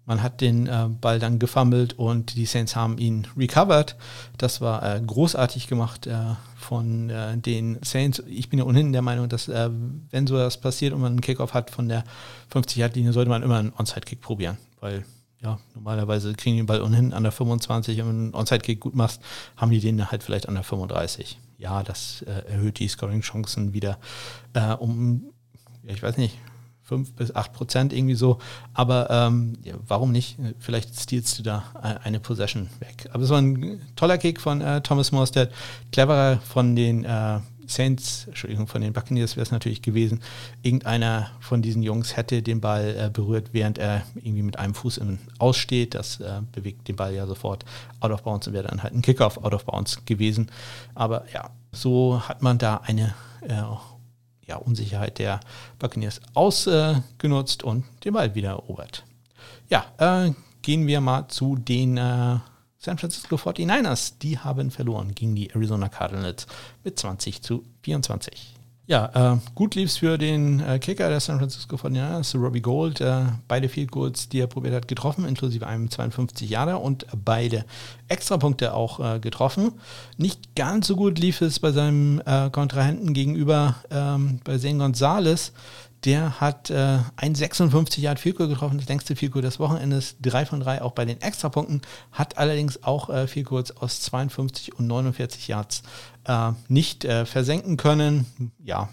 Man 0.05 0.21
hat 0.21 0.39
den 0.39 0.67
äh, 0.67 0.85
Ball 1.01 1.17
dann 1.17 1.39
gefummelt 1.39 1.93
und 1.93 2.35
die 2.35 2.45
Saints 2.45 2.75
haben 2.75 2.99
ihn 2.99 3.25
recovered. 3.35 3.95
Das 4.37 4.61
war 4.61 4.83
äh, 4.83 5.01
großartig 5.01 5.65
gemacht 5.65 6.05
äh, 6.05 6.15
von 6.55 7.09
äh, 7.09 7.39
den 7.39 7.79
Saints. 7.81 8.21
Ich 8.27 8.49
bin 8.49 8.59
ja 8.59 8.65
ohnehin 8.65 8.93
der 8.93 9.01
Meinung, 9.01 9.29
dass 9.29 9.47
äh, 9.47 9.71
wenn 10.11 10.27
so 10.27 10.35
was 10.35 10.61
passiert 10.61 10.93
und 10.93 11.01
man 11.01 11.13
einen 11.13 11.21
Kickoff 11.21 11.55
hat 11.55 11.71
von 11.71 11.89
der 11.89 12.03
50-Yard-Linie, 12.53 13.13
sollte 13.13 13.31
man 13.31 13.41
immer 13.41 13.57
einen 13.57 13.73
Onside-Kick 13.75 14.21
probieren, 14.21 14.59
weil 14.79 15.05
ja, 15.41 15.57
normalerweise 15.73 16.35
kriegen 16.35 16.55
die 16.55 16.61
den 16.61 16.67
Ball 16.67 16.83
ohnehin 16.83 17.13
an 17.13 17.23
der 17.23 17.31
25 17.31 17.99
und 17.99 18.07
wenn 18.07 18.15
du 18.15 18.21
einen 18.25 18.35
Onside-Kick 18.35 18.79
gut 18.79 18.93
machst, 18.93 19.23
haben 19.57 19.71
die 19.71 19.79
den 19.79 20.11
halt 20.11 20.21
vielleicht 20.21 20.47
an 20.47 20.53
der 20.53 20.63
35. 20.63 21.39
Ja, 21.57 21.83
das 21.83 22.21
äh, 22.23 22.51
erhöht 22.51 22.79
die 22.79 22.87
Scoring-Chancen 22.87 23.73
wieder 23.73 23.97
um, 24.79 25.23
ja, 25.83 25.93
ich 25.93 26.03
weiß 26.03 26.17
nicht, 26.17 26.37
5 26.85 27.13
bis 27.13 27.35
8 27.35 27.51
Prozent 27.51 27.93
irgendwie 27.93 28.15
so. 28.15 28.37
Aber 28.73 29.09
ähm, 29.09 29.53
ja, 29.63 29.73
warum 29.87 30.11
nicht? 30.11 30.37
Vielleicht 30.59 30.99
stiehlst 30.99 31.39
du 31.39 31.43
da 31.43 31.63
eine 32.03 32.19
Possession 32.19 32.69
weg. 32.79 33.09
Aber 33.11 33.23
es 33.23 33.29
war 33.29 33.41
ein 33.41 33.81
toller 33.95 34.17
Kick 34.17 34.39
von 34.39 34.61
äh, 34.61 34.81
Thomas 34.81 35.11
Morstead. 35.11 35.51
Cleverer 35.91 36.37
von 36.37 36.75
den 36.75 37.03
äh, 37.03 37.39
Saints, 37.67 38.25
Entschuldigung, 38.27 38.67
von 38.67 38.81
den 38.81 38.93
Buccaneers 38.93 39.35
wäre 39.35 39.43
es 39.43 39.51
natürlich 39.51 39.81
gewesen. 39.81 40.21
Irgendeiner 40.61 41.31
von 41.39 41.61
diesen 41.61 41.83
Jungs 41.83 42.15
hätte 42.15 42.41
den 42.41 42.61
Ball 42.61 42.95
äh, 42.97 43.09
berührt, 43.09 43.49
während 43.51 43.77
er 43.77 44.03
irgendwie 44.15 44.43
mit 44.43 44.59
einem 44.59 44.73
Fuß 44.73 44.97
im 44.97 45.19
Aussteht. 45.39 45.95
Das 45.95 46.19
äh, 46.19 46.41
bewegt 46.51 46.87
den 46.87 46.95
Ball 46.95 47.13
ja 47.13 47.25
sofort 47.27 47.65
out 47.99 48.11
of 48.11 48.23
bounds 48.23 48.47
und 48.47 48.53
wäre 48.53 48.67
dann 48.67 48.83
halt 48.83 48.93
ein 48.93 49.01
Kickoff 49.01 49.37
out 49.37 49.53
of 49.53 49.65
bounds 49.65 50.05
gewesen. 50.05 50.51
Aber 50.93 51.25
ja, 51.33 51.49
so 51.71 52.21
hat 52.27 52.41
man 52.41 52.57
da 52.57 52.77
eine 52.77 53.13
äh, 53.41 53.61
ja, 54.47 54.57
Unsicherheit 54.57 55.19
der 55.19 55.39
Buccaneers 55.79 56.21
ausgenutzt 56.33 57.63
und 57.63 57.85
den 58.03 58.13
Ball 58.13 58.35
wieder 58.35 58.49
erobert. 58.49 59.03
Ja, 59.69 59.85
äh, 59.97 60.31
gehen 60.61 60.87
wir 60.87 61.01
mal 61.01 61.27
zu 61.27 61.55
den 61.55 61.97
äh, 61.97 62.37
San 62.85 62.99
Francisco 62.99 63.35
49ers. 63.35 64.13
Die 64.21 64.37
haben 64.37 64.69
verloren 64.69 65.15
gegen 65.15 65.35
die 65.35 65.49
Arizona 65.49 65.89
Cardinals 65.89 66.45
mit 66.83 66.99
20 66.99 67.41
zu 67.41 67.63
24. 67.81 68.53
Ja, 68.85 69.33
äh, 69.33 69.37
gut 69.55 69.73
lief 69.73 69.89
es 69.89 69.97
für 69.97 70.19
den 70.19 70.59
äh, 70.59 70.77
Kicker 70.77 71.09
der 71.09 71.19
San 71.19 71.39
Francisco 71.39 71.77
49ers, 71.77 72.37
Robbie 72.37 72.61
Gold. 72.61 73.01
Äh, 73.01 73.23
beide 73.47 73.69
Field 73.69 73.91
Goals, 73.91 74.29
die 74.29 74.39
er 74.39 74.45
probiert 74.45 74.75
hat, 74.75 74.87
getroffen, 74.87 75.25
inklusive 75.25 75.65
einem 75.65 75.89
52 75.89 76.47
Jahre 76.47 76.77
und 76.77 77.07
beide 77.25 77.65
Extrapunkte 78.07 78.75
auch 78.75 78.99
äh, 78.99 79.19
getroffen. 79.19 79.71
Nicht 80.17 80.55
ganz 80.55 80.85
so 80.85 80.95
gut 80.95 81.17
lief 81.17 81.41
es 81.41 81.59
bei 81.59 81.71
seinem 81.71 82.21
äh, 82.23 82.51
Kontrahenten 82.51 83.15
gegenüber 83.15 83.77
ähm, 83.89 84.39
bei 84.43 84.59
Zane 84.59 84.77
Gonzalez. 84.77 85.53
Der 86.05 86.39
hat 86.39 86.69
äh, 86.69 86.99
ein 87.15 87.33
56 87.33 88.03
Yard 88.03 88.19
Field 88.19 88.37
Goal 88.37 88.47
getroffen, 88.47 88.77
das 88.77 88.87
längste 88.87 89.15
Field 89.15 89.31
Goal 89.31 89.41
des 89.41 89.59
Wochenendes, 89.59 90.17
3 90.21 90.45
von 90.45 90.59
3 90.59 90.83
auch 90.83 90.91
bei 90.91 91.03
den 91.03 91.19
Extrapunkten, 91.19 91.81
hat 92.11 92.37
allerdings 92.37 92.83
auch 92.83 93.09
äh, 93.09 93.27
Field 93.27 93.47
Goals 93.47 93.75
aus 93.75 94.01
52 94.01 94.77
und 94.77 94.85
49 94.85 95.47
Yards 95.47 95.81
äh, 96.25 96.51
nicht 96.67 97.05
äh, 97.05 97.25
versenken 97.25 97.77
können. 97.77 98.27
Ja, 98.63 98.89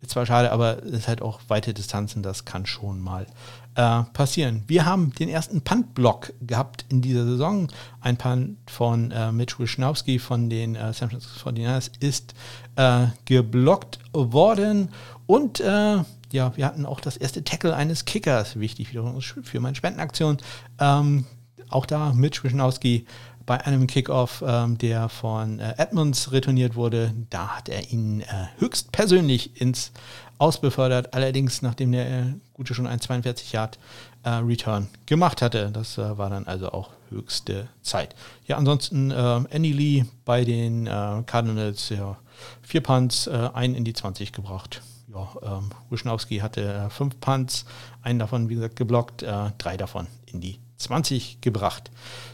ist 0.00 0.12
zwar 0.12 0.24
schade, 0.24 0.52
aber 0.52 0.82
es 0.84 0.92
ist 0.92 1.08
halt 1.08 1.20
auch 1.20 1.40
weite 1.48 1.74
Distanzen, 1.74 2.22
das 2.22 2.44
kann 2.44 2.64
schon 2.64 3.00
mal 3.00 3.26
äh, 3.74 4.02
passieren. 4.12 4.62
Wir 4.66 4.86
haben 4.86 5.12
den 5.12 5.28
ersten 5.28 5.62
Punt-Block 5.62 6.32
gehabt 6.40 6.84
in 6.88 7.02
dieser 7.02 7.24
Saison. 7.24 7.68
Ein 8.00 8.16
Punt 8.16 8.56
von 8.70 9.10
äh, 9.10 9.32
Mitch 9.32 9.58
Wischnowski 9.58 10.18
von 10.20 10.48
den 10.48 10.76
äh, 10.76 10.92
San 10.92 11.10
Francisco 11.10 11.50
49ers 11.50 11.90
ist 12.00 12.34
äh, 12.76 13.06
geblockt 13.24 13.98
worden 14.12 14.90
und 15.26 15.60
äh, 15.60 15.98
ja, 16.32 16.56
wir 16.56 16.66
hatten 16.66 16.86
auch 16.86 17.00
das 17.00 17.16
erste 17.16 17.44
Tackle 17.44 17.74
eines 17.74 18.04
Kickers, 18.04 18.58
wichtig 18.58 18.90
wiederum 18.90 19.20
für 19.20 19.60
meine 19.60 19.76
Spendenaktion. 19.76 20.38
Ähm, 20.78 21.26
auch 21.68 21.86
da 21.86 22.12
Mitch 22.12 22.42
Wischnowski 22.42 23.06
bei 23.46 23.64
einem 23.64 23.86
Kickoff, 23.86 24.44
ähm, 24.46 24.78
der 24.78 25.08
von 25.08 25.58
äh, 25.58 25.74
Edmonds 25.76 26.30
retourniert 26.30 26.76
wurde, 26.76 27.12
da 27.30 27.56
hat 27.56 27.68
er 27.68 27.90
ihn 27.90 28.20
äh, 28.20 28.26
höchstpersönlich 28.58 29.60
ins 29.60 29.92
Aus 30.38 30.60
befördert. 30.60 31.14
Allerdings, 31.14 31.60
nachdem 31.60 31.92
der 31.92 32.08
äh, 32.08 32.24
Gute 32.52 32.74
schon 32.74 32.86
ein 32.86 33.00
42 33.00 33.52
Yard 33.52 33.78
äh, 34.22 34.30
Return 34.30 34.88
gemacht 35.06 35.42
hatte. 35.42 35.70
Das 35.72 35.98
äh, 35.98 36.16
war 36.18 36.30
dann 36.30 36.46
also 36.46 36.70
auch 36.70 36.90
höchste 37.08 37.68
Zeit. 37.82 38.14
Ja, 38.46 38.56
ansonsten 38.56 39.10
äh, 39.10 39.40
Andy 39.50 39.72
Lee 39.72 40.04
bei 40.24 40.44
den 40.44 40.86
äh, 40.86 41.22
Cardinals, 41.26 41.88
ja, 41.88 42.18
vier 42.62 42.82
Punts, 42.82 43.28
einen 43.28 43.74
in 43.74 43.84
die 43.84 43.92
20 43.92 44.32
gebracht. 44.32 44.80
Ja, 45.12 45.58
ähm, 45.58 45.70
Wischnowski 45.90 46.38
hatte 46.38 46.62
äh, 46.62 46.90
fünf 46.90 47.18
Punts, 47.20 47.64
einen 48.02 48.18
davon, 48.18 48.48
wie 48.48 48.54
gesagt, 48.54 48.76
geblockt, 48.76 49.22
drei 49.22 49.76
davon 49.76 50.06
in 50.26 50.40
die 50.40 50.58
20 50.80 51.40
gebracht. 51.40 51.90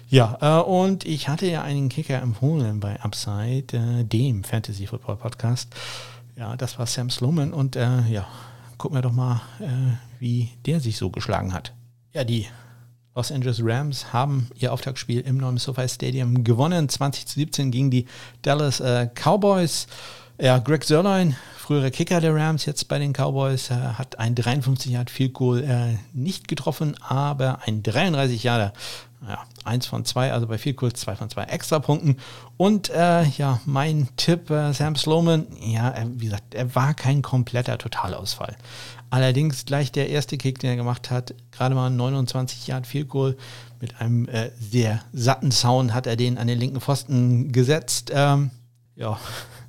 Ja, 0.08 0.38
äh, 0.40 0.62
und 0.62 1.04
ich 1.04 1.28
hatte 1.28 1.46
ja 1.46 1.62
einen 1.62 1.88
Kicker 1.88 2.20
empfohlen 2.22 2.80
bei 2.80 3.00
Upside, 3.00 3.76
äh, 3.76 4.04
dem 4.04 4.44
Fantasy 4.44 4.86
Football 4.86 5.16
Podcast. 5.16 5.74
Ja, 6.36 6.56
das 6.56 6.78
war 6.78 6.86
Sam 6.86 7.10
Sloman 7.10 7.52
und 7.52 7.76
äh, 7.76 8.02
ja, 8.08 8.26
gucken 8.78 8.96
wir 8.96 9.02
doch 9.02 9.12
mal, 9.12 9.40
äh, 9.60 9.66
wie 10.20 10.50
der 10.64 10.80
sich 10.80 10.96
so 10.96 11.10
geschlagen 11.10 11.52
hat. 11.52 11.72
Ja, 12.12 12.24
die 12.24 12.46
Los 13.14 13.32
Angeles 13.32 13.60
Rams 13.62 14.12
haben 14.12 14.48
ihr 14.58 14.72
Auftaktspiel 14.72 15.20
im 15.20 15.38
neuen 15.38 15.58
SoFi 15.58 15.88
Stadium 15.88 16.44
gewonnen, 16.44 16.88
20 16.88 17.26
zu 17.26 17.40
17 17.40 17.70
gegen 17.70 17.90
die 17.90 18.06
Dallas 18.42 18.78
äh, 18.80 19.08
Cowboys. 19.14 19.88
Ja, 20.38 20.58
Greg 20.58 20.84
Sörlein, 20.84 21.34
frühere 21.56 21.90
Kicker 21.90 22.20
der 22.20 22.34
Rams, 22.34 22.66
jetzt 22.66 22.88
bei 22.88 22.98
den 22.98 23.14
Cowboys, 23.14 23.70
äh, 23.70 23.74
hat 23.74 24.18
ein 24.18 24.34
53 24.34 24.92
Yard 24.92 25.08
Field 25.08 25.32
Goal 25.32 25.64
äh, 25.64 25.96
nicht 26.12 26.46
getroffen, 26.46 26.94
aber 27.00 27.60
ein 27.64 27.82
33 27.82 28.42
Jahre 28.42 28.74
ja, 29.26 29.38
eins 29.64 29.86
von 29.86 30.04
zwei, 30.04 30.32
also 30.34 30.46
bei 30.46 30.58
viel 30.58 30.74
kurz 30.74 31.00
zwei 31.00 31.16
von 31.16 31.30
zwei 31.30 31.44
Extrapunkten. 31.44 32.18
Und 32.58 32.90
äh, 32.90 33.24
ja, 33.24 33.60
mein 33.64 34.08
Tipp, 34.18 34.50
äh, 34.50 34.74
Sam 34.74 34.94
Sloman, 34.94 35.46
ja, 35.58 35.88
er, 35.88 36.06
wie 36.20 36.26
gesagt, 36.26 36.54
er 36.54 36.74
war 36.74 36.92
kein 36.92 37.22
kompletter 37.22 37.78
Totalausfall. 37.78 38.56
Allerdings 39.08 39.64
gleich 39.64 39.90
der 39.90 40.10
erste 40.10 40.36
Kick, 40.36 40.58
den 40.58 40.68
er 40.68 40.76
gemacht 40.76 41.10
hat, 41.10 41.34
gerade 41.50 41.74
mal 41.74 41.88
29 41.88 42.66
Yard 42.66 42.86
Field 42.86 43.08
Goal 43.08 43.38
mit 43.80 44.02
einem 44.02 44.28
äh, 44.28 44.50
sehr 44.60 45.00
satten 45.14 45.50
Sound 45.50 45.94
hat 45.94 46.06
er 46.06 46.16
den 46.16 46.36
an 46.36 46.46
den 46.46 46.58
linken 46.58 46.82
Pfosten 46.82 47.52
gesetzt. 47.52 48.12
Ähm, 48.14 48.50
ja, 48.96 49.18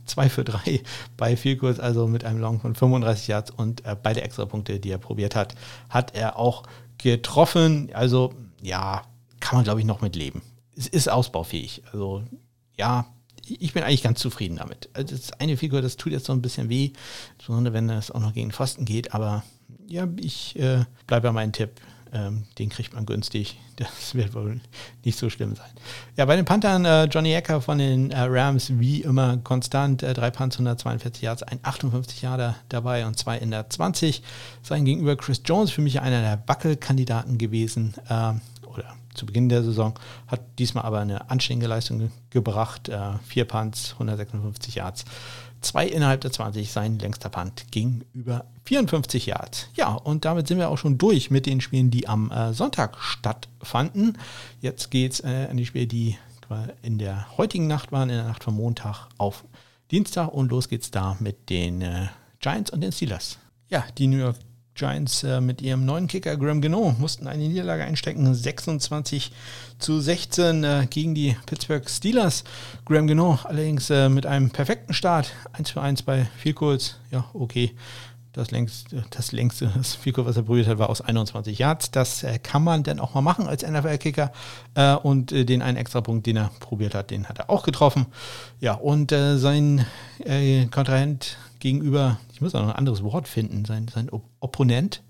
2 0.08 0.30
für 0.30 0.43
3 0.43 0.82
bei 1.17 1.36
Goals, 1.36 1.80
also 1.80 2.08
mit 2.08 2.24
einem 2.24 2.39
Long 2.39 2.60
von 2.60 2.76
35 2.76 3.27
Yards 3.27 3.52
und 3.52 3.86
äh, 3.86 3.96
beide 4.02 4.21
Extrapunkte, 4.21 4.79
die 4.79 4.92
er 4.92 4.98
probiert 4.98 5.36
hat, 5.36 5.56
hat 5.90 6.15
er 6.15 6.38
auch 6.38 6.63
getroffen. 6.98 7.90
Also 7.94 8.34
ja, 8.62 9.04
kann 9.40 9.58
man, 9.58 9.63
glaube 9.63 9.79
ich, 9.79 9.86
noch 9.86 10.02
mit 10.02 10.15
leben. 10.15 10.42
Es 10.75 10.88
ist 10.88 11.10
ausbaufähig. 11.10 11.84
Also 11.92 12.23
ja, 12.75 13.08
ich 13.48 13.73
bin 13.73 13.84
eigentlich 13.84 14.04
ganz 14.04 14.19
zufrieden 14.19 14.58
damit. 14.58 14.90
Also 14.94 15.15
das 15.15 15.34
eine 15.34 15.58
Figur, 15.58 15.82
das 15.82 15.98
tut 15.98 16.12
jetzt 16.12 16.25
so 16.25 16.34
ein 16.34 16.42
bisschen 16.42 16.69
weh, 16.69 16.92
insbesondere 17.38 17.73
wenn 17.73 17.90
es 17.90 18.12
auch 18.12 18.19
noch 18.19 18.34
gegen 18.34 18.52
Pfosten 18.52 18.86
geht, 18.86 19.13
aber 19.13 19.44
ja, 19.88 20.08
ich 20.17 20.58
äh, 20.60 20.86
bleibe 21.08 21.29
bei 21.29 21.32
meinem 21.32 21.54
Tipp. 21.54 21.71
Ähm, 22.14 22.46
den 22.58 22.70
kriegt 22.70 22.94
man 22.94 23.06
günstig. 23.06 23.58
Das 23.78 24.16
wird 24.16 24.34
wohl 24.34 24.60
nicht 25.06 25.20
so 25.20 25.30
schlimm 25.30 25.56
sein. 25.56 25.70
Ja, 26.16 26.26
bei 26.26 26.36
den 26.36 26.46
Panthern 26.46 26.84
äh, 26.84 27.04
Johnny 27.04 27.32
Ecker 27.34 27.62
von 27.62 27.78
den 27.78 28.10
äh, 28.10 28.22
Rams 28.22 28.80
wie 28.80 29.04
immer 29.04 29.38
konstant. 29.38 30.02
Äh, 30.02 30.16
drei 30.16 30.32
Punts, 30.32 30.56
142 30.56 31.22
Yards, 31.22 31.44
ein 31.44 31.60
58 31.62 32.24
Yarder 32.24 32.56
dabei 32.70 33.06
und 33.06 33.20
zwei 33.20 33.38
in 33.38 33.52
der 33.52 33.70
20. 33.70 34.24
Sein 34.64 34.84
Gegenüber 34.84 35.16
Chris 35.16 35.44
Jones 35.46 35.70
für 35.70 35.82
mich 35.82 36.02
einer 36.02 36.22
der 36.22 36.42
Wackelkandidaten 36.48 37.38
gewesen. 37.38 37.94
Ähm, 38.10 38.42
oder 38.66 38.96
zu 39.14 39.26
Beginn 39.26 39.50
der 39.50 39.64
Saison, 39.64 39.94
hat 40.28 40.42
diesmal 40.60 40.86
aber 40.86 41.00
eine 41.00 41.30
anständige 41.30 41.68
Leistung 41.68 42.00
ge 42.00 42.10
gebracht. 42.30 42.90
Äh, 42.90 43.14
vier 43.26 43.46
Punts, 43.46 43.94
156 43.94 44.76
Yards. 44.76 45.06
Zwei 45.62 45.88
innerhalb 45.88 46.22
der 46.22 46.32
20, 46.32 46.72
sein 46.72 47.00
längster 47.00 47.30
Punt 47.30 47.72
ging 47.72 48.06
über 48.14 48.46
54 48.66 49.26
Yards. 49.26 49.70
Ja, 49.76 49.94
und 49.94 50.26
damit 50.26 50.48
sind 50.48 50.58
wir 50.58 50.70
auch 50.70 50.78
schon 50.78 50.98
durch 50.98 51.32
mit 51.32 51.46
den 51.46 51.62
Spielen, 51.62 51.90
die 51.92 52.08
am 52.08 52.32
äh, 52.32 52.54
Sonntag 52.54 52.98
stattfanden. 53.00 54.18
Jetzt 54.62 54.92
geht 54.92 55.14
es 55.14 55.20
äh, 55.22 55.48
an 55.50 55.58
die 55.58 55.66
Spiele, 55.66 55.88
die 55.88 56.18
in 56.82 56.98
der 56.98 57.38
heutigen 57.38 57.68
Nacht 57.68 57.92
waren, 57.92 58.10
in 58.10 58.16
der 58.16 58.26
Nacht 58.26 58.44
von 58.44 58.56
Montag 58.56 59.10
auf 59.18 59.44
Dienstag. 59.92 60.30
Und 60.30 60.50
los 60.50 60.70
geht's 60.70 60.92
da 60.92 61.18
mit 61.20 61.50
den 61.50 61.82
äh, 61.82 62.08
Giants 62.40 62.72
und 62.72 62.82
den 62.82 62.92
Steelers. 62.92 63.38
Ja, 63.70 63.84
die 63.98 64.08
New 64.08 64.18
York 64.18 64.38
Giants 64.78 65.23
äh, 65.23 65.42
mit 65.42 65.62
ihrem 65.62 65.86
neuen 65.86 66.08
Kicker 66.08 66.38
Graham 66.38 66.62
Geno 66.62 66.96
mussten 66.98 67.28
eine 67.28 67.48
Niederlage 67.48 67.84
einstecken, 67.84 68.34
26 68.34 69.32
zu 69.80 70.00
16 70.00 70.63
äh, 70.63 70.88
gegen 70.90 71.15
die 71.15 71.36
Pittsburgh 71.48 71.90
Steelers. 71.90 72.44
Graham 72.86 73.08
Geno 73.08 73.40
allerdings 73.44 73.90
äh, 73.90 74.08
mit 74.08 74.25
einem 74.25 74.52
perfekten 74.52 74.94
Start, 74.94 75.32
1 75.54 75.71
für 75.71 75.82
1 75.82 76.04
bei 76.04 76.28
Goals, 76.56 76.98
ja 77.12 77.25
okay. 77.34 77.73
Das 78.34 78.52
längste, 78.52 79.04
das 79.10 79.32
längste, 79.32 79.71
das 79.75 79.96
Field 79.96 80.19
was 80.19 80.38
er 80.38 80.44
probiert 80.44 80.67
hat, 80.67 80.78
war 80.78 80.92
aus 80.92 81.02
21 81.02 81.58
Yards. 81.58 81.90
Das 81.90 82.21
äh, 82.21 82.38
kann 82.38 82.63
man 82.63 82.84
dann 82.84 83.00
auch 83.00 83.15
mal 83.15 83.21
machen 83.21 83.48
als 83.48 83.67
NFL-Kicker. 83.67 84.32
Äh, 84.75 84.94
und 84.94 85.32
äh, 85.32 85.44
den 85.44 85.63
einen 85.63 85.75
Extrapunkt, 85.75 86.28
den 86.28 86.38
er 86.38 86.52
probiert 86.60 86.94
hat, 86.94 87.10
den 87.10 87.28
hat 87.28 87.40
er 87.40 87.50
auch 87.50 87.63
getroffen. 87.63 88.06
Ja, 88.60 88.73
und 88.73 89.10
sein 89.10 89.88
Kontrahent 90.71 91.38
gegenüber, 91.60 92.19
ich 92.38 92.42
muss 92.42 92.54
auch 92.54 92.62
noch 92.62 92.69
ein 92.69 92.75
anderes 92.75 93.02
Wort 93.02 93.27
finden, 93.27 93.65
sein, 93.65 93.88
sein 93.92 94.12
Opponent, 94.40 95.02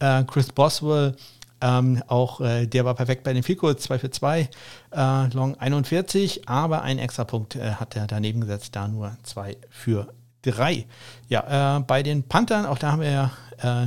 äh, 0.00 0.24
Chris 0.24 0.50
Boswell, 0.50 1.14
ähm, 1.60 2.02
auch 2.08 2.40
äh, 2.40 2.66
der 2.66 2.84
war 2.84 2.96
perfekt 2.96 3.22
bei 3.22 3.32
den 3.32 3.44
Fico, 3.44 3.72
2 3.72 4.00
für 4.00 4.10
2, 4.10 4.48
äh, 4.90 5.26
Long 5.28 5.54
41, 5.54 6.48
aber 6.48 6.82
einen 6.82 6.98
Extrapunkt 6.98 7.54
äh, 7.54 7.74
hat 7.74 7.94
er 7.94 8.08
daneben 8.08 8.40
gesetzt, 8.40 8.74
da 8.74 8.88
nur 8.88 9.16
2 9.22 9.56
für 9.70 10.08
3. 10.42 10.84
Ja, 11.28 11.76
äh, 11.76 11.80
bei 11.80 12.02
den 12.02 12.24
Panthern, 12.24 12.66
auch 12.66 12.78
da 12.78 12.90
haben 12.90 13.02
wir 13.02 13.10
ja 13.12 13.30
äh, 13.58 13.86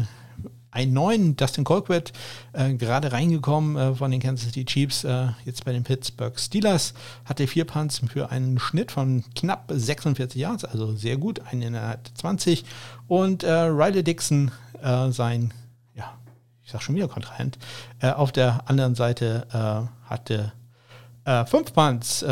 einen 0.71 0.93
neuen 0.93 1.35
Dustin 1.35 1.63
Colquitt, 1.63 2.13
äh, 2.53 2.73
gerade 2.73 3.11
reingekommen 3.11 3.77
äh, 3.77 3.95
von 3.95 4.11
den 4.11 4.19
Kansas 4.19 4.47
City 4.47 4.65
Chiefs, 4.65 5.03
äh, 5.03 5.27
jetzt 5.45 5.65
bei 5.65 5.71
den 5.71 5.83
Pittsburgh 5.83 6.37
Steelers, 6.39 6.93
hatte 7.25 7.47
vier 7.47 7.65
Punts 7.65 8.01
für 8.11 8.31
einen 8.31 8.59
Schnitt 8.59 8.91
von 8.91 9.23
knapp 9.35 9.71
46 9.73 10.39
Yards, 10.39 10.65
also 10.65 10.93
sehr 10.95 11.17
gut, 11.17 11.41
einen 11.51 11.61
in 11.61 11.73
der 11.73 11.99
20. 12.15 12.65
Und 13.07 13.43
äh, 13.43 13.51
Riley 13.51 14.03
Dixon, 14.03 14.51
äh, 14.81 15.09
sein, 15.11 15.53
ja, 15.95 16.17
ich 16.63 16.71
sag 16.71 16.81
schon 16.81 16.95
wieder 16.95 17.07
Kontrahent, 17.07 17.57
äh, 17.99 18.11
auf 18.11 18.31
der 18.31 18.69
anderen 18.69 18.95
Seite 18.95 19.47
hatte 20.05 20.53
fünf 21.47 21.73
Punts, 21.73 22.23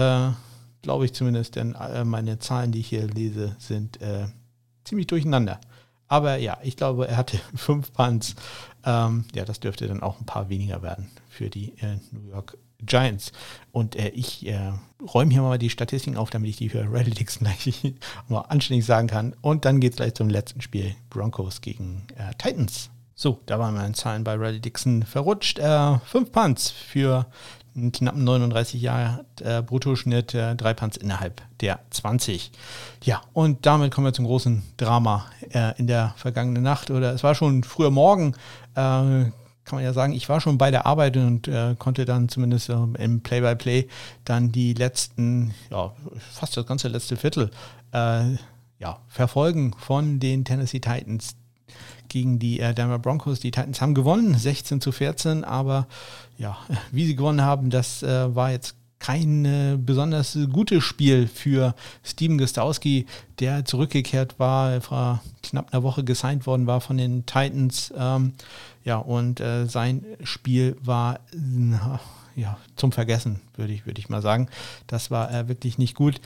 glaube 0.82 1.04
ich 1.04 1.14
zumindest, 1.14 1.58
denn 1.58 1.76
meine 2.06 2.40
Zahlen, 2.40 2.72
die 2.72 2.80
ich 2.80 2.88
hier 2.88 3.08
lese, 3.08 3.58
sind 3.60 4.00
ziemlich 4.86 5.08
durcheinander. 5.08 5.60
Aber 6.08 6.38
ja, 6.38 6.58
ich 6.64 6.78
glaube, 6.78 7.08
er 7.08 7.18
hatte 7.18 7.40
fünf 7.56 7.94
Punts. 7.94 8.36
Ähm, 8.84 9.26
ja, 9.34 9.46
das 9.46 9.60
dürfte 9.60 9.88
dann 9.88 10.04
auch 10.04 10.20
ein 10.20 10.26
paar 10.26 10.50
weniger 10.50 10.82
werden 10.82 11.10
für 11.30 11.50
die 11.50 11.74
äh, 11.80 11.98
New 12.12 12.30
York 12.30 12.58
Giants. 12.80 13.32
Und 13.72 13.96
äh, 13.96 14.10
ich 14.10 14.46
äh, 14.48 14.74
räume 15.14 15.32
hier 15.32 15.42
mal 15.42 15.58
die 15.58 15.70
Statistiken 15.70 16.18
auf, 16.18 16.30
damit 16.30 16.50
ich 16.50 16.58
die 16.58 16.70
für 16.70 16.92
Redditix 16.92 17.40
gleich 17.40 17.96
mal 18.28 18.42
anständig 18.42 18.86
sagen 18.86 19.08
kann. 19.08 19.36
Und 19.42 19.66
dann 19.66 19.80
geht 19.80 19.94
es 19.94 19.98
gleich 19.98 20.14
zum 20.14 20.30
letzten 20.30 20.62
Spiel: 20.62 20.96
Broncos 21.10 21.62
gegen 21.62 22.06
äh, 22.16 22.34
Titans. 22.38 22.90
So, 23.18 23.40
da 23.46 23.58
waren 23.60 23.76
meine 23.76 23.94
Zahlen 23.94 24.26
bei 24.26 24.34
Riley 24.34 24.60
Dixon 24.60 25.04
verrutscht. 25.04 25.58
Äh, 25.58 26.00
fünf 26.00 26.32
Punts 26.34 26.70
für 26.70 27.26
einen 27.76 27.92
knappen 27.92 28.24
39 28.24 28.82
Jahre 28.82 29.26
äh, 29.42 29.62
Bruttoschnitt, 29.62 30.34
äh, 30.34 30.56
drei 30.56 30.74
Punts 30.74 30.98
innerhalb 30.98 31.42
der 31.62 31.80
20. 31.90 32.52
Ja, 33.04 33.22
und 33.34 33.66
damit 33.66 33.92
kommen 33.92 34.08
wir 34.08 34.14
zum 34.14 34.26
großen 34.26 34.64
Drama 34.78 35.26
äh, 35.50 35.78
in 35.78 35.88
der 35.88 36.14
vergangenen 36.18 36.64
Nacht. 36.64 36.90
Oder 36.90 37.14
es 37.14 37.24
war 37.24 37.36
schon 37.36 37.64
früher 37.64 37.92
Morgen, 37.92 38.34
äh, 38.76 39.32
kann 39.66 39.78
man 39.78 39.84
ja 39.84 39.94
sagen, 39.94 40.14
ich 40.14 40.30
war 40.30 40.40
schon 40.40 40.58
bei 40.58 40.72
der 40.72 40.86
Arbeit 40.86 41.18
und 41.18 41.48
äh, 41.48 41.76
konnte 41.78 42.06
dann 42.06 42.30
zumindest 42.30 42.70
im 42.70 43.22
Play-by-Play 43.22 43.80
-play 43.82 43.90
dann 44.24 44.52
die 44.52 44.74
letzten, 44.74 45.54
ja, 45.72 45.92
fast 46.32 46.56
das 46.56 46.68
ganze 46.68 46.88
letzte 46.88 47.18
Viertel 47.18 47.50
äh, 47.92 48.36
ja, 48.80 49.00
verfolgen 49.08 49.74
von 49.80 50.20
den 50.20 50.46
Tennessee 50.46 50.80
Titans 50.80 51.36
gegen 52.10 52.40
die 52.40 52.60
äh, 52.60 52.74
Denver 52.74 53.00
Broncos. 53.00 53.40
Die 53.40 53.52
Titans 53.52 53.82
haben 53.82 53.94
gewonnen, 53.94 54.36
16 54.36 54.82
zu 54.82 54.92
14, 54.92 55.44
aber 55.44 55.88
ja, 56.38 56.58
wie 56.92 57.06
sie 57.06 57.16
gewonnen 57.16 57.42
haben, 57.42 57.70
das 57.70 58.04
äh, 58.04 58.36
war 58.36 58.52
jetzt 58.52 58.76
kein 59.00 59.46
äh, 59.46 59.78
besonders 59.78 60.38
gutes 60.52 60.84
Spiel 60.84 61.28
für 61.28 61.76
Steven 62.04 62.38
Gostowski, 62.38 63.06
der 63.40 63.66
zurückgekehrt 63.66 64.40
war, 64.40 64.82
vor 64.82 65.22
knapp 65.44 65.74
einer 65.74 65.84
Woche 65.84 66.04
gesigned 66.04 66.48
worden 66.48 66.66
war 66.66 66.82
von 66.82 66.98
den 66.98 67.26
Titans. 67.26 67.94
Ähm, 67.96 68.34
ja, 68.84 68.98
und 68.98 69.42
äh, 69.42 69.66
sein 69.66 70.06
Spiel 70.24 70.78
war 70.82 71.20
ja, 72.36 72.58
zum 72.76 72.92
Vergessen, 72.92 73.42
würde 73.56 73.74
ich, 73.74 73.86
würd 73.86 74.00
ich 74.00 74.10
mal 74.10 74.22
sagen. 74.22 74.50
Das 74.88 75.12
war 75.12 75.32
äh, 75.32 75.48
wirklich 75.48 75.78
nicht 75.78 75.96
gut. 75.96 76.20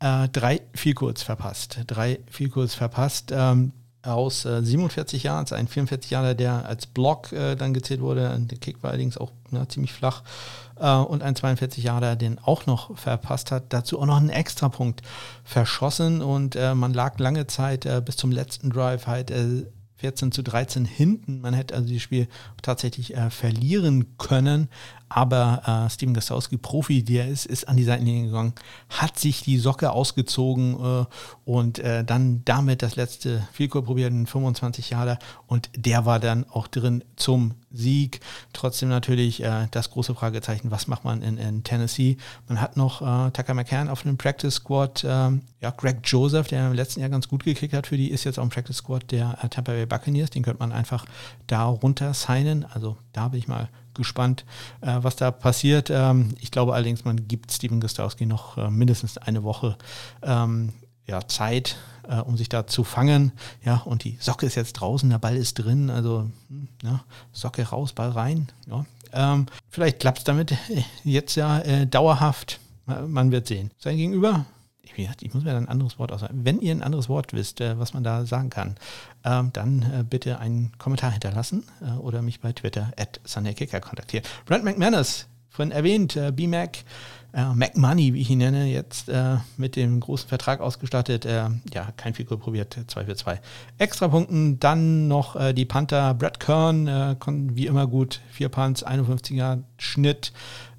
Äh, 0.00 0.28
drei 0.28 0.60
viel 0.74 0.94
kurz 0.94 1.22
verpasst. 1.22 1.80
Drei 1.86 2.20
viel 2.30 2.48
kurz 2.48 2.74
verpasst. 2.74 3.32
Ähm, 3.32 3.72
aus 4.04 4.44
äh, 4.44 4.62
47 4.62 5.22
Jahren, 5.22 5.50
ein 5.52 5.68
44 5.68 6.10
Jahre, 6.10 6.36
der 6.36 6.66
als 6.66 6.86
Block 6.86 7.32
äh, 7.32 7.56
dann 7.56 7.74
gezählt 7.74 8.00
wurde. 8.00 8.36
Der 8.38 8.58
Kick 8.58 8.82
war 8.82 8.90
allerdings 8.90 9.18
auch 9.18 9.32
na, 9.50 9.68
ziemlich 9.68 9.92
flach. 9.92 10.22
Äh, 10.78 10.94
und 10.94 11.22
ein 11.22 11.36
42 11.36 11.84
Jahre, 11.84 12.16
den 12.16 12.38
auch 12.38 12.66
noch 12.66 12.96
verpasst 12.96 13.50
hat. 13.50 13.72
Dazu 13.72 14.00
auch 14.00 14.06
noch 14.06 14.16
einen 14.16 14.30
Extrapunkt 14.30 15.02
verschossen 15.44 16.22
und 16.22 16.56
äh, 16.56 16.74
man 16.74 16.92
lag 16.92 17.18
lange 17.18 17.46
Zeit 17.46 17.86
äh, 17.86 18.02
bis 18.04 18.16
zum 18.16 18.30
letzten 18.30 18.70
Drive 18.70 19.06
halt 19.06 19.32
14 19.96 20.28
äh, 20.28 20.30
zu 20.30 20.42
13 20.42 20.84
hinten. 20.84 21.40
Man 21.40 21.54
hätte 21.54 21.74
also 21.74 21.92
das 21.92 22.02
Spiel 22.02 22.28
tatsächlich 22.62 23.14
verlieren 23.30 24.16
können. 24.18 24.68
Aber 25.14 25.86
äh, 25.86 25.90
Steven 25.90 26.12
Gostowski, 26.12 26.56
Profi, 26.56 27.04
der 27.04 27.28
ist, 27.28 27.46
ist 27.46 27.68
an 27.68 27.76
die 27.76 27.84
Seitenlinie 27.84 28.24
gegangen, 28.24 28.52
hat 28.88 29.16
sich 29.16 29.42
die 29.42 29.58
Socke 29.58 29.92
ausgezogen 29.92 30.74
äh, 30.74 31.04
und 31.44 31.78
äh, 31.78 32.02
dann 32.02 32.42
damit 32.44 32.82
das 32.82 32.96
letzte 32.96 33.46
Vielkur 33.52 33.84
probiert, 33.84 34.10
einen 34.10 34.26
25 34.26 34.90
Jahre 34.90 35.20
und 35.46 35.70
der 35.76 36.04
war 36.04 36.18
dann 36.18 36.44
auch 36.50 36.66
drin 36.66 37.04
zum 37.14 37.54
Sieg. 37.70 38.22
Trotzdem 38.52 38.88
natürlich 38.88 39.40
äh, 39.40 39.68
das 39.70 39.90
große 39.90 40.16
Fragezeichen, 40.16 40.72
was 40.72 40.88
macht 40.88 41.04
man 41.04 41.22
in, 41.22 41.38
in 41.38 41.62
Tennessee? 41.62 42.16
Man 42.48 42.60
hat 42.60 42.76
noch 42.76 43.00
äh, 43.00 43.30
Tucker 43.30 43.54
McCann 43.54 43.88
auf 43.88 44.04
einem 44.04 44.18
Practice 44.18 44.54
Squad. 44.54 45.06
Ähm, 45.06 45.42
ja, 45.60 45.70
Greg 45.70 45.98
Joseph, 46.02 46.48
der 46.48 46.66
im 46.66 46.72
letzten 46.72 46.98
Jahr 46.98 47.08
ganz 47.08 47.28
gut 47.28 47.44
gekickt 47.44 47.72
hat 47.72 47.86
für 47.86 47.96
die, 47.96 48.10
ist 48.10 48.24
jetzt 48.24 48.40
auch 48.40 48.42
im 48.42 48.48
Practice 48.48 48.78
Squad 48.78 49.12
der 49.12 49.38
äh, 49.42 49.48
Tampa 49.48 49.70
Bay 49.70 49.86
Buccaneers. 49.86 50.30
Den 50.30 50.42
könnte 50.42 50.58
man 50.58 50.72
einfach 50.72 51.06
da 51.46 51.66
runter 51.66 52.14
signen. 52.14 52.64
Also 52.64 52.96
da 53.12 53.28
bin 53.28 53.38
ich 53.38 53.46
mal 53.46 53.68
gespannt, 53.94 54.44
äh, 54.80 54.98
was 55.00 55.16
da 55.16 55.30
passiert. 55.30 55.90
Ähm, 55.90 56.34
ich 56.40 56.50
glaube 56.50 56.74
allerdings, 56.74 57.04
man 57.04 57.28
gibt 57.28 57.52
Steven 57.52 57.80
Gostowski 57.80 58.26
noch 58.26 58.58
äh, 58.58 58.70
mindestens 58.70 59.18
eine 59.18 59.42
Woche 59.42 59.76
ähm, 60.22 60.72
ja, 61.06 61.26
Zeit, 61.26 61.76
äh, 62.08 62.16
um 62.16 62.36
sich 62.36 62.48
da 62.48 62.66
zu 62.66 62.84
fangen. 62.84 63.32
Ja, 63.64 63.78
und 63.84 64.04
die 64.04 64.16
Socke 64.20 64.46
ist 64.46 64.54
jetzt 64.54 64.74
draußen, 64.74 65.08
der 65.10 65.18
Ball 65.18 65.36
ist 65.36 65.54
drin, 65.54 65.90
also 65.90 66.30
hm, 66.48 66.68
ja, 66.82 67.04
Socke 67.32 67.62
raus, 67.62 67.92
Ball 67.92 68.10
rein. 68.10 68.48
Ja. 68.66 68.84
Ähm, 69.12 69.46
vielleicht 69.68 70.00
klappt 70.00 70.18
es 70.18 70.24
damit 70.24 70.54
jetzt 71.04 71.36
ja 71.36 71.60
äh, 71.60 71.86
dauerhaft. 71.86 72.60
Man 73.06 73.32
wird 73.32 73.46
sehen. 73.46 73.70
Sein 73.78 73.96
Gegenüber 73.96 74.44
ich 74.96 75.34
muss 75.34 75.44
mir 75.44 75.56
ein 75.56 75.68
anderes 75.68 75.98
Wort 75.98 76.12
aussagen. 76.12 76.44
Wenn 76.44 76.60
ihr 76.60 76.72
ein 76.72 76.82
anderes 76.82 77.08
Wort 77.08 77.32
wisst, 77.32 77.60
äh, 77.60 77.78
was 77.78 77.94
man 77.94 78.04
da 78.04 78.26
sagen 78.26 78.50
kann, 78.50 78.76
ähm, 79.24 79.50
dann 79.52 79.82
äh, 79.82 80.04
bitte 80.08 80.38
einen 80.38 80.72
Kommentar 80.78 81.10
hinterlassen 81.10 81.64
äh, 81.80 81.98
oder 81.98 82.22
mich 82.22 82.40
bei 82.40 82.52
Twitter 82.52 82.92
at 82.96 83.20
SundayKicker 83.24 83.80
kontaktieren. 83.80 84.26
Brent 84.46 84.64
McManus, 84.64 85.26
von 85.48 85.70
erwähnt, 85.70 86.18
BMac, 86.34 86.82
Mac 87.32 87.76
Money, 87.76 88.12
wie 88.12 88.20
ich 88.20 88.30
ihn 88.30 88.38
nenne, 88.38 88.66
jetzt 88.66 89.08
mit 89.56 89.76
dem 89.76 90.00
großen 90.00 90.28
Vertrag 90.28 90.60
ausgestattet. 90.60 91.24
ja, 91.24 91.92
kein 91.96 92.12
Figur 92.12 92.40
probiert, 92.40 92.76
2 92.88 93.04
für 93.04 93.14
2. 93.14 93.40
Extra 93.78 94.08
Punkten, 94.08 94.58
dann 94.58 95.06
noch 95.06 95.52
die 95.52 95.64
Panther, 95.64 96.14
Brad 96.14 96.40
Kern, 96.40 97.16
wie 97.54 97.66
immer 97.66 97.86
gut, 97.86 98.20
4 98.32 98.48
Punts, 98.48 98.84
51er 98.84 99.62
Schnitt, 99.78 100.32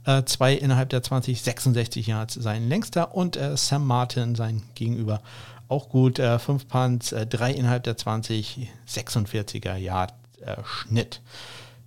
äh, 0.05 0.23
zwei 0.25 0.53
innerhalb 0.53 0.89
der 0.89 1.03
20, 1.03 1.41
66 1.41 2.07
Yards 2.07 2.35
sein 2.35 2.69
längster 2.69 3.15
und 3.15 3.37
äh, 3.37 3.57
Sam 3.57 3.85
Martin 3.85 4.35
sein 4.35 4.63
Gegenüber 4.75 5.21
auch 5.67 5.89
gut. 5.89 6.19
Äh, 6.19 6.39
fünf 6.39 6.67
Punts, 6.67 7.11
äh, 7.11 7.25
drei 7.25 7.51
innerhalb 7.51 7.83
der 7.83 7.97
20, 7.97 8.69
46er 8.87 9.75
Yard 9.75 10.13
äh, 10.41 10.55
Schnitt. 10.63 11.21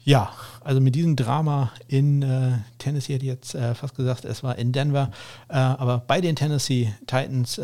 Ja, 0.04 0.32
also 0.62 0.80
mit 0.80 0.94
diesem 0.94 1.16
Drama 1.16 1.70
in 1.86 2.22
äh, 2.22 2.52
Tennessee 2.78 3.14
hätte 3.14 3.26
ich 3.26 3.30
jetzt 3.30 3.54
äh, 3.54 3.74
fast 3.74 3.94
gesagt, 3.94 4.24
es 4.24 4.42
war 4.42 4.56
in 4.56 4.72
Denver, 4.72 5.10
äh, 5.48 5.56
aber 5.56 5.98
bei 5.98 6.20
den 6.20 6.34
Tennessee 6.34 6.94
Titans 7.06 7.58
äh, 7.58 7.62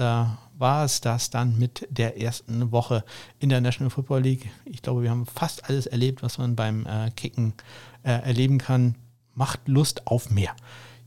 war 0.56 0.84
es 0.84 1.00
das 1.00 1.30
dann 1.30 1.58
mit 1.58 1.86
der 1.90 2.20
ersten 2.20 2.70
Woche 2.70 3.02
in 3.38 3.48
der 3.48 3.60
National 3.60 3.90
Football 3.90 4.20
League. 4.20 4.50
Ich 4.66 4.82
glaube, 4.82 5.02
wir 5.02 5.10
haben 5.10 5.26
fast 5.26 5.68
alles 5.68 5.86
erlebt, 5.86 6.22
was 6.22 6.38
man 6.38 6.54
beim 6.54 6.86
äh, 6.86 7.10
Kicken 7.12 7.54
erleben 8.02 8.58
kann. 8.58 8.96
Macht 9.34 9.66
Lust 9.66 10.06
auf 10.06 10.30
mehr. 10.30 10.54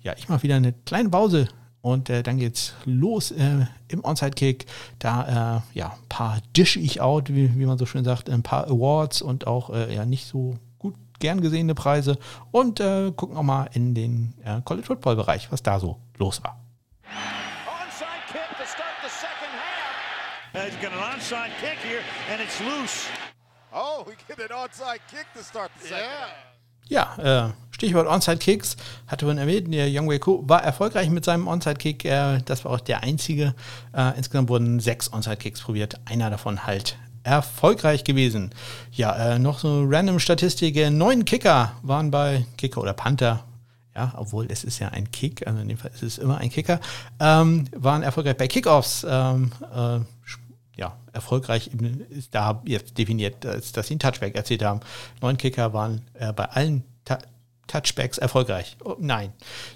Ja, 0.01 0.13
ich 0.17 0.29
mache 0.29 0.43
wieder 0.43 0.55
eine 0.55 0.73
kleine 0.73 1.09
Pause 1.09 1.47
und 1.81 2.09
äh, 2.09 2.23
dann 2.23 2.37
geht's 2.37 2.73
los 2.85 3.31
äh, 3.31 3.65
im 3.87 4.03
Onside-Kick. 4.03 4.65
Da 4.99 5.61
äh, 5.73 5.77
ja, 5.77 5.89
ein 5.89 6.09
paar 6.09 6.39
dish 6.55 6.75
ich 6.75 7.01
out, 7.01 7.29
wie, 7.29 7.57
wie, 7.57 7.65
man 7.65 7.77
so 7.77 7.85
schön 7.85 8.03
sagt, 8.03 8.29
ein 8.29 8.43
paar 8.43 8.67
Awards 8.67 9.21
und 9.21 9.47
auch 9.47 9.69
äh, 9.69 9.93
ja 9.93 10.05
nicht 10.05 10.27
so 10.27 10.57
gut 10.79 10.95
gern 11.19 11.41
gesehene 11.41 11.75
Preise. 11.75 12.17
Und 12.51 12.79
äh, 12.79 13.11
gucken 13.11 13.37
auch 13.37 13.43
mal 13.43 13.69
in 13.73 13.93
den 13.93 14.33
äh, 14.43 14.61
College 14.65 14.87
Football-Bereich, 14.87 15.51
was 15.51 15.63
da 15.63 15.79
so 15.79 15.97
los 16.17 16.43
war. 16.43 16.59
Onside 17.05 18.07
kick 18.31 18.57
to 18.57 18.65
start 18.65 18.95
the 19.01 19.09
second 19.09 19.53
half. 19.55 20.65
he's 20.65 20.81
got 20.81 20.91
an 20.91 20.99
onside 20.99 21.51
kick 21.61 21.77
here 21.83 22.03
and 22.31 22.41
it's 22.41 22.59
loose. 22.59 23.07
Oh, 23.73 24.03
we 24.05 24.13
get 24.27 24.39
an 24.39 24.55
onside 24.55 24.99
kick 25.09 25.27
to 25.35 25.43
start 25.43 25.71
the 25.79 25.87
second 25.87 26.03
yeah. 26.03 26.19
half. 26.19 26.56
Ja, 26.89 27.47
äh, 27.47 27.51
Stichwort 27.71 28.07
Onside-Kicks, 28.07 28.75
hatte 29.05 29.25
man 29.25 29.37
erwähnt, 29.37 29.71
der 29.71 29.87
Young 29.89 30.09
Wei 30.09 30.19
Ko 30.19 30.43
war 30.47 30.63
erfolgreich 30.63 31.09
mit 31.09 31.25
seinem 31.25 31.47
Onside-Kick. 31.47 32.05
Äh, 32.05 32.39
das 32.45 32.65
war 32.65 32.71
auch 32.71 32.79
der 32.79 33.03
einzige. 33.03 33.53
Äh, 33.93 34.17
insgesamt 34.17 34.49
wurden 34.49 34.79
sechs 34.79 35.11
Onside-Kicks 35.11 35.61
probiert, 35.61 35.99
einer 36.05 36.29
davon 36.29 36.65
halt 36.65 36.97
erfolgreich 37.23 38.03
gewesen. 38.03 38.51
Ja, 38.93 39.33
äh, 39.33 39.39
noch 39.39 39.59
so 39.59 39.83
random 39.85 40.19
Statistik. 40.19 40.75
Äh, 40.77 40.89
neun 40.89 41.25
Kicker 41.25 41.73
waren 41.83 42.09
bei 42.09 42.45
Kicker 42.57 42.81
oder 42.81 42.93
Panther. 42.93 43.43
Ja, 43.95 44.13
obwohl 44.15 44.47
es 44.49 44.63
ist 44.63 44.79
ja 44.79 44.89
ein 44.89 45.11
Kick, 45.11 45.45
also 45.47 45.59
in 45.59 45.67
dem 45.67 45.77
Fall 45.77 45.91
ist 45.93 46.03
es 46.03 46.17
immer 46.19 46.37
ein 46.37 46.51
Kicker, 46.51 46.79
ähm, 47.19 47.65
waren 47.75 48.03
erfolgreich 48.03 48.37
bei 48.37 48.47
Kickoffs. 48.47 49.05
Ähm, 49.09 49.51
äh, 49.75 49.99
erfolgreich 51.17 51.69
ist 52.09 52.33
da 52.33 52.61
jetzt 52.65 52.97
definiert, 52.97 53.43
dass, 53.43 53.71
dass 53.71 53.87
sie 53.87 53.93
einen 53.93 53.99
Touchback 53.99 54.35
erzielt 54.35 54.63
haben. 54.63 54.79
Neun 55.21 55.37
Kicker 55.37 55.73
waren 55.73 56.01
äh, 56.13 56.31
bei 56.31 56.45
allen 56.45 56.83
Ta 57.05 57.19
Touchbacks 57.67 58.17
erfolgreich. 58.17 58.77
Oh, 58.85 58.95
nein, 58.97 59.33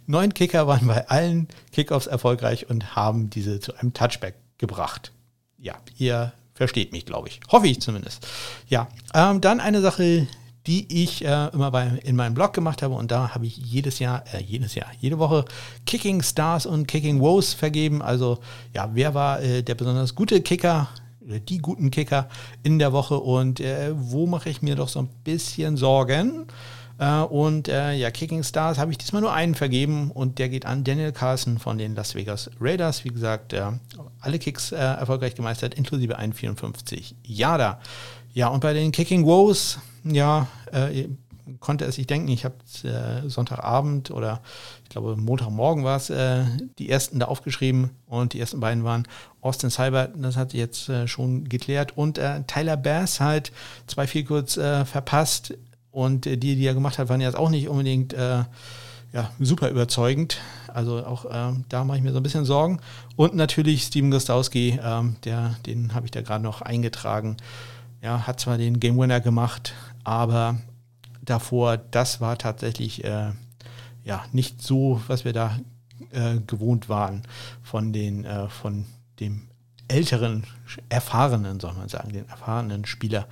neun 0.08 0.34
Kicker 0.34 0.66
waren 0.66 0.88
bei 0.88 1.10
allen 1.10 1.50
Kickoffs 1.74 2.08
erfolgreich 2.08 2.70
und 2.70 2.96
haben 2.96 3.30
diese 3.30 3.60
zu 3.60 3.76
einem 3.76 3.94
Touchback 3.94 4.36
gebracht. 4.58 5.12
Ja, 5.58 5.76
ihr 5.98 6.32
versteht 6.54 6.94
mich, 6.94 7.06
glaube 7.06 7.28
ich. 7.28 7.42
Hoffe 7.50 7.68
ich 7.68 7.82
zumindest. 7.82 8.26
Ja, 8.70 8.88
ähm, 9.14 9.42
dann 9.42 9.60
eine 9.60 9.82
Sache, 9.82 10.28
die 10.68 11.04
ich 11.04 11.26
äh, 11.26 11.48
immer 11.54 11.72
bei, 11.72 11.88
in 12.04 12.16
meinem 12.16 12.34
Blog 12.34 12.54
gemacht 12.54 12.82
habe. 12.82 12.94
Und 12.94 13.12
da 13.12 13.34
habe 13.34 13.46
ich 13.46 13.58
jedes 13.58 14.00
Jahr, 14.00 14.24
äh, 14.34 14.42
jedes 14.42 14.76
Jahr, 14.76 14.88
jede 15.00 15.18
Woche 15.18 15.46
Kicking 15.86 16.22
Stars 16.22 16.66
und 16.66 16.88
Kicking 16.88 17.20
Woes 17.20 17.54
vergeben. 17.54 18.02
Also 18.02 18.40
ja, 18.74 18.90
wer 18.94 19.14
war 19.14 19.42
äh, 19.42 19.64
der 19.64 19.76
besonders 19.76 20.14
gute 20.14 20.42
Kicker, 20.42 20.90
die 21.22 21.60
guten 21.60 21.92
Kicker 21.92 22.28
in 22.64 22.80
der 22.80 22.94
Woche 22.94 23.20
und 23.20 23.60
äh, 23.60 23.92
wo 23.94 24.28
mache 24.28 24.50
ich 24.50 24.62
mir 24.62 24.76
doch 24.76 24.90
so 24.90 25.00
ein 25.00 25.10
bisschen 25.24 25.78
Sorgen? 25.78 26.48
Äh, 26.98 27.22
und 27.22 27.68
äh, 27.68 27.94
ja, 27.94 28.12
Kicking 28.12 28.44
Stars 28.44 28.78
habe 28.78 28.92
ich 28.92 28.98
diesmal 28.98 29.22
nur 29.22 29.34
einen 29.34 29.56
vergeben 29.56 30.12
und 30.12 30.40
der 30.40 30.50
geht 30.50 30.66
an 30.66 30.84
Daniel 30.84 31.12
Carson 31.12 31.60
von 31.60 31.78
den 31.78 31.96
Las 31.96 32.16
Vegas 32.16 32.50
Raiders. 32.60 33.04
Wie 33.04 33.10
gesagt, 33.10 33.56
alle 34.20 34.40
Kicks 34.40 34.72
erfolgreich 34.72 35.36
gemeistert, 35.36 35.76
inklusive 35.76 36.20
1,54 36.20 37.14
Jada. 37.24 37.80
Ja, 38.34 38.48
und 38.48 38.62
bei 38.62 38.74
den 38.74 38.92
Kicking 38.92 39.26
Woes, 39.26 39.80
ja, 40.04 40.48
äh, 40.72 41.08
konnte 41.60 41.86
es 41.86 41.96
sich 41.96 42.08
denken, 42.08 42.30
ich 42.30 42.46
habe 42.46 42.56
äh, 42.84 43.28
Sonntagabend 43.30 44.12
oder 44.12 44.42
ich 44.84 44.90
glaube 44.90 45.16
Montagmorgen 45.18 45.84
war 45.84 45.98
es, 45.98 46.10
äh, 46.10 46.46
die 46.80 46.90
ersten 46.90 47.20
da 47.20 47.28
aufgeschrieben 47.28 47.92
und 48.08 48.34
die 48.34 48.40
ersten 48.40 48.60
beiden 48.60 48.84
waren 48.84 49.08
Austin 49.42 49.70
Cyber, 49.70 50.08
das 50.08 50.38
hat 50.38 50.54
jetzt 50.54 50.90
äh, 50.90 51.08
schon 51.08 51.50
geklärt 51.50 51.98
und 51.98 52.18
äh, 52.18 52.44
Tyler 52.48 52.78
Bass 52.78 53.20
halt 53.20 53.52
zwei 53.88 54.08
viel 54.08 54.24
kurz 54.24 54.58
äh, 54.58 54.86
verpasst 54.86 55.54
und 55.92 56.26
die, 56.26 56.38
die 56.38 56.66
er 56.66 56.74
gemacht 56.74 56.98
hat, 56.98 57.10
waren 57.10 57.22
jetzt 57.22 57.38
auch 57.38 57.50
nicht 57.50 57.68
unbedingt 57.68 58.16
ja, 59.14 59.30
super 59.40 59.70
überzeugend. 59.70 60.38
Also 60.68 61.06
auch 61.06 61.26
ähm, 61.30 61.66
da 61.70 61.84
mache 61.84 61.98
ich 61.98 62.04
mir 62.04 62.12
so 62.12 62.20
ein 62.20 62.24
bisschen 62.24 62.46
Sorgen. 62.46 62.80
Und 63.16 63.36
natürlich 63.36 63.84
Steven 63.84 64.12
Gostowski, 64.12 64.80
ähm, 64.82 65.18
der, 65.24 65.56
den 65.66 65.94
habe 65.94 66.06
ich 66.06 66.12
da 66.12 66.22
gerade 66.22 66.44
noch 66.44 66.62
eingetragen. 66.62 67.38
Ja, 68.02 68.26
hat 68.26 68.40
zwar 68.40 68.58
den 68.58 68.80
Game 68.80 68.98
Winner 68.98 69.20
gemacht, 69.20 69.74
aber 70.04 70.58
davor, 71.22 71.78
das 71.78 72.22
war 72.22 72.38
tatsächlich 72.38 73.04
äh, 73.04 73.32
ja 74.04 74.26
nicht 74.32 74.62
so, 74.62 75.02
was 75.08 75.26
wir 75.26 75.34
da 75.34 75.60
äh, 76.12 76.40
gewohnt 76.48 76.90
waren 76.90 77.24
von 77.62 77.94
den 77.94 78.26
äh, 78.26 78.50
von 78.50 78.86
dem 79.20 79.48
älteren, 79.88 80.46
erfahrenen, 80.90 81.60
soll 81.60 81.74
man 81.74 81.90
sagen, 81.90 82.14
den 82.14 82.28
erfahrenen 82.30 82.86
Spieler 82.86 83.28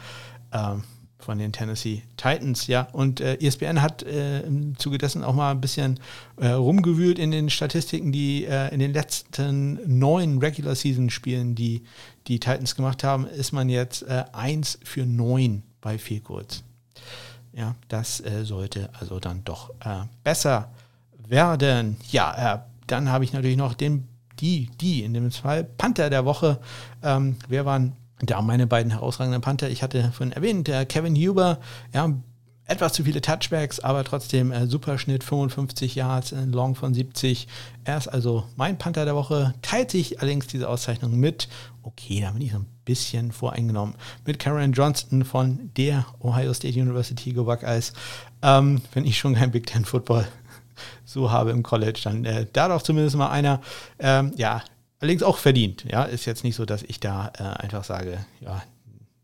ähm, 0.52 0.84
von 1.18 1.38
den 1.38 1.52
Tennessee 1.52 2.04
Titans, 2.18 2.68
ja. 2.68 2.88
Und 2.94 3.20
äh, 3.22 3.38
ESPN 3.40 3.82
hat 3.82 4.04
äh, 4.04 4.42
im 4.42 4.78
Zuge 4.78 4.98
dessen 4.98 5.24
auch 5.24 5.36
mal 5.36 5.52
ein 5.52 5.62
bisschen 5.62 6.00
äh, 6.38 6.50
rumgewühlt 6.50 7.20
in 7.20 7.32
den 7.32 7.50
Statistiken, 7.50 8.12
die 8.12 8.46
äh, 8.46 8.74
in 8.74 8.80
den 8.80 8.94
letzten 8.94 9.80
neun 9.86 10.40
Regular 10.40 10.76
Season 10.76 11.10
Spielen, 11.10 11.56
die 11.56 11.84
die 12.28 12.40
Titans 12.40 12.76
gemacht 12.76 13.04
haben, 13.04 13.28
ist 13.28 13.52
man 13.52 13.70
jetzt 13.70 14.04
äh, 14.04 14.24
1 14.32 14.80
für 14.84 15.06
9 15.06 15.64
bei 15.82 15.98
Fehlkurz. 15.98 16.64
Ja, 17.54 17.76
das 17.88 18.20
äh, 18.22 18.46
sollte 18.46 18.90
also 19.00 19.20
dann 19.20 19.44
doch 19.44 19.72
äh, 19.84 20.04
besser 20.24 20.70
werden. 21.18 21.98
Ja, 22.12 22.56
äh, 22.56 22.60
dann 22.88 23.10
habe 23.10 23.24
ich 23.24 23.34
natürlich 23.34 23.58
noch 23.58 23.74
den, 23.74 24.08
die, 24.40 24.70
die 24.80 25.04
in 25.04 25.14
dem 25.14 25.32
Fall 25.32 25.64
Panther 25.64 26.10
der 26.10 26.26
Woche. 26.26 26.60
Ähm, 27.04 27.38
wer 27.48 27.66
waren 27.66 27.94
da 28.22 28.42
meine 28.42 28.68
beiden 28.68 28.92
herausragenden 28.92 29.42
Panther? 29.42 29.70
Ich 29.70 29.84
hatte 29.84 30.12
vorhin 30.12 30.34
erwähnt, 30.34 30.68
der 30.68 30.86
Kevin 30.86 31.16
Huber, 31.16 31.60
ja, 31.94 32.12
etwas 32.70 32.94
zu 32.94 33.04
viele 33.04 33.22
Touchbacks, 33.22 33.80
aber 33.80 34.04
trotzdem 34.04 34.52
äh, 34.52 34.68
Superschnitt 34.68 35.24
55 35.24 35.96
Yards, 35.96 36.34
ein 36.34 36.52
Long 36.52 36.76
von 36.76 36.94
70. 36.94 37.48
Er 37.84 37.98
ist 37.98 38.08
also 38.08 38.46
mein 38.56 38.78
Panther 38.78 39.06
der 39.06 39.16
Woche, 39.16 39.54
teilt 39.62 39.92
sich 39.92 40.20
allerdings 40.20 40.48
diese 40.48 40.70
Auszeichnung 40.70 41.20
mit, 41.20 41.50
okay, 41.82 42.22
da 42.22 42.32
bin 42.32 42.42
ich 42.42 42.52
so 42.52 42.60
ein 42.60 42.68
bisschen 42.86 43.32
voreingenommen, 43.32 43.96
mit 44.26 44.40
Karen 44.40 44.74
Johnston 44.74 45.26
von 45.26 45.72
der 45.78 46.06
Ohio 46.20 46.54
State 46.54 46.80
University 46.80 47.34
Go 47.34 47.44
Buckeyes. 47.44 47.94
Ähm, 48.42 48.82
wenn 48.94 49.06
ich 49.06 49.18
schon 49.18 49.36
kein 49.36 49.52
Big 49.52 49.66
Ten 49.66 49.86
Football 49.86 50.28
so 51.06 51.32
habe 51.32 51.52
im 51.52 51.64
College, 51.64 52.02
dann 52.04 52.24
äh, 52.26 52.46
doch 52.54 52.82
zumindest 52.84 53.16
mal 53.16 53.30
einer. 53.30 53.62
Ähm, 53.98 54.32
ja, 54.38 54.62
allerdings 55.00 55.24
auch 55.24 55.38
verdient. 55.38 55.86
Ja, 55.90 56.04
ist 56.04 56.26
jetzt 56.26 56.44
nicht 56.44 56.56
so, 56.56 56.66
dass 56.66 56.84
ich 56.84 57.00
da 57.00 57.32
äh, 57.38 57.44
einfach 57.64 57.84
sage, 57.84 58.20
ja, 58.42 58.62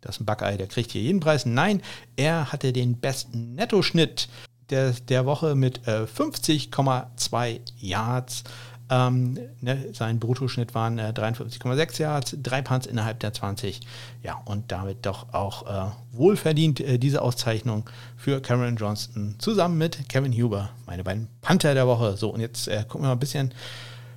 das 0.05 0.15
ist 0.15 0.21
ein 0.21 0.25
Buckeye, 0.25 0.57
der 0.57 0.67
kriegt 0.67 0.91
hier 0.91 1.01
jeden 1.01 1.19
Preis. 1.19 1.45
Nein, 1.45 1.81
er 2.15 2.51
hatte 2.51 2.71
den 2.71 2.99
besten 2.99 3.55
Nettoschnitt 3.55 4.29
der, 4.69 4.91
der 4.91 5.25
Woche 5.25 5.55
mit 5.55 5.87
äh, 5.87 6.03
50,2 6.03 7.59
Yards. 7.77 8.43
Ähm, 8.87 9.39
ne, 9.61 9.93
sein 9.93 10.19
Bruttoschnitt 10.19 10.75
waren 10.75 10.99
äh, 10.99 11.11
53,6 11.15 11.99
Yards, 11.99 12.37
drei 12.43 12.61
Punts 12.61 12.85
innerhalb 12.85 13.19
der 13.19 13.33
20. 13.33 13.79
Ja, 14.21 14.41
und 14.45 14.71
damit 14.71 15.07
doch 15.07 15.33
auch 15.33 15.65
äh, 15.65 15.91
wohlverdient 16.11 16.79
äh, 16.81 16.99
diese 16.99 17.23
Auszeichnung 17.23 17.89
für 18.15 18.41
Cameron 18.41 18.75
Johnston 18.75 19.35
zusammen 19.39 19.79
mit 19.79 20.07
Kevin 20.07 20.33
Huber, 20.33 20.69
meine 20.85 21.03
beiden 21.03 21.29
Panther 21.41 21.73
der 21.73 21.87
Woche. 21.87 22.15
So, 22.15 22.29
und 22.29 22.41
jetzt 22.41 22.67
äh, 22.67 22.83
gucken 22.87 23.05
wir 23.05 23.07
mal 23.07 23.13
ein 23.13 23.19
bisschen 23.19 23.55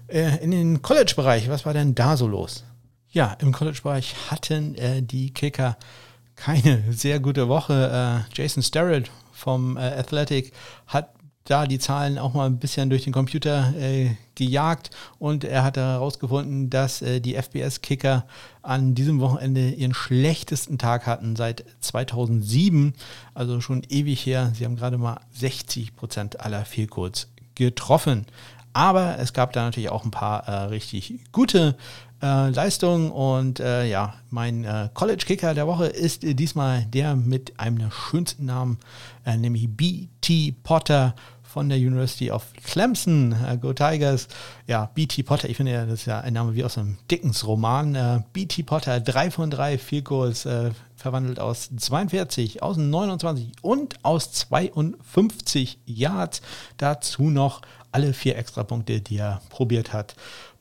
äh, 0.08 0.36
in 0.42 0.50
den 0.50 0.82
College-Bereich. 0.82 1.48
Was 1.48 1.64
war 1.64 1.72
denn 1.72 1.94
da 1.94 2.18
so 2.18 2.26
los? 2.26 2.64
Ja, 3.10 3.36
im 3.40 3.52
College-Bereich 3.52 4.14
hatten 4.30 4.74
äh, 4.74 5.02
die 5.02 5.32
Kicker 5.32 5.76
keine 6.36 6.92
sehr 6.92 7.20
gute 7.20 7.48
Woche. 7.48 8.24
Äh, 8.28 8.34
Jason 8.36 8.62
Starrett 8.62 9.10
vom 9.32 9.76
äh, 9.76 9.80
Athletic 9.80 10.52
hat 10.86 11.10
da 11.44 11.66
die 11.66 11.78
Zahlen 11.78 12.18
auch 12.18 12.34
mal 12.34 12.44
ein 12.44 12.58
bisschen 12.58 12.90
durch 12.90 13.04
den 13.04 13.12
Computer 13.12 13.72
äh, 13.78 14.10
gejagt 14.34 14.90
und 15.18 15.44
er 15.44 15.64
hat 15.64 15.78
herausgefunden, 15.78 16.68
dass 16.68 17.00
äh, 17.00 17.20
die 17.20 17.34
FBS-Kicker 17.40 18.26
an 18.60 18.94
diesem 18.94 19.20
Wochenende 19.20 19.70
ihren 19.70 19.94
schlechtesten 19.94 20.76
Tag 20.76 21.06
hatten 21.06 21.36
seit 21.36 21.64
2007, 21.80 22.92
also 23.34 23.62
schon 23.62 23.82
ewig 23.88 24.26
her. 24.26 24.52
Sie 24.54 24.66
haben 24.66 24.76
gerade 24.76 24.98
mal 24.98 25.20
60 25.32 25.96
Prozent 25.96 26.40
aller 26.40 26.66
Fehlcodes 26.66 27.28
getroffen. 27.54 28.26
Aber 28.74 29.18
es 29.18 29.32
gab 29.32 29.54
da 29.54 29.64
natürlich 29.64 29.88
auch 29.88 30.04
ein 30.04 30.10
paar 30.10 30.46
äh, 30.46 30.52
richtig 30.64 31.32
gute 31.32 31.76
äh, 32.22 32.50
Leistung. 32.50 33.10
Und 33.10 33.60
äh, 33.60 33.86
ja, 33.88 34.14
mein 34.30 34.64
äh, 34.64 34.88
College-Kicker 34.92 35.54
der 35.54 35.66
Woche 35.66 35.86
ist 35.86 36.22
diesmal 36.22 36.84
der 36.86 37.16
mit 37.16 37.58
einem 37.58 37.78
der 37.78 37.90
schönsten 37.90 38.46
Namen, 38.46 38.78
äh, 39.24 39.36
nämlich 39.36 39.68
B.T. 39.68 40.54
Potter 40.62 41.14
von 41.42 41.68
der 41.68 41.78
University 41.78 42.30
of 42.30 42.44
Clemson. 42.64 43.32
Äh, 43.32 43.56
Go 43.58 43.72
Tigers. 43.72 44.28
Ja, 44.66 44.90
B.T. 44.94 45.22
Potter, 45.22 45.48
ich 45.48 45.56
finde 45.56 45.72
ja, 45.72 45.86
das 45.86 46.00
ist 46.00 46.06
ja 46.06 46.20
ein 46.20 46.34
Name 46.34 46.54
wie 46.54 46.64
aus 46.64 46.76
einem 46.76 46.98
Dickens-Roman. 47.10 47.94
Äh, 47.94 48.20
B.T. 48.32 48.62
Potter, 48.64 49.00
3 49.00 49.30
von 49.30 49.50
3 49.50 49.78
Field 49.78 50.04
Goals, 50.04 50.48
verwandelt 50.96 51.38
aus 51.38 51.70
42, 51.74 52.62
aus 52.62 52.76
29 52.76 53.52
und 53.62 54.04
aus 54.04 54.32
52 54.32 55.78
Yards. 55.86 56.42
Dazu 56.76 57.30
noch 57.30 57.62
alle 57.92 58.12
vier 58.12 58.36
Extrapunkte, 58.36 59.00
die 59.00 59.18
er 59.18 59.40
probiert 59.48 59.92
hat 59.92 60.14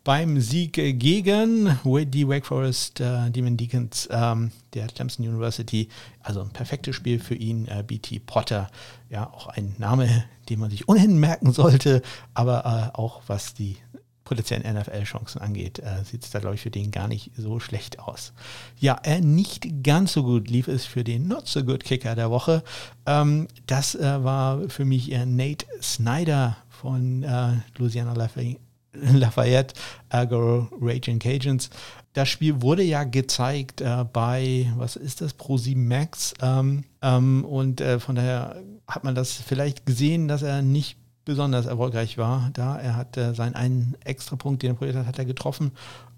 beim 0.07 0.39
Sieg 0.39 0.71
gegen 0.71 1.77
die 1.83 2.27
Wake 2.29 2.45
Forest 2.45 3.01
äh, 3.01 3.29
Demon 3.29 3.57
Deacons 3.57 4.07
ähm, 4.09 4.51
der 4.73 4.87
Clemson 4.87 5.27
University. 5.27 5.89
Also 6.21 6.39
ein 6.39 6.51
perfektes 6.51 6.95
Spiel 6.95 7.19
für 7.19 7.35
ihn, 7.35 7.67
äh, 7.67 7.83
BT 7.85 8.25
Potter. 8.25 8.69
Ja, 9.09 9.29
auch 9.29 9.47
ein 9.47 9.75
Name, 9.79 10.23
den 10.47 10.61
man 10.61 10.69
sich 10.69 10.87
ohnehin 10.87 11.19
merken 11.19 11.51
sollte, 11.51 12.01
aber 12.33 12.93
äh, 12.93 12.97
auch 12.97 13.23
was 13.27 13.53
die 13.53 13.75
potenziellen 14.23 14.63
NFL-Chancen 14.77 15.41
angeht, 15.41 15.79
äh, 15.79 16.05
sieht 16.05 16.23
es 16.23 16.29
da, 16.29 16.39
glaube 16.39 16.55
ich, 16.55 16.61
für 16.61 16.71
den 16.71 16.89
gar 16.91 17.09
nicht 17.09 17.31
so 17.35 17.59
schlecht 17.59 17.99
aus. 17.99 18.31
Ja, 18.79 19.01
äh, 19.03 19.19
nicht 19.19 19.83
ganz 19.83 20.13
so 20.13 20.23
gut 20.23 20.49
lief 20.49 20.69
es 20.69 20.85
für 20.85 21.03
den 21.03 21.27
Not 21.27 21.49
So 21.49 21.65
Good 21.65 21.83
Kicker 21.83 22.15
der 22.15 22.31
Woche. 22.31 22.63
Ähm, 23.05 23.49
das 23.65 23.93
äh, 23.93 24.23
war 24.23 24.69
für 24.69 24.85
mich 24.85 25.11
äh, 25.11 25.25
Nate 25.25 25.65
Snyder 25.81 26.55
von 26.69 27.23
äh, 27.23 27.55
Louisiana 27.77 28.13
Lafayette 28.13 28.66
Lafayette, 29.13 29.75
ergo 30.09 30.67
Raging 30.81 31.19
Cajuns. 31.19 31.69
Das 32.13 32.29
Spiel 32.29 32.61
wurde 32.61 32.83
ja 32.83 33.03
gezeigt 33.03 33.81
äh, 33.81 34.05
bei, 34.11 34.71
was 34.77 34.95
ist 34.95 35.21
das, 35.21 35.37
Pro7 35.37 35.77
Max. 35.77 36.33
Ähm, 36.41 36.83
ähm, 37.01 37.45
und 37.45 37.79
äh, 37.79 37.99
von 37.99 38.15
daher 38.15 38.61
hat 38.87 39.03
man 39.03 39.15
das 39.15 39.33
vielleicht 39.33 39.85
gesehen, 39.85 40.27
dass 40.27 40.41
er 40.41 40.61
nicht 40.61 40.97
besonders 41.25 41.65
erfolgreich 41.65 42.17
war. 42.17 42.49
Da 42.53 42.77
er 42.77 42.95
hat 42.95 43.17
äh, 43.17 43.33
seinen 43.33 43.55
einen 43.55 43.97
Extrapunkt, 44.03 44.63
den 44.63 44.71
er 44.71 44.75
probiert 44.75 44.95
hat, 44.95 45.05
hat 45.05 45.19
er 45.19 45.25
getroffen. 45.25 45.71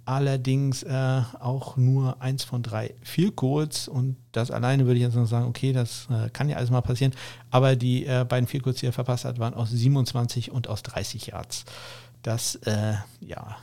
Allerdings 0.05 0.83
äh, 0.83 1.21
auch 1.39 1.77
nur 1.77 2.21
eins 2.21 2.43
von 2.43 2.63
drei 2.63 2.95
Field 3.03 3.35
Goals 3.35 3.87
und 3.87 4.15
das 4.31 4.49
alleine 4.49 4.85
würde 4.85 4.95
ich 4.95 5.03
jetzt 5.03 5.15
noch 5.15 5.27
sagen, 5.27 5.47
okay, 5.47 5.71
das 5.71 6.07
äh, 6.09 6.29
kann 6.29 6.49
ja 6.49 6.57
alles 6.57 6.71
mal 6.71 6.81
passieren. 6.81 7.13
Aber 7.51 7.75
die 7.75 8.05
äh, 8.05 8.25
beiden 8.27 8.47
Field 8.47 8.63
Goals, 8.63 8.79
die 8.79 8.87
er 8.87 8.93
verpasst 8.93 9.25
hat, 9.25 9.37
waren 9.37 9.53
aus 9.53 9.69
27 9.69 10.49
und 10.51 10.67
aus 10.67 10.81
30 10.81 11.27
Yards 11.27 11.65
das 12.23 12.55
äh, 12.55 12.95
ja, 13.21 13.57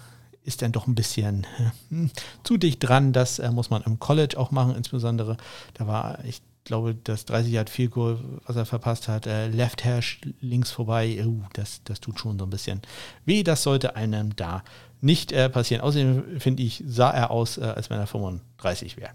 ist 0.45 0.63
dann 0.63 0.73
doch 0.73 0.87
ein 0.87 0.95
bisschen 0.95 1.47
hm, 1.91 2.11
zu 2.45 2.57
dicht 2.57 2.79
dran. 2.79 3.13
Das 3.13 3.39
äh, 3.39 3.51
muss 3.51 3.71
man 3.71 3.83
im 3.83 3.99
College 3.99 4.39
auch 4.39 4.51
machen, 4.51 4.75
insbesondere. 4.77 5.37
Da 5.75 5.87
war, 5.87 6.25
ich 6.25 6.41
glaube, 6.65 6.95
das 6.95 7.25
30 7.25 7.53
Yard 7.53 7.71
Field 7.71 7.93
Goal, 7.93 8.19
was 8.47 8.57
er 8.57 8.67
verpasst 8.67 9.09
hat, 9.09 9.27
äh, 9.27 9.49
Left 9.49 9.85
Hash 9.85 10.21
links 10.41 10.71
vorbei, 10.71 11.25
uh, 11.25 11.43
das, 11.53 11.81
das 11.85 12.01
tut 12.01 12.19
schon 12.19 12.39
so 12.39 12.45
ein 12.45 12.51
bisschen 12.51 12.83
weh. 13.25 13.43
Das 13.43 13.63
sollte 13.63 13.97
einem 13.97 14.37
da 14.37 14.63
nicht 15.01 15.33
äh, 15.33 15.49
passieren. 15.49 15.83
Außerdem 15.83 16.41
finde 16.41 16.63
ich, 16.63 16.83
sah 16.87 17.11
er 17.11 17.31
aus, 17.31 17.59
äh, 17.59 17.63
als 17.63 17.91
wenn 17.91 17.99
er 17.99 18.07
35 18.07 18.97
wäre. 18.97 19.11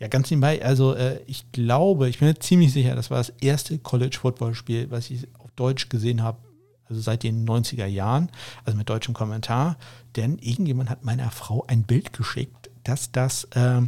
Ja, 0.00 0.08
ganz 0.08 0.30
nebenbei, 0.30 0.64
also 0.64 0.94
äh, 0.94 1.20
ich 1.26 1.50
glaube, 1.52 2.08
ich 2.08 2.18
bin 2.18 2.28
mir 2.28 2.34
ziemlich 2.34 2.72
sicher, 2.72 2.96
das 2.96 3.10
war 3.10 3.18
das 3.18 3.32
erste 3.40 3.78
College-Football-Spiel, 3.78 4.90
was 4.90 5.08
ich 5.10 5.28
auf 5.38 5.50
Deutsch 5.54 5.88
gesehen 5.88 6.22
habe, 6.22 6.38
also 6.88 7.00
seit 7.00 7.22
den 7.22 7.46
90er 7.46 7.86
Jahren, 7.86 8.30
also 8.64 8.76
mit 8.76 8.88
deutschem 8.88 9.14
Kommentar, 9.14 9.76
denn 10.16 10.38
irgendjemand 10.38 10.90
hat 10.90 11.04
meiner 11.04 11.30
Frau 11.30 11.64
ein 11.66 11.84
Bild 11.84 12.12
geschickt, 12.12 12.70
dass 12.84 13.12
das 13.12 13.44
äh, 13.52 13.82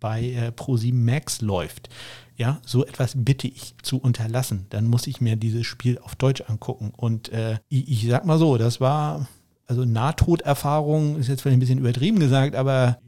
bei 0.00 0.22
äh, 0.22 0.52
Pro7 0.56 0.94
Max 0.94 1.40
läuft. 1.40 1.88
Ja, 2.36 2.58
so 2.64 2.86
etwas 2.86 3.12
bitte 3.16 3.48
ich 3.48 3.74
zu 3.82 3.98
unterlassen. 3.98 4.66
Dann 4.70 4.86
muss 4.86 5.06
ich 5.06 5.20
mir 5.20 5.36
dieses 5.36 5.66
Spiel 5.66 5.98
auf 5.98 6.16
Deutsch 6.16 6.42
angucken. 6.48 6.90
Und 6.96 7.28
äh, 7.30 7.58
ich, 7.68 7.90
ich 7.90 8.08
sag 8.08 8.24
mal 8.24 8.38
so, 8.38 8.56
das 8.56 8.80
war 8.80 9.28
also 9.70 9.84
Nahtoderfahrung 9.84 11.16
ist 11.16 11.28
jetzt 11.28 11.42
vielleicht 11.42 11.58
ein 11.58 11.60
bisschen 11.60 11.78
übertrieben 11.78 12.18
gesagt, 12.18 12.56
aber 12.56 12.98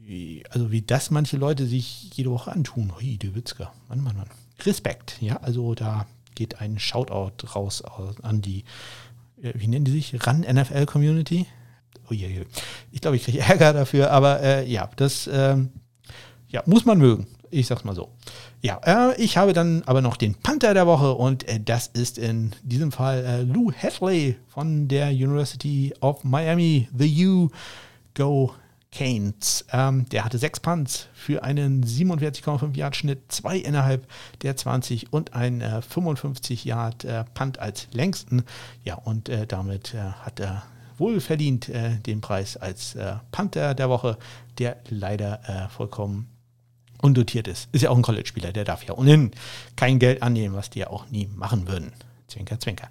also 0.49 0.71
wie 0.71 0.81
das 0.81 1.11
manche 1.11 1.35
Leute 1.35 1.65
sich 1.65 2.15
jede 2.15 2.31
Woche 2.31 2.53
antun. 2.53 2.93
Hui, 2.95 3.17
du 3.17 3.35
Witzka. 3.35 3.73
Mann, 3.89 4.01
Mann, 4.01 4.15
Mann. 4.15 4.29
Respekt, 4.61 5.17
ja, 5.19 5.35
also 5.41 5.75
da 5.75 6.05
geht 6.35 6.61
ein 6.61 6.79
Shoutout 6.79 7.47
raus 7.53 7.83
an 8.21 8.41
die 8.41 8.63
wie 9.53 9.67
nennen 9.67 9.85
die 9.85 9.91
sich? 9.91 10.13
Run 10.25 10.41
NFL 10.41 10.85
Community? 10.85 11.45
Oh. 12.09 12.13
Ich 12.13 13.01
glaube, 13.01 13.17
ich 13.17 13.23
kriege 13.23 13.39
Ärger 13.39 13.73
dafür, 13.73 14.11
aber 14.11 14.41
äh, 14.41 14.69
ja, 14.69 14.89
das 14.95 15.29
ähm, 15.31 15.69
ja, 16.47 16.63
muss 16.65 16.85
man 16.85 16.97
mögen. 16.97 17.27
Ich 17.49 17.67
sag's 17.67 17.83
mal 17.83 17.95
so. 17.95 18.09
Ja, 18.61 18.79
äh, 18.85 19.21
ich 19.21 19.37
habe 19.37 19.53
dann 19.53 19.83
aber 19.85 20.01
noch 20.01 20.17
den 20.17 20.35
Panther 20.35 20.73
der 20.73 20.87
Woche 20.87 21.13
und 21.13 21.47
äh, 21.47 21.59
das 21.59 21.87
ist 21.87 22.17
in 22.17 22.51
diesem 22.63 22.91
Fall 22.91 23.23
äh, 23.25 23.41
Lou 23.41 23.71
Hadley 23.71 24.37
von 24.47 24.87
der 24.87 25.09
University 25.09 25.93
of 25.99 26.23
Miami, 26.23 26.87
the 26.97 27.27
U. 27.27 27.49
Go 28.15 28.53
Keynes. 28.93 29.65
Ähm, 29.71 30.07
der 30.09 30.23
hatte 30.23 30.37
sechs 30.37 30.59
Punts 30.59 31.07
für 31.13 31.43
einen 31.43 31.83
47,5 31.83 32.75
Yard 32.77 32.95
Schnitt, 32.95 33.31
zwei 33.31 33.57
innerhalb 33.57 34.07
der 34.43 34.55
20 34.55 35.11
und 35.11 35.33
ein 35.33 35.61
äh, 35.61 35.81
55 35.81 36.63
Yard 36.63 37.03
äh, 37.03 37.25
Punt 37.33 37.59
als 37.59 37.87
längsten. 37.91 38.43
Ja, 38.83 38.95
und 38.95 39.29
äh, 39.29 39.47
damit 39.47 39.95
äh, 39.95 39.97
hat 39.97 40.39
er 40.39 40.63
wohl 40.97 41.19
verdient 41.19 41.69
äh, 41.69 41.97
den 41.97 42.21
Preis 42.21 42.55
als 42.55 42.93
äh, 42.93 43.15
Panther 43.31 43.73
der 43.73 43.89
Woche, 43.89 44.17
der 44.59 44.77
leider 44.89 45.69
vollkommen 45.75 46.29
undotiert 47.01 47.47
ist. 47.47 47.67
Ist 47.71 47.81
ja 47.81 47.89
auch 47.89 47.97
ein 47.97 48.03
College-Spieler, 48.03 48.53
der 48.53 48.65
darf 48.65 48.83
ja 48.83 48.93
ohnehin 48.93 49.31
kein 49.75 49.97
Geld 49.97 50.21
annehmen, 50.21 50.55
was 50.55 50.69
die 50.69 50.79
ja 50.79 50.91
auch 50.91 51.09
nie 51.09 51.27
machen 51.35 51.67
würden. 51.67 51.91
Zwinker, 52.27 52.59
zwinker. 52.59 52.87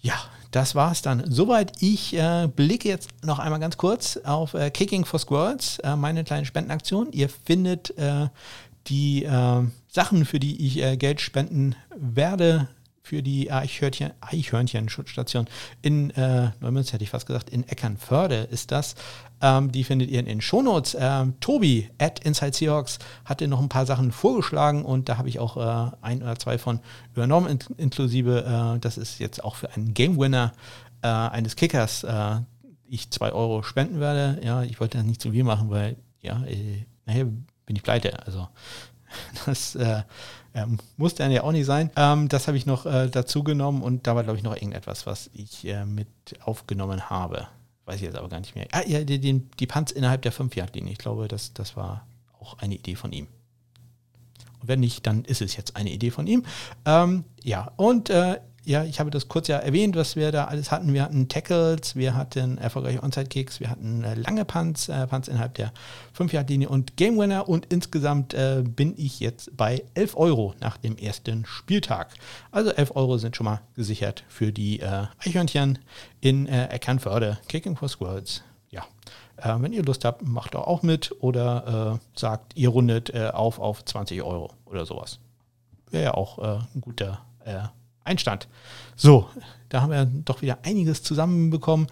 Ja, 0.00 0.16
das 0.50 0.74
war 0.74 0.92
es 0.92 1.02
dann. 1.02 1.24
Soweit. 1.30 1.72
Ich 1.80 2.14
äh, 2.14 2.48
blicke 2.54 2.88
jetzt 2.88 3.10
noch 3.24 3.38
einmal 3.38 3.60
ganz 3.60 3.76
kurz 3.76 4.16
auf 4.18 4.54
äh, 4.54 4.70
Kicking 4.70 5.04
for 5.04 5.18
Squirrels, 5.18 5.78
äh, 5.80 5.96
meine 5.96 6.24
kleine 6.24 6.46
Spendenaktion. 6.46 7.12
Ihr 7.12 7.28
findet 7.28 7.96
äh, 7.98 8.28
die 8.86 9.24
äh, 9.24 9.62
Sachen, 9.88 10.24
für 10.24 10.40
die 10.40 10.66
ich 10.66 10.82
äh, 10.82 10.96
Geld 10.96 11.20
spenden 11.20 11.74
werde, 11.94 12.68
für 13.02 13.22
die 13.22 13.50
Eichhörnchen, 13.50 14.12
Eichhörnchen-Schutzstation 14.20 15.46
in 15.80 16.10
äh, 16.10 16.50
Neumünster, 16.60 16.94
hätte 16.94 17.04
ich 17.04 17.10
fast 17.10 17.26
gesagt, 17.26 17.48
in 17.48 17.66
Eckernförde 17.66 18.48
ist 18.50 18.70
das. 18.70 18.96
Ähm, 19.40 19.70
die 19.70 19.84
findet 19.84 20.10
ihr 20.10 20.20
in 20.20 20.26
den 20.26 20.40
Shownotes. 20.40 20.96
Ähm, 20.98 21.34
Tobi 21.40 21.90
at 21.98 22.20
Inside 22.20 22.54
Seahawks 22.54 22.98
hatte 23.24 23.48
noch 23.48 23.60
ein 23.60 23.68
paar 23.68 23.86
Sachen 23.86 24.12
vorgeschlagen 24.12 24.84
und 24.84 25.08
da 25.08 25.18
habe 25.18 25.28
ich 25.28 25.38
auch 25.38 25.56
äh, 25.56 25.96
ein 26.02 26.22
oder 26.22 26.36
zwei 26.38 26.58
von 26.58 26.80
übernommen, 27.14 27.48
in, 27.48 27.58
inklusive, 27.76 28.44
äh, 28.76 28.78
das 28.80 28.98
ist 28.98 29.18
jetzt 29.18 29.44
auch 29.44 29.56
für 29.56 29.70
einen 29.72 29.94
Game 29.94 30.18
Winner 30.18 30.52
äh, 31.02 31.08
eines 31.08 31.56
Kickers, 31.56 32.04
äh, 32.04 32.40
ich 32.88 33.10
zwei 33.10 33.32
Euro 33.32 33.62
spenden 33.62 34.00
werde. 34.00 34.40
Ja, 34.44 34.62
ich 34.62 34.80
wollte 34.80 34.98
das 34.98 35.06
nicht 35.06 35.20
zu 35.20 35.30
viel 35.30 35.44
machen, 35.44 35.70
weil 35.70 35.96
ja, 36.20 36.42
äh, 36.44 36.86
nachher 37.06 37.24
bin 37.24 37.76
ich 37.76 37.82
pleite. 37.82 38.26
Also 38.26 38.48
das 39.46 39.74
äh, 39.76 40.02
ähm, 40.54 40.78
muss 40.96 41.14
dann 41.14 41.30
ja 41.30 41.42
auch 41.42 41.52
nicht 41.52 41.66
sein. 41.66 41.90
Ähm, 41.96 42.28
das 42.28 42.48
habe 42.48 42.56
ich 42.56 42.66
noch 42.66 42.86
äh, 42.86 43.08
dazu 43.08 43.44
genommen 43.44 43.82
und 43.82 44.06
da 44.06 44.16
war, 44.16 44.24
glaube 44.24 44.38
ich, 44.38 44.44
noch 44.44 44.56
irgendetwas, 44.56 45.06
was 45.06 45.30
ich 45.32 45.66
äh, 45.66 45.84
mit 45.84 46.08
aufgenommen 46.40 47.10
habe. 47.10 47.48
Weiß 47.88 47.96
ich 47.96 48.02
jetzt 48.02 48.18
aber 48.18 48.28
gar 48.28 48.40
nicht 48.40 48.54
mehr. 48.54 48.68
Ah, 48.72 48.82
ja, 48.86 49.02
die, 49.02 49.18
die, 49.18 49.66
Panz 49.66 49.92
innerhalb 49.92 50.20
der 50.20 50.30
5-Yard-Linie. 50.30 50.92
Ich 50.92 50.98
glaube, 50.98 51.26
das, 51.26 51.54
das 51.54 51.74
war 51.74 52.06
auch 52.38 52.58
eine 52.58 52.74
Idee 52.74 52.96
von 52.96 53.12
ihm. 53.12 53.28
Und 54.60 54.68
wenn 54.68 54.80
nicht, 54.80 55.06
dann 55.06 55.24
ist 55.24 55.40
es 55.40 55.56
jetzt 55.56 55.74
eine 55.74 55.90
Idee 55.90 56.10
von 56.10 56.26
ihm. 56.26 56.44
Ähm, 56.84 57.24
ja, 57.42 57.72
und 57.76 58.10
äh, 58.10 58.40
ja, 58.68 58.84
ich 58.84 59.00
habe 59.00 59.08
das 59.08 59.28
kurz 59.28 59.48
ja 59.48 59.56
erwähnt, 59.56 59.96
was 59.96 60.14
wir 60.14 60.30
da 60.30 60.44
alles 60.44 60.70
hatten. 60.70 60.92
Wir 60.92 61.02
hatten 61.02 61.28
Tackles, 61.28 61.96
wir 61.96 62.14
hatten 62.14 62.58
erfolgreiche 62.58 63.02
Onside-Kicks, 63.02 63.60
wir 63.60 63.70
hatten 63.70 64.04
äh, 64.04 64.14
lange 64.14 64.44
Punts, 64.44 64.90
äh, 64.90 65.06
Punts 65.06 65.26
innerhalb 65.26 65.54
der 65.54 65.72
5-Yard-Linie 66.18 66.68
und 66.68 66.98
Game 66.98 67.16
Winner. 67.16 67.48
Und 67.48 67.72
insgesamt 67.72 68.34
äh, 68.34 68.62
bin 68.62 68.92
ich 68.98 69.20
jetzt 69.20 69.56
bei 69.56 69.84
11 69.94 70.18
Euro 70.18 70.54
nach 70.60 70.76
dem 70.76 70.98
ersten 70.98 71.46
Spieltag. 71.46 72.12
Also 72.50 72.70
11 72.70 72.94
Euro 72.94 73.16
sind 73.16 73.36
schon 73.36 73.46
mal 73.46 73.62
gesichert 73.74 74.24
für 74.28 74.52
die 74.52 74.80
äh, 74.80 75.06
Eichhörnchen 75.18 75.78
in 76.20 76.46
äh, 76.46 76.66
Eckernförde, 76.66 77.38
Kicking 77.48 77.74
for 77.74 77.88
Squirrels. 77.88 78.42
Ja, 78.70 78.84
äh, 79.38 79.62
wenn 79.62 79.72
ihr 79.72 79.82
Lust 79.82 80.04
habt, 80.04 80.28
macht 80.28 80.52
doch 80.52 80.66
auch 80.66 80.82
mit 80.82 81.14
oder 81.20 81.96
äh, 81.96 82.18
sagt, 82.18 82.54
ihr 82.54 82.68
rundet 82.68 83.14
auf 83.14 83.60
auf 83.60 83.82
20 83.82 84.22
Euro 84.22 84.50
oder 84.66 84.84
sowas. 84.84 85.20
Wäre 85.90 86.04
ja 86.04 86.14
auch 86.14 86.38
ein 86.38 86.82
guter 86.82 87.22
Einstand. 88.08 88.48
So, 88.96 89.28
da 89.68 89.82
haben 89.82 89.92
wir 89.92 90.06
doch 90.06 90.42
wieder 90.42 90.58
einiges 90.64 91.02
zusammenbekommen. 91.02 91.86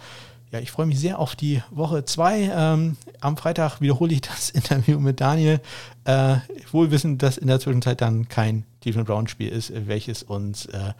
Ja, 0.52 0.60
ich 0.60 0.70
freue 0.70 0.86
mich 0.86 0.98
sehr 0.98 1.18
auf 1.18 1.34
die 1.36 1.62
Woche 1.70 2.04
2. 2.04 2.50
Ähm, 2.52 2.96
am 3.20 3.36
Freitag 3.36 3.80
wiederhole 3.80 4.12
ich 4.12 4.20
das 4.20 4.50
Interview 4.50 4.98
mit 4.98 5.20
Daniel. 5.20 5.60
Äh, 6.04 6.36
wohl 6.72 6.88
dass 6.88 7.36
in 7.36 7.48
der 7.48 7.60
Zwischenzeit 7.60 8.00
dann 8.00 8.28
kein 8.28 8.64
Cleveland 8.80 9.08
Brown 9.08 9.26
Spiel 9.28 9.48
ist, 9.48 9.72
welches 9.86 10.22
uns 10.22 10.66
äh, 10.66 10.92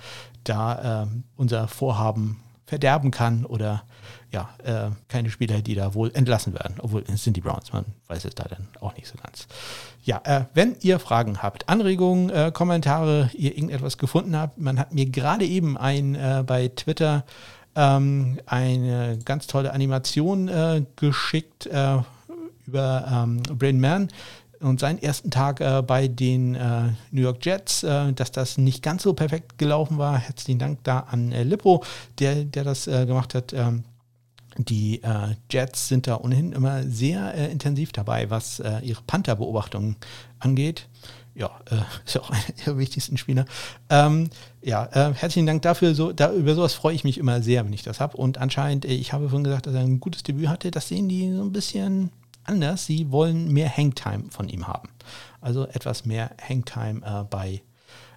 da 0.45 1.05
äh, 1.05 1.07
unser 1.37 1.69
Vorhaben 1.69 2.41
verderben 2.67 3.11
kann 3.11 3.45
oder 3.45 3.85
ja, 4.33 4.49
äh, 4.64 4.91
keine 5.09 5.31
Spieler, 5.31 5.62
die 5.62 5.75
da 5.75 5.95
wohl 5.95 6.11
entlassen 6.12 6.53
werden. 6.53 6.77
Obwohl 6.81 7.05
es 7.07 7.23
sind 7.23 7.37
die 7.37 7.41
Browns, 7.41 7.73
man 7.73 7.85
weiß 8.09 8.25
es 8.25 8.35
da 8.35 8.45
dann 8.45 8.67
auch 8.81 8.95
nicht 8.97 9.07
so 9.07 9.14
ganz. 9.23 9.47
Ja, 10.05 10.21
äh, 10.25 10.45
wenn 10.53 10.77
ihr 10.81 10.99
Fragen 10.99 11.43
habt, 11.43 11.69
Anregungen, 11.69 12.31
äh, 12.31 12.51
Kommentare, 12.53 13.31
ihr 13.35 13.57
irgendetwas 13.57 13.99
gefunden 13.99 14.37
habt, 14.37 14.59
man 14.59 14.79
hat 14.79 14.93
mir 14.93 15.07
gerade 15.07 15.45
eben 15.45 15.79
ein 15.79 16.14
äh, 16.17 16.43
bei 16.45 16.69
Twitter 16.69 17.25
ähm, 17.77 18.39
eine 18.47 19.19
ganz 19.25 19.47
tolle 19.47 19.73
Animation 19.73 20.49
äh, 20.49 20.83
geschickt 20.97 21.67
äh, 21.67 21.99
über 22.67 23.07
ähm, 23.11 23.43
Brain 23.57 23.81
Man 23.81 24.09
und 24.61 24.80
seinen 24.80 24.98
ersten 24.98 25.30
Tag 25.30 25.61
äh, 25.61 25.82
bei 25.82 26.09
den 26.09 26.54
äh, 26.54 26.88
New 27.11 27.22
York 27.22 27.44
Jets, 27.44 27.82
äh, 27.82 28.12
dass 28.12 28.32
das 28.32 28.59
nicht 28.59 28.82
ganz 28.82 29.02
so 29.02 29.14
perfekt 29.14 29.59
gelaufen 29.59 29.98
war. 29.98 30.18
Herzlichen 30.18 30.59
Dank 30.59 30.84
da 30.84 31.00
an 31.00 31.32
äh, 31.32 31.42
Lippo, 31.42 31.84
der, 32.18 32.44
der 32.44 32.64
das 32.64 32.86
äh, 32.86 33.07
gemacht 33.07 33.34
hat. 33.34 33.52
Ähm, 33.52 33.84
die 34.59 35.02
äh, 35.02 35.34
Jets 35.50 35.88
sind 35.88 36.07
da 36.07 36.16
ohnehin 36.16 36.52
immer 36.52 36.82
sehr 36.84 37.34
intensiv 37.50 37.92
dabei, 37.92 38.30
was 38.30 38.62
ihre 38.80 39.02
Panther-Beobachtungen 39.07 39.96
angeht. 40.38 40.88
Ja, 41.34 41.50
ist 42.07 42.14
ja 42.14 42.22
auch 42.22 42.30
einer 42.30 42.40
der 42.64 42.78
wichtigsten 42.78 43.18
Spieler. 43.18 43.44
Ähm, 43.90 44.30
ja, 44.62 44.88
herzlichen 44.90 45.46
Dank 45.46 45.61
dafür. 45.61 45.94
So, 45.94 46.11
da, 46.11 46.32
über 46.32 46.54
sowas 46.54 46.72
freue 46.72 46.94
ich 46.94 47.04
mich 47.04 47.18
immer 47.18 47.42
sehr, 47.42 47.66
wenn 47.66 47.72
ich 47.74 47.82
das 47.82 48.00
habe. 48.00 48.16
Und 48.16 48.38
anscheinend, 48.38 48.86
ich 48.86 49.12
habe 49.12 49.28
vorhin 49.28 49.44
gesagt, 49.44 49.66
dass 49.66 49.74
er 49.74 49.80
ein 49.80 50.00
gutes 50.00 50.22
Debüt 50.22 50.48
hatte. 50.48 50.70
Das 50.70 50.88
sehen 50.88 51.11
die 51.11 51.30
so 51.34 51.42
ein 51.42 51.52
bisschen 51.52 52.11
anders. 52.49 52.86
Sie 52.86 53.11
wollen 53.11 53.53
mehr 53.53 53.74
Hangtime 53.74 54.30
von 54.30 54.49
ihm 54.49 54.66
haben. 54.66 54.88
Also 55.40 55.66
etwas 55.66 56.05
mehr 56.05 56.30
Hangtime 56.40 57.01
äh, 57.05 57.24
bei 57.24 57.62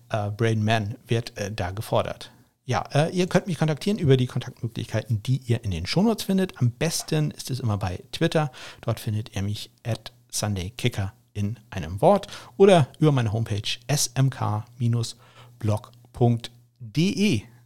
äh, 0.10 0.32
Brain 0.32 0.64
Man 0.64 0.96
wird 1.08 1.38
äh, 1.38 1.52
da 1.52 1.72
gefordert. 1.72 2.32
Ja, 2.66 2.84
äh, 2.94 3.10
ihr 3.10 3.28
könnt 3.28 3.48
mich 3.48 3.58
kontaktieren 3.58 3.98
über 3.98 4.16
die 4.16 4.28
Kontaktmöglichkeiten, 4.28 5.24
die 5.24 5.38
ihr 5.38 5.64
in 5.64 5.72
den 5.72 5.88
Shownotes 5.88 6.26
findet. 6.26 6.62
Am 6.62 6.70
besten 6.72 7.32
ist 7.32 7.50
es 7.50 7.60
immer 7.60 7.78
bei 7.78 8.04
Twitter. 8.12 8.52
Dort 8.82 9.00
findet 9.00 9.36
ihr 9.36 9.42
mich 9.42 9.72
at 9.84 10.12
SundayKicker 10.32 11.14
in 11.34 11.58
einem 11.72 12.00
Wort 12.02 12.28
oder 12.58 12.88
über 13.00 13.12
meine 13.12 13.34
Homepage 13.34 13.64
smk-blog.de. 13.88 14.62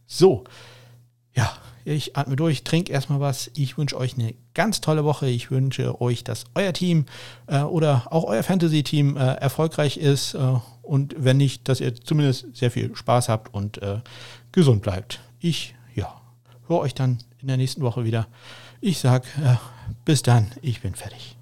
So, 0.06 0.44
ja, 1.34 1.52
ich 1.84 2.16
atme 2.16 2.36
durch, 2.36 2.64
trinke 2.64 2.92
erstmal 2.92 3.20
was. 3.20 3.50
Ich 3.54 3.76
wünsche 3.76 3.96
euch 3.96 4.14
eine 4.14 4.34
ganz 4.54 4.80
tolle 4.80 5.04
Woche. 5.04 5.28
Ich 5.28 5.50
wünsche 5.50 6.00
euch, 6.00 6.24
dass 6.24 6.44
euer 6.54 6.72
Team 6.72 7.04
äh, 7.46 7.60
oder 7.60 8.06
auch 8.10 8.24
euer 8.24 8.42
Fantasy-Team 8.42 9.16
äh, 9.16 9.34
erfolgreich 9.34 9.98
ist. 9.98 10.34
Äh, 10.34 10.38
und 10.82 11.14
wenn 11.18 11.36
nicht, 11.36 11.68
dass 11.68 11.80
ihr 11.80 11.94
zumindest 11.94 12.46
sehr 12.56 12.70
viel 12.70 12.94
Spaß 12.94 13.28
habt 13.28 13.52
und 13.52 13.82
äh, 13.82 14.00
gesund 14.52 14.82
bleibt. 14.82 15.20
Ich, 15.40 15.74
ja, 15.94 16.20
höre 16.68 16.80
euch 16.80 16.94
dann 16.94 17.18
in 17.40 17.48
der 17.48 17.56
nächsten 17.58 17.82
Woche 17.82 18.04
wieder. 18.04 18.26
Ich 18.80 18.98
sage, 18.98 19.26
äh, 19.42 19.56
bis 20.04 20.22
dann, 20.22 20.50
ich 20.62 20.80
bin 20.80 20.94
fertig. 20.94 21.33